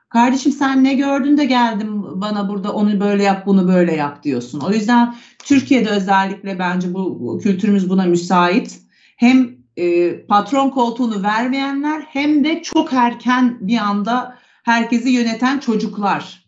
kardeşim 0.10 0.52
sen 0.52 0.84
ne 0.84 0.94
gördün 0.94 1.38
de 1.38 1.46
geldin 1.46 2.22
bana 2.22 2.50
burada 2.50 2.74
onu 2.74 3.00
böyle 3.00 3.24
yap 3.24 3.46
bunu 3.46 3.68
böyle 3.68 3.96
yap 3.96 4.24
diyorsun. 4.24 4.60
O 4.60 4.72
yüzden 4.72 5.16
Türkiye'de 5.44 5.90
özellikle 5.90 6.60
bence 6.60 6.94
bu, 6.94 7.20
bu 7.20 7.40
kültürümüz 7.40 7.90
buna 7.90 8.06
müsait. 8.06 8.82
Hem 9.18 9.50
e, 9.78 10.18
patron 10.26 10.70
koltuğunu 10.70 11.24
vermeyenler 11.24 12.02
hem 12.02 12.44
de 12.44 12.62
çok 12.62 12.94
erken 12.94 13.58
bir 13.62 13.78
anda 13.78 14.43
herkesi 14.64 15.10
yöneten 15.10 15.60
çocuklar. 15.60 16.44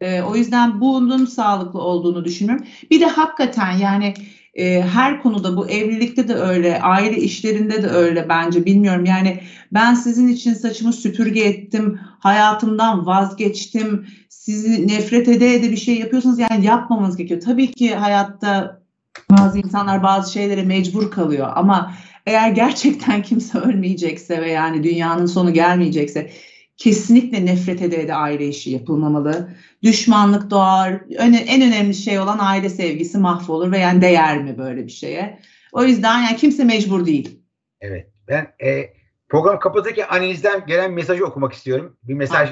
E, 0.00 0.22
o 0.22 0.36
yüzden 0.36 0.80
bunun 0.80 1.24
sağlıklı 1.26 1.80
olduğunu 1.80 2.24
düşünüyorum. 2.24 2.66
Bir 2.90 3.00
de 3.00 3.06
hakikaten 3.06 3.72
yani 3.72 4.14
e, 4.54 4.82
her 4.82 5.22
konuda 5.22 5.56
bu 5.56 5.68
evlilikte 5.68 6.28
de 6.28 6.34
öyle, 6.34 6.80
aile 6.82 7.16
işlerinde 7.16 7.82
de 7.82 7.88
öyle 7.88 8.28
bence 8.28 8.64
bilmiyorum. 8.64 9.04
Yani 9.04 9.40
ben 9.72 9.94
sizin 9.94 10.28
için 10.28 10.54
saçımı 10.54 10.92
süpürge 10.92 11.40
ettim, 11.40 12.00
hayatımdan 12.18 13.06
vazgeçtim, 13.06 14.06
sizi 14.28 14.88
nefret 14.88 15.28
ede 15.28 15.54
ede 15.54 15.70
bir 15.70 15.76
şey 15.76 15.98
yapıyorsanız 15.98 16.38
yani 16.38 16.64
yapmamanız 16.64 17.16
gerekiyor. 17.16 17.40
Tabii 17.40 17.72
ki 17.72 17.94
hayatta 17.94 18.82
bazı 19.30 19.58
insanlar 19.58 20.02
bazı 20.02 20.32
şeylere 20.32 20.62
mecbur 20.62 21.10
kalıyor 21.10 21.48
ama 21.54 21.92
eğer 22.26 22.50
gerçekten 22.50 23.22
kimse 23.22 23.58
ölmeyecekse 23.58 24.42
ve 24.42 24.50
yani 24.50 24.84
dünyanın 24.84 25.26
sonu 25.26 25.52
gelmeyecekse 25.52 26.30
kesinlikle 26.76 27.46
nefret 27.46 27.82
ede 27.82 28.02
ede 28.02 28.14
aile 28.14 28.48
işi 28.48 28.70
yapılmamalı. 28.70 29.50
Düşmanlık 29.82 30.50
doğar. 30.50 31.00
En 31.18 31.62
önemli 31.62 31.94
şey 31.94 32.18
olan 32.18 32.38
aile 32.40 32.68
sevgisi 32.68 33.18
mahvolur 33.18 33.72
ve 33.72 33.78
yani 33.78 34.02
değer 34.02 34.42
mi 34.42 34.58
böyle 34.58 34.86
bir 34.86 34.92
şeye? 34.92 35.38
O 35.72 35.84
yüzden 35.84 36.22
yani 36.22 36.36
kimse 36.36 36.64
mecbur 36.64 37.06
değil. 37.06 37.40
Evet. 37.80 38.10
Ben 38.28 38.54
e, 38.64 38.94
program 39.28 39.58
kapatırken 39.58 40.06
analizden 40.10 40.66
gelen 40.66 40.92
mesajı 40.92 41.24
okumak 41.24 41.52
istiyorum. 41.52 41.96
Bir 42.02 42.14
mesaj. 42.14 42.50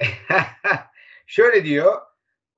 Şöyle 1.26 1.64
diyor. 1.64 1.92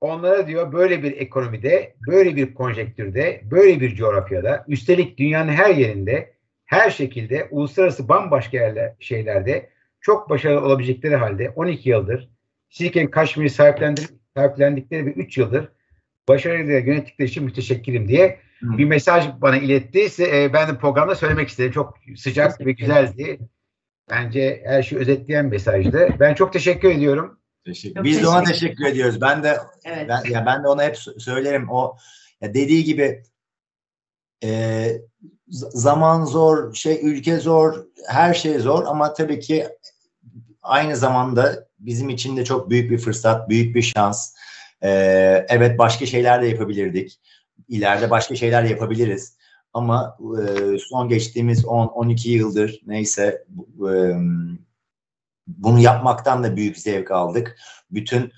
Onlara 0.01 0.47
diyor 0.47 0.73
böyle 0.73 1.03
bir 1.03 1.11
ekonomide, 1.11 1.95
böyle 2.07 2.35
bir 2.35 2.53
konjektürde, 2.53 3.41
böyle 3.51 3.81
bir 3.81 3.95
coğrafyada, 3.95 4.65
üstelik 4.67 5.17
dünyanın 5.17 5.51
her 5.51 5.75
yerinde, 5.75 6.33
her 6.65 6.89
şekilde 6.89 7.47
uluslararası 7.51 8.09
bambaşka 8.09 8.57
yerler, 8.57 8.93
şeylerde 8.99 9.69
çok 10.01 10.29
başarılı 10.29 10.65
olabilecekleri 10.65 11.15
halde 11.15 11.49
12 11.49 11.89
yıldır 11.89 12.29
Silken 12.69 13.11
Kaşmir'i 13.11 13.49
sahiplendikleri 13.49 15.05
ve 15.05 15.11
3 15.11 15.37
yıldır 15.37 15.71
başarıyla 16.27 16.79
yönettikleri 16.79 17.27
için 17.29 17.43
müteşekkirim 17.43 18.07
diye 18.07 18.39
Hı. 18.59 18.77
bir 18.77 18.85
mesaj 18.85 19.25
bana 19.41 19.57
iletti. 19.57 20.07
E, 20.23 20.53
ben 20.53 20.69
de 20.69 20.77
programda 20.77 21.15
söylemek 21.15 21.49
istedim. 21.49 21.71
Çok 21.71 21.97
sıcak 22.17 22.65
ve 22.65 22.71
güzeldi. 22.71 23.39
Bence 24.09 24.61
her 24.65 24.83
şeyi 24.83 24.99
özetleyen 24.99 25.45
mesajdı. 25.45 26.09
Ben 26.19 26.33
çok 26.33 26.53
teşekkür 26.53 26.89
ediyorum. 26.89 27.39
Teşekkür. 27.65 27.95
Çok 27.95 28.05
Biz 28.05 28.23
de 28.23 28.27
ona 28.27 28.43
teşekkür- 28.43 28.59
teşekkür 28.59 28.85
ediyoruz. 28.85 29.21
Ben 29.21 29.43
de 29.43 29.57
Evet. 29.85 30.09
ben 30.09 30.31
ya 30.31 30.45
ben 30.45 30.63
de 30.63 30.67
ona 30.67 30.83
hep 30.83 30.95
sö- 30.95 31.19
söylerim. 31.19 31.69
O 31.69 31.95
ya 32.41 32.53
dediği 32.53 32.83
gibi 32.83 33.23
e, 34.43 34.87
zaman 35.47 36.25
zor, 36.25 36.73
şey 36.73 36.99
ülke 37.03 37.37
zor, 37.37 37.85
her 38.07 38.33
şey 38.33 38.59
zor 38.59 38.83
ama 38.87 39.13
tabii 39.13 39.39
ki 39.39 39.67
aynı 40.61 40.95
zamanda 40.95 41.67
bizim 41.79 42.09
için 42.09 42.37
de 42.37 42.45
çok 42.45 42.69
büyük 42.69 42.91
bir 42.91 42.97
fırsat, 42.97 43.49
büyük 43.49 43.75
bir 43.75 43.81
şans. 43.81 44.33
E, 44.83 44.89
evet 45.49 45.79
başka 45.79 46.05
şeyler 46.05 46.41
de 46.41 46.47
yapabilirdik. 46.47 47.19
İleride 47.67 48.09
başka 48.09 48.35
şeyler 48.35 48.65
de 48.65 48.69
yapabiliriz. 48.69 49.37
Ama 49.73 50.17
e, 50.39 50.77
son 50.79 51.09
geçtiğimiz 51.09 51.65
10-12 51.65 52.29
yıldır 52.29 52.81
neyse 52.85 53.43
e, 53.89 53.93
bunu 55.47 55.79
yapmaktan 55.79 56.43
da 56.43 56.55
büyük 56.55 56.77
zevk 56.77 57.11
aldık. 57.11 57.57
Bütün 57.91 58.31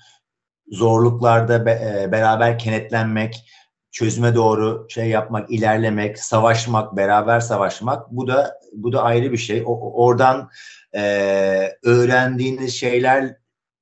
zorluklarda 0.68 1.66
be- 1.66 2.02
e, 2.02 2.12
beraber 2.12 2.58
kenetlenmek, 2.58 3.50
çözüme 3.90 4.34
doğru 4.34 4.86
şey 4.90 5.08
yapmak, 5.08 5.50
ilerlemek, 5.50 6.18
savaşmak, 6.18 6.96
beraber 6.96 7.40
savaşmak 7.40 8.10
bu 8.10 8.28
da 8.28 8.60
bu 8.72 8.92
da 8.92 9.02
ayrı 9.02 9.32
bir 9.32 9.36
şey. 9.36 9.62
O- 9.66 10.04
oradan 10.04 10.50
e, 10.94 11.76
öğrendiğiniz 11.82 12.74
şeyler, 12.74 13.36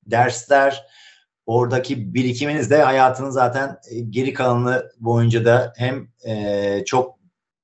dersler, 0.05 0.85
oradaki 1.45 2.13
birikiminiz 2.13 2.71
de 2.71 2.81
hayatının 2.81 3.29
zaten 3.29 3.77
e, 3.91 3.99
geri 3.99 4.33
kalanı 4.33 4.91
boyunca 4.99 5.45
da 5.45 5.73
hem 5.77 6.07
e, 6.25 6.85
çok 6.85 7.19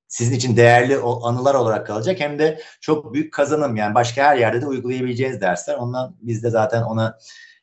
sizin 0.07 0.35
için 0.35 0.57
değerli 0.57 0.97
anılar 0.97 1.55
olarak 1.55 1.87
kalacak 1.87 2.19
hem 2.19 2.39
de 2.39 2.61
çok 2.81 3.13
büyük 3.13 3.33
kazanım 3.33 3.75
yani 3.75 3.95
başka 3.95 4.23
her 4.23 4.37
yerde 4.37 4.61
de 4.61 4.67
uygulayabileceğiniz 4.67 5.41
dersler. 5.41 5.75
Ondan 5.75 6.15
biz 6.21 6.43
de 6.43 6.49
zaten 6.49 6.81
ona 6.81 7.17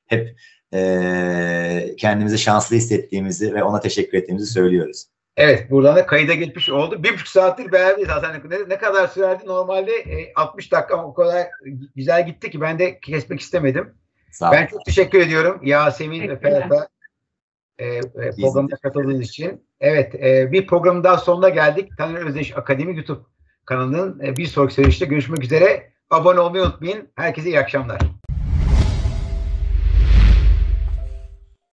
hep 0.06 0.38
e, 0.74 1.94
kendimizi 1.98 2.38
şanslı 2.38 2.76
hissettiğimizi 2.76 3.54
ve 3.54 3.64
ona 3.64 3.80
teşekkür 3.80 4.18
ettiğimizi 4.18 4.52
söylüyoruz. 4.52 5.06
Evet 5.36 5.70
buradan 5.70 5.96
da 5.96 6.06
kayıda 6.06 6.34
geçmiş 6.34 6.70
oldu. 6.70 7.02
Bir 7.02 7.12
buçuk 7.12 7.28
saattir 7.28 7.72
beraberiz 7.72 8.06
zaten. 8.06 8.42
Ne, 8.50 8.68
ne 8.68 8.78
kadar 8.78 9.06
sürerdi? 9.06 9.46
Normalde 9.46 9.92
e, 9.92 10.32
60 10.34 10.72
dakika 10.72 11.04
o 11.04 11.14
kadar 11.14 11.46
güzel 11.96 12.26
gitti 12.26 12.50
ki 12.50 12.60
ben 12.60 12.78
de 12.78 13.00
kesmek 13.00 13.40
istemedim. 13.40 13.94
Sağ 14.30 14.52
Ben 14.52 14.66
çok 14.66 14.84
teşekkür 14.84 15.20
ediyorum 15.20 15.60
Yasemin 15.64 16.28
ve. 16.28 16.38
Ferhat'a 16.38 16.88
e, 17.78 17.86
e, 17.86 18.00
programda 18.40 18.76
katıldığınız 18.76 19.20
için. 19.20 19.66
Evet 19.80 20.14
e, 20.14 20.52
bir 20.52 20.66
programın 20.66 21.04
daha 21.04 21.18
sonuna 21.18 21.48
geldik. 21.48 21.98
Taner 21.98 22.26
Özdeş 22.26 22.56
Akademi 22.56 22.96
YouTube 22.96 23.20
kanalının 23.64 24.20
e, 24.24 24.36
bir 24.36 24.46
sonraki 24.46 24.74
söyleşte 24.74 25.06
görüşmek 25.06 25.44
üzere. 25.44 25.92
Abone 26.10 26.40
olmayı 26.40 26.64
unutmayın. 26.64 27.08
Herkese 27.16 27.48
iyi 27.48 27.60
akşamlar. 27.60 27.98